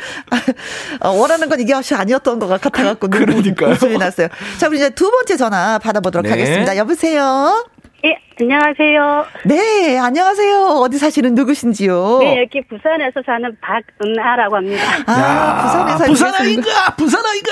[1.02, 3.10] 어, 원하는 건 이게 아니었던 것 같아갖고.
[3.10, 3.72] 그러니까요.
[3.72, 4.28] 웃음이 났어요.
[4.58, 6.32] 자, 우리 이제 두 번째 전화 받아보도록 네.
[6.32, 6.78] 하겠습니다.
[6.78, 7.66] 여보세요?
[8.04, 9.26] 예, 안녕하세요.
[9.46, 10.58] 네, 안녕하세요.
[10.82, 12.18] 어디 사시는 누구신지요?
[12.20, 14.84] 네, 여기 부산에서 사는 박은하라고 합니다.
[15.06, 17.52] 아, 야, 부산에 사는 부산 아이가, 부산 아이가.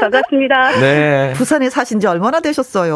[0.00, 0.70] 반갑습니다.
[0.80, 1.32] 네.
[1.36, 2.94] 부산에 사신 지 얼마나 되셨어요?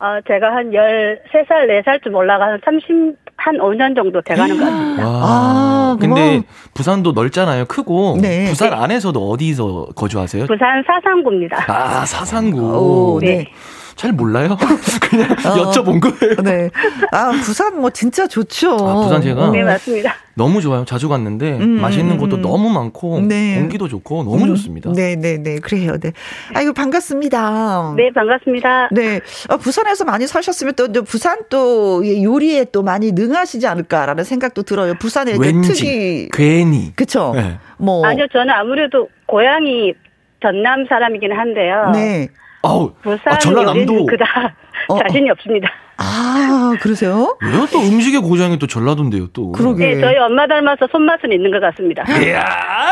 [0.00, 5.02] 어, 제가 한 13살, 4살쯤 올라가 한 30, 한 5년 정도 돼가는 것 같습니다.
[5.06, 6.42] 아, 근데
[6.74, 7.66] 부산도 넓잖아요.
[7.66, 8.18] 크고.
[8.20, 8.46] 네.
[8.46, 8.76] 부산 네.
[8.76, 10.46] 안에서도 어디서 거주하세요?
[10.46, 11.64] 부산 사상구입니다.
[11.68, 12.58] 아, 사상구.
[12.60, 13.26] 오, 네.
[13.36, 13.52] 네.
[13.96, 14.56] 잘 몰라요.
[15.08, 16.36] 그냥 어, 여쭤본 거예요.
[16.42, 16.70] 네.
[17.12, 18.72] 아, 부산 뭐 진짜 좋죠.
[18.74, 20.14] 아, 부산 제가 네, 맞습니다.
[20.34, 20.84] 너무 좋아요.
[20.84, 22.42] 자주 갔는데 음, 맛있는 곳도 음.
[22.42, 23.54] 너무 많고 네.
[23.56, 24.92] 공기도 좋고 너무 음, 좋습니다.
[24.92, 25.60] 네, 네, 네.
[25.60, 25.96] 그래요.
[25.98, 26.12] 네.
[26.54, 27.94] 아이고 반갑습니다.
[27.96, 28.88] 네, 반갑습니다.
[28.90, 29.20] 네.
[29.48, 34.94] 어, 부산에서 많이 사셨으면 또 부산 또 요리에 또 많이 능하시지 않을까라는 생각도 들어요.
[34.94, 37.32] 부산의 왠지 특이 괜히 그렇죠.
[37.36, 37.58] 네.
[37.78, 39.94] 뭐 아니요, 저는 아무래도 고향이
[40.42, 41.90] 전남 사람이긴 한데요.
[41.92, 42.28] 네.
[42.64, 42.92] 아우,
[43.24, 44.54] 아, 전라남도 그다
[44.88, 44.98] 어, 어.
[45.02, 45.68] 자신이 없습니다.
[45.96, 47.36] 아, 그러세요?
[47.40, 47.66] 왜요?
[47.70, 49.52] 또 음식의 고장이 또 전라도인데요, 또.
[49.52, 49.94] 그러게.
[49.94, 52.02] 네, 저희 엄마 닮아서 손맛은 있는 것 같습니다.
[52.20, 52.44] 이야,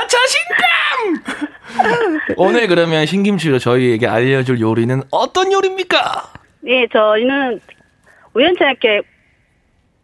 [0.06, 1.42] 자신감!
[2.36, 6.32] 오늘 그러면 신김치로 저희에게 알려줄 요리는 어떤 요리입니까?
[6.60, 7.60] 네, 저희는
[8.34, 9.02] 우연찮게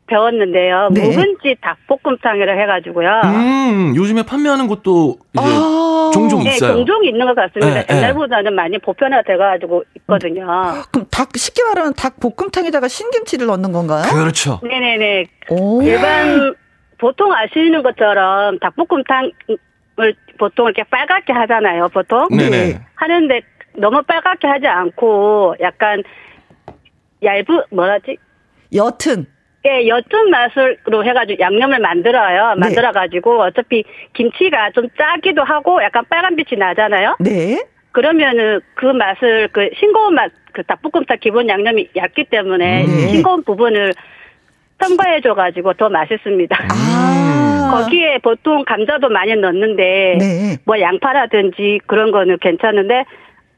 [0.09, 0.89] 배웠는데요.
[0.91, 1.09] 네.
[1.09, 3.09] 묵은지 닭볶음탕이라 해가지고요.
[3.25, 6.73] 음, 요즘에 판매하는 것도 이제 아~ 종종 네, 있어요.
[6.73, 7.83] 종종 있는 것 같습니다.
[7.83, 7.97] 네, 네.
[7.97, 10.47] 옛날보다는 많이 보편화돼가지고 있거든요.
[10.91, 14.03] 그럼 닭 쉽게 말하면 닭볶음탕에다가 신김치를 넣는 건가요?
[14.13, 14.61] 그렇죠.
[14.63, 15.27] 네네네.
[15.51, 15.83] 오.
[15.83, 16.55] 일반
[16.99, 21.89] 보통 아시는 것처럼 닭볶음탕을 보통 이렇게 빨갛게 하잖아요.
[21.89, 22.81] 보통 네네.
[22.95, 23.41] 하는데
[23.77, 26.03] 너무 빨갛게 하지 않고 약간
[27.23, 28.17] 얇은 뭐라지?
[28.73, 29.27] 옅은
[29.69, 32.55] 예, 옅은 맛으로 해가지고 양념을 만들어요.
[32.55, 32.61] 네.
[32.61, 33.85] 만들어가지고 어차피
[34.15, 37.17] 김치가 좀 짜기도 하고 약간 빨간 빛이 나잖아요.
[37.21, 37.63] 네.
[37.93, 43.09] 그러면은 그 맛을 그 싱거운 맛, 그 닭볶음탕 기본 양념이 얇기 때문에 네.
[43.09, 43.93] 싱거운 부분을
[44.81, 46.57] 첨가해줘가지고 더 맛있습니다.
[46.71, 47.69] 아.
[47.69, 50.57] 거기에 보통 감자도 많이 넣는데 네.
[50.65, 53.05] 뭐 양파라든지 그런 거는 괜찮은데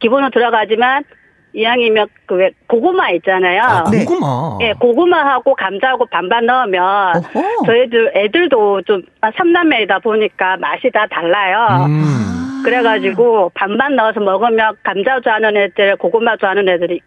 [0.01, 1.05] 기본으로 들어가지만
[1.52, 3.62] 이왕이면 그 왜 고구마 있잖아요.
[3.62, 4.59] 아, 고구마.
[4.60, 6.82] 예, 네, 고구마하고 감자하고 반반 넣으면
[7.16, 7.66] 어허.
[7.66, 9.02] 저희들 애들도 좀
[9.36, 11.86] 삼남매이다 보니까 맛이 다 달라요.
[11.86, 12.62] 음.
[12.64, 17.01] 그래가지고 반반 넣어서 먹으면 감자 좋아하는 애들, 고구마 좋아하는 애들이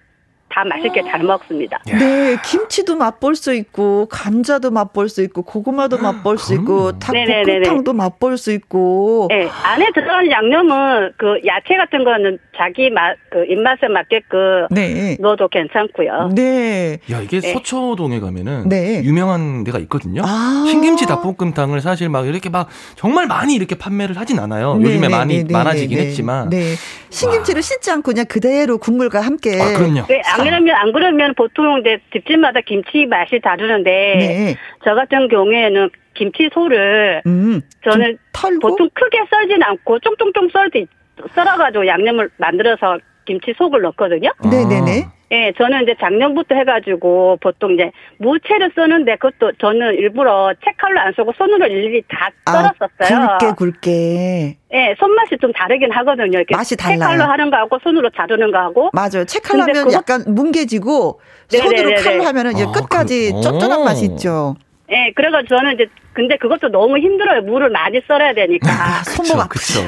[0.54, 1.80] 다 맛있게 잘 먹습니다.
[1.88, 8.38] 네, 김치도 맛볼 수 있고 감자도 맛볼 수 있고 고구마도 맛볼 수 있고 닭볶음탕도 맛볼
[8.38, 9.28] 수 있고.
[9.32, 15.18] 네, 안에 들어가는 양념은 그 야채 같은 거는 자기 맛, 그 입맛에 맞게끔 네.
[15.20, 16.30] 넣어도 괜찮고요.
[16.36, 17.00] 네.
[17.12, 17.54] 야 이게 네.
[17.54, 19.02] 서초동에 가면은 네.
[19.04, 20.22] 유명한 데가 있거든요.
[20.24, 24.76] 아~ 신김치 닭볶음탕을 사실 막 이렇게 막 정말 많이 이렇게 판매를 하진 않아요.
[24.76, 26.50] 네, 요즘에 네, 많이 네, 많아지긴 했지만.
[26.50, 26.76] 네.
[27.10, 27.62] 신김치를 와.
[27.62, 29.62] 씻지 않고 그냥 그대로 국물과 함께.
[29.62, 30.02] 아, 그럼요.
[30.26, 34.56] 안 그러면 안 그러면 보통 이제 집집마다 김치 맛이 다르는데 네.
[34.84, 38.18] 저 같은 경우에는 김치 소를 음, 저는
[38.62, 40.88] 보통 크게 썰진 않고 쫑쫑쫑 썰지
[41.34, 44.32] 썰어가지고 양념을 만들어서 김치 속을 넣거든요.
[44.44, 45.06] 네네네.
[45.34, 51.34] 예, 저는 이제 작년부터 해가지고 보통 이제 무채를 쓰는데 그것도 저는 일부러 채칼로 안 쓰고
[51.36, 53.20] 손으로 일일이 다 아, 썰었었어요.
[53.20, 54.58] 아, 굵게 굵게.
[54.74, 56.38] 예, 손맛이 좀 다르긴 하거든요.
[56.38, 57.00] 이렇게 맛이 달라요.
[57.00, 58.92] 채칼로 하는 거하고 손으로 자르는 거하고.
[58.94, 59.26] 맞아요.
[59.26, 59.94] 채칼로 하면 그것...
[59.94, 61.20] 약간 뭉개지고
[61.52, 61.78] 네네네네.
[61.78, 63.42] 손으로 칼로 하면은 이제 아, 끝까지 그...
[63.42, 64.56] 쫀쫀한 맛이 있죠.
[64.92, 67.42] 예, 그래가지고 저는 이제 근데 그것도 너무 힘들어요.
[67.42, 68.70] 물을 많이 썰어야 되니까.
[68.70, 69.82] 아, 손목 아프죠.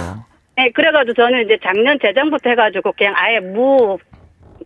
[0.57, 3.99] 네, 그래가지고 저는 이제 작년 재정부터 해가지고 그냥 아예 무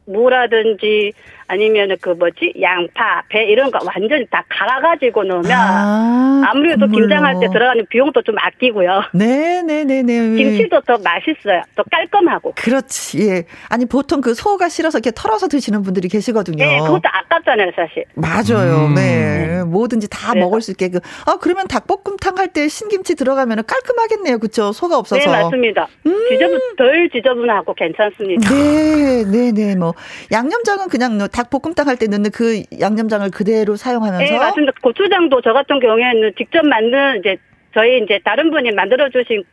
[0.09, 1.13] 무라든지
[1.49, 7.47] 아니면 그 뭐지 양파, 배 이런 거 완전히 다 갈아가지고 넣으면 아, 무래도 김장할 때
[7.51, 9.01] 들어가는 비용도 좀 아끼고요.
[9.13, 10.35] 네네네네.
[10.35, 11.61] 김치도 더 맛있어요.
[11.75, 12.53] 더 깔끔하고.
[12.55, 13.27] 그렇지.
[13.27, 13.43] 예.
[13.67, 16.63] 아니 보통 그 소가 싫어서 이렇게 털어서 드시는 분들이 계시거든요.
[16.63, 18.05] 네, 그것도 아깝잖아요, 사실.
[18.13, 18.85] 맞아요.
[18.85, 18.93] 음.
[18.95, 20.45] 네, 뭐든지 다 그래서.
[20.45, 20.99] 먹을 수 있게 그.
[21.25, 24.71] 아 그러면 닭볶음탕 할 때 신김치 들어가면 깔끔하겠네요, 그렇죠?
[24.71, 25.21] 소가 없어서.
[25.21, 25.87] 네, 맞습니다.
[26.05, 26.25] 음.
[26.29, 28.49] 지저분 덜 지저분하고 괜찮습니다.
[28.53, 29.75] 네, 네, 네.
[29.75, 29.93] 뭐
[30.31, 34.23] 양념장은 그냥 뭐 닭볶음탕 할 때 넣는 그 양념장을 그대로 사용하면서.
[34.23, 34.73] 네, 맞습니다.
[34.81, 37.37] 고추장도 저 같은 경우에는 직접 만든 이제
[37.73, 39.43] 저희 이제 다른 분이 만들어 주신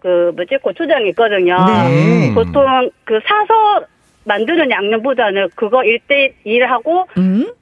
[0.00, 1.56] 그 뭐지 고추장이 있거든요.
[1.86, 2.32] 네.
[2.34, 3.86] 보통 그 사서
[4.24, 7.52] 만드는 양념보다는 그거 일대일 하고 음?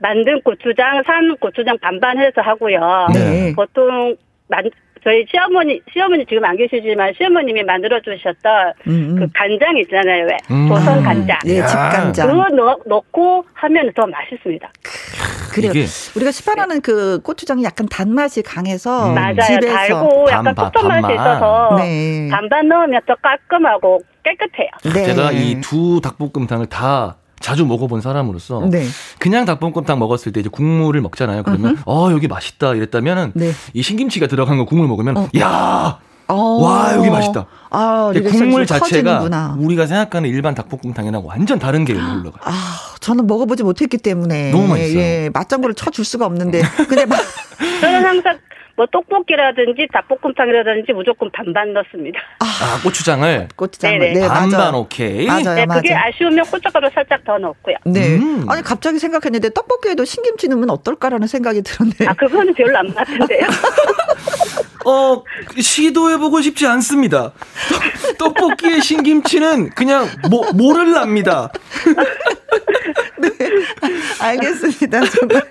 [0.00, 3.08] 만든 고추장, 산 고추장 반반 해서 하고요.
[3.12, 3.52] 네.
[3.54, 4.16] 보통
[4.48, 4.64] 만,
[5.06, 9.16] 저희 시어머니 시어머니 지금 안 계시지만 시어머님이 만들어 주셨던 음, 음.
[9.16, 10.66] 그 간장 있잖아요 왜 음.
[10.68, 14.68] 조선 간장 예 집간장 그거 넣, 넣고 하면 더 맛있습니다.
[15.52, 15.70] 그래요.
[16.16, 19.14] 우리가 시판하는 그 고추장이 약간 단맛이 강해서 음.
[19.14, 19.36] 맞아요.
[19.46, 22.28] 집에서 달고 약간 톡톡 맛이 있어서 네.
[22.28, 24.68] 반반 넣으면 더 깔끔하고 깨끗해요.
[24.92, 25.04] 네.
[25.04, 28.86] 제가 이 두 닭볶음탕을 다 자주 먹어본 사람으로서 네.
[29.18, 31.42] 그냥 닭볶음탕 먹었을 때 이제 국물을 먹잖아요.
[31.42, 33.52] 그러면 어 여기 맛있다 이랬다면은 네.
[33.72, 35.28] 이 신김치가 들어간 거 국물 먹으면 어.
[35.38, 35.98] 야.
[36.28, 36.34] 어.
[36.34, 37.46] 와 여기 맛있다.
[37.70, 38.80] 아, 국물 자체가
[39.20, 39.56] 커지는구나.
[39.60, 42.40] 우리가 생각하는 일반 닭볶음탕이랑 완전 다른 게 흘러가.
[42.42, 42.52] 아,
[43.00, 44.98] 저는 먹어보지 못했기 때문에 너무 맛있어요.
[44.98, 47.06] 예, 맞장구를 쳐줄 수가 없는데 근데
[47.80, 48.38] 저는 항상
[48.76, 52.20] 뭐 떡볶이라든지 닭볶음탕이라든지 무조건 반반 넣습니다.
[52.40, 54.76] 아, 아 고추장을 고추장 네, 반반 맞아.
[54.76, 55.26] 오케이.
[55.26, 56.04] 맞아요, 네, 그게 맞아요.
[56.08, 57.76] 아쉬우면 고춧가루 살짝 더 넣고요.
[57.86, 58.16] 네.
[58.16, 58.44] 음.
[58.48, 62.10] 아니 갑자기 생각했는데 떡볶이에도 신김치 넣으면 어떨까라는 생각이 들었네요.
[62.10, 63.46] 아 그거는 별로 안 맞던데요.
[64.84, 65.24] 어
[65.58, 67.32] 시도해보고 싶지 않습니다.
[68.18, 71.50] 떡볶이에 신김치는 그냥 모, 모를랍니다.
[74.18, 75.00] 네, 알겠습니다.
[75.10, 75.42] 정말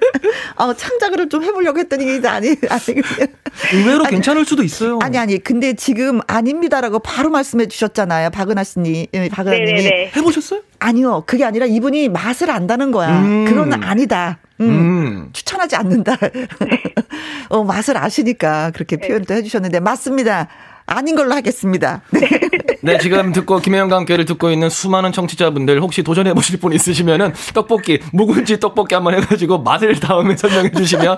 [0.56, 3.28] 어, 창작을 좀 해보려고 했더니 이제 아니 아니군요.
[3.74, 5.00] 의외로 아니, 괜찮을 수도 있어요.
[5.02, 10.62] 아니 아니 근데 지금 아닙니다라고 바로 말씀해 주셨잖아요, 박은하 씨님, 예, 박은하님이 해보셨어요?
[10.80, 13.20] 아니요, 그게 아니라 이분이 맛을 안다는 거야.
[13.20, 13.46] 음.
[13.46, 14.40] 그건 아니다.
[14.62, 15.30] 음, 음.
[15.34, 16.18] 추천하지 않는다.
[17.50, 20.48] 어, 맛을 아시니까 그렇게 표현도 해주셨는데 맞습니다.
[20.88, 22.02] 아닌 걸로 하겠습니다.
[22.12, 22.30] 네.
[22.82, 28.00] 네, 지금 듣고 김혜영과 함께를 듣고 있는 수많은 청취자분들 혹시 도전해 보실 분 있으시면은 떡볶이
[28.14, 31.18] 묵은지 떡볶이 한번 해가지고 맛을 다음에 설명해 주시면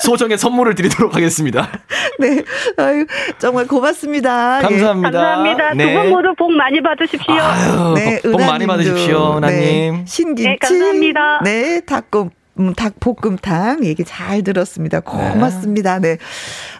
[0.00, 1.70] 소정의 선물을 드리도록 하겠습니다.
[2.18, 2.42] 네,
[2.76, 3.06] 아유,
[3.38, 4.58] 정말 고맙습니다.
[4.58, 4.62] 예.
[4.62, 5.08] 감사합니다.
[5.08, 5.12] 예.
[5.12, 5.74] 감사합니다.
[5.74, 5.94] 네.
[5.94, 7.34] 두분 모두 복 많이 받으십시오.
[7.34, 9.58] 아유, 네, 복, 복 많이 받으십시오, 은하님.
[9.58, 10.42] 네, 신김치.
[10.42, 11.40] 네, 감사합니다.
[11.44, 15.00] 네, 닭곰 음, 닭볶음탕 얘기 잘 들었습니다.
[15.00, 15.98] 고맙습니다.
[15.98, 16.18] 네.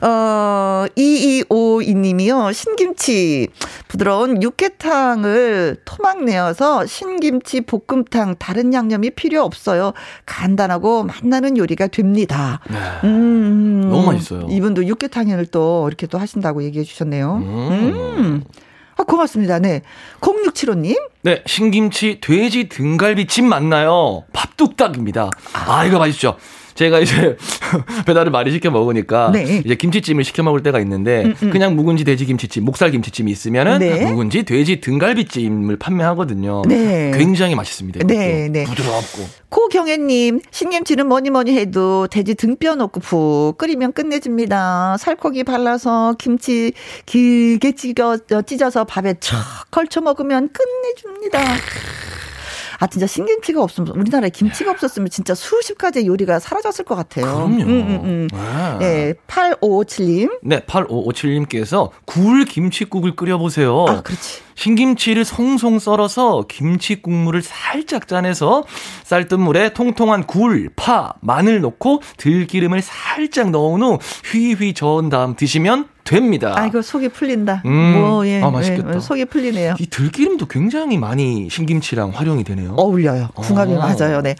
[0.02, 2.52] 어, 2252님이요.
[2.52, 3.48] 신김치
[3.88, 9.92] 부드러운 육개탕을 토막 내어서 신김치 볶음탕 다른 양념이 필요 없어요.
[10.26, 12.60] 간단하고 맛나는 요리가 됩니다.
[12.68, 12.76] 네.
[13.04, 14.46] 음, 너무 맛있어요.
[14.50, 17.34] 이분도 육개탕을 또 이렇게 또 하신다고 얘기해 주셨네요.
[17.36, 17.70] 음.
[18.18, 18.44] 음.
[18.98, 19.58] 아, 고맙습니다.
[19.60, 19.82] 네.
[20.20, 21.00] 0675님.
[21.22, 24.24] 네, 신김치 돼지 등갈비찜 맞나요?
[24.32, 25.30] 밥뚝딱입니다.
[25.54, 26.36] 아, 아 이거 맛있죠?
[26.78, 27.36] 제가 이제
[28.06, 29.62] 배달을 많이 시켜 먹으니까 네.
[29.64, 31.50] 이제 김치찜을 시켜 먹을 때가 있는데 음, 음.
[31.50, 34.06] 그냥 묵은지 돼지 김치찜, 목살 김치찜이 있으면은 네.
[34.06, 36.62] 묵은지 돼지 등갈비찜을 판매하거든요.
[36.68, 37.10] 네.
[37.16, 38.06] 굉장히 맛있습니다.
[38.06, 38.62] 네, 네.
[38.62, 39.26] 부드럽고.
[39.48, 44.98] 고경혜님 신김치는 뭐니 뭐니 해도 돼지 등뼈 넣고 푹 끓이면 끝내줍니다.
[44.98, 46.72] 살코기 발라서 김치
[47.06, 49.36] 길게 찢어, 찢어서 밥에 척
[49.72, 51.40] 걸쳐 먹으면 끝내줍니다.
[52.78, 57.24] 아 진짜 신김치가 없으면 우리나라에 김치가 없었으면 진짜 수십 가지 요리가 사라졌을 것 같아요.
[57.26, 57.62] 그럼요.
[57.64, 58.78] 음, 음, 음.
[58.78, 59.14] 네.
[59.26, 60.38] 8557님.
[60.42, 63.84] 네, 8557님께서 굴 김치국을 끓여보세요.
[63.88, 64.42] 아, 그렇지.
[64.54, 68.64] 신김치를 송송 썰어서 김치 국물을 살짝 짜내서
[69.04, 73.98] 쌀뜨물에 통통한 굴, 파, 마늘 넣고 들기름을 살짝 넣은 후
[74.32, 76.54] 휘휘 저은 다음 드시면 됩니다.
[76.56, 77.62] 아, 이거 속이 풀린다.
[77.66, 77.92] 음.
[78.00, 78.40] 뭐, 예.
[78.42, 78.94] 아, 맛있겠다.
[78.96, 79.74] 예, 속이 풀리네요.
[79.78, 82.72] 이 들기름도 굉장히 많이 신김치랑 활용이 되네요.
[82.76, 83.28] 어울려요.
[83.34, 83.78] 궁합이 아.
[83.78, 84.22] 맞아요.
[84.22, 84.34] 네.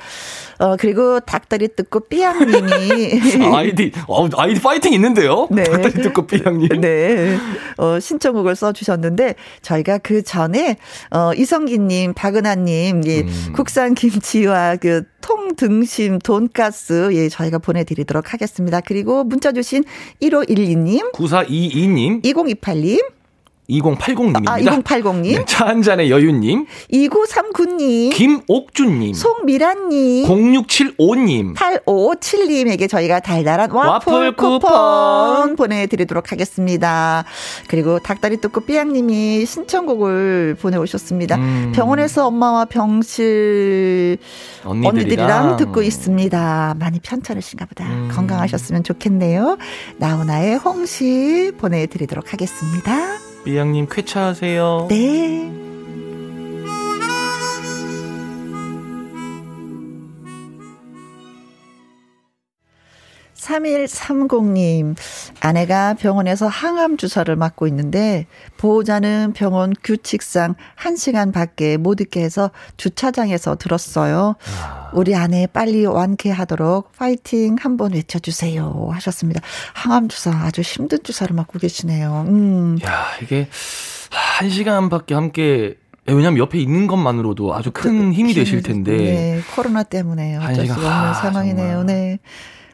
[0.59, 3.47] 어, 그리고 닭다리 뜯고 삐양님이.
[3.55, 5.49] 아이디, 어, 아이디 파이팅 있는데요?
[5.51, 5.65] 네.
[5.65, 6.81] 닭다리 뜯고 삐양님.
[6.81, 7.39] 네.
[7.77, 10.77] 어, 신청곡을 써주셨는데, 저희가 그 전에,
[11.11, 13.53] 어, 이성기님, 박은하님, 예, 음.
[13.55, 18.81] 국산 김치와 그 통등심 돈가스, 예, 저희가 보내드리도록 하겠습니다.
[18.81, 19.85] 그리고 문자 주신
[20.23, 23.18] 1512님, 9422님, 2028님,
[23.71, 24.49] 2080님입니다.
[24.49, 25.23] 아, 2080님.
[25.37, 26.65] 네, 차 한 잔의 여유님.
[26.91, 28.11] 2939님.
[28.15, 29.13] 김옥준님.
[29.13, 30.27] 송미란님.
[30.27, 31.55] 0675님.
[31.55, 37.25] 857님에게 저희가 달달한 와플, 와플 쿠폰, 쿠폰 보내드리도록 하겠습니다.
[37.69, 41.37] 그리고 닭다리 뚜꾸 삐양님이 신청곡을 보내오셨습니다.
[41.37, 41.73] 음.
[41.75, 44.17] 병원에서 엄마와 병실
[44.65, 44.89] 언니들이랑.
[44.97, 46.77] 언니들이랑 듣고 있습니다.
[46.79, 47.85] 많이 편찮으신가 보다.
[47.85, 48.09] 음.
[48.11, 49.59] 건강하셨으면 좋겠네요.
[49.99, 53.28] 나훈아의 홍시 보내드리도록 하겠습니다.
[53.45, 54.89] 미양님 쾌차하세요.
[54.91, 55.53] 네.
[63.49, 64.95] 삼일삼공님
[65.41, 68.27] 아내가 병원에서 항암 주사를 맞고 있는데
[68.59, 74.35] 보호자는 병원 규칙상 1시간 밖에 못 있게 해서 주차장에서 들었어요.
[74.63, 74.91] 아.
[74.93, 79.41] 우리 아내 빨리 완쾌하도록 파이팅 한번 외쳐주세요 하셨습니다.
[79.73, 82.27] 항암 주사 아주 힘든 주사를 맞고 계시네요.
[82.29, 82.79] 음.
[82.85, 83.49] 야 이게
[84.41, 88.97] 1시간 밖에 함께 왜냐면 옆에 있는 것만으로도 아주 큰 힘이 되실 텐데.
[88.97, 91.85] 네, 코로나 때문에 어쩔 수가 없는 아, 상황이네요.
[91.85, 92.19] 네.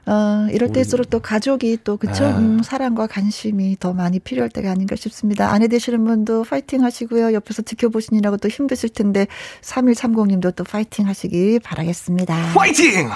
[0.07, 2.25] 어, 이럴 때일수록 또 가족이 또, 그쵸?
[2.25, 2.37] 네.
[2.37, 5.51] 음, 사랑과 관심이 더 많이 필요할 때가 아닌가 싶습니다.
[5.51, 7.33] 아내 되시는 분도 파이팅 하시고요.
[7.33, 9.27] 옆에서 지켜보시느라고 또 힘드실 텐데,
[9.63, 12.53] 3130님도 또 파이팅 하시기 바라겠습니다.
[12.55, 13.11] 파이팅!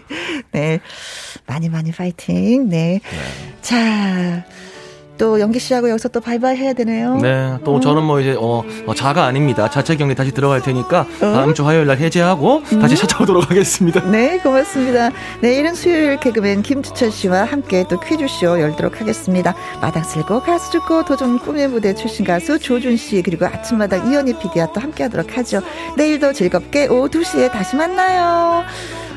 [0.52, 0.80] 네.
[1.46, 2.68] 많이 많이 파이팅.
[2.68, 3.00] 네.
[3.02, 3.60] 네.
[3.62, 4.44] 자.
[5.18, 7.16] 또 연기 씨하고 여기서 또 바이바이 해야 되네요.
[7.16, 7.80] 네, 또 음.
[7.80, 9.70] 저는 뭐 이제 어, 어, 자가 아닙니다.
[9.70, 11.06] 자체 격리 다시 들어갈 테니까 어?
[11.20, 12.80] 다음 주 화요일 날 해제하고 음.
[12.80, 14.00] 다시 찾아오도록 하겠습니다.
[14.10, 15.10] 네, 고맙습니다.
[15.40, 19.54] 내일은 수요일 개그맨 김주철 씨와 함께 또 퀴즈 쇼 열도록 하겠습니다.
[19.80, 24.72] 마당 쓸고 가수 죽고 도전 꿈의 무대 출신 가수 조준 씨 그리고 아침마당 이현희 PD와
[24.72, 25.60] 또 함께하도록 하죠.
[25.96, 28.64] 내일도 즐겁게 오후 2시에 다시 만나요.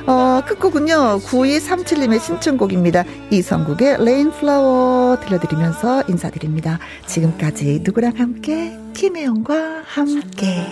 [0.09, 3.03] 어, 끝곡은요, 9237님의 신청곡입니다.
[3.29, 6.79] 이성국의 레인플라워 들려드리면서 인사드립니다.
[7.05, 10.65] 지금까지 누구랑 함께, 김혜영과 함께.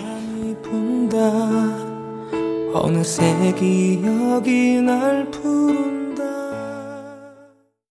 [2.74, 6.05] 어느새 기억이 날 부른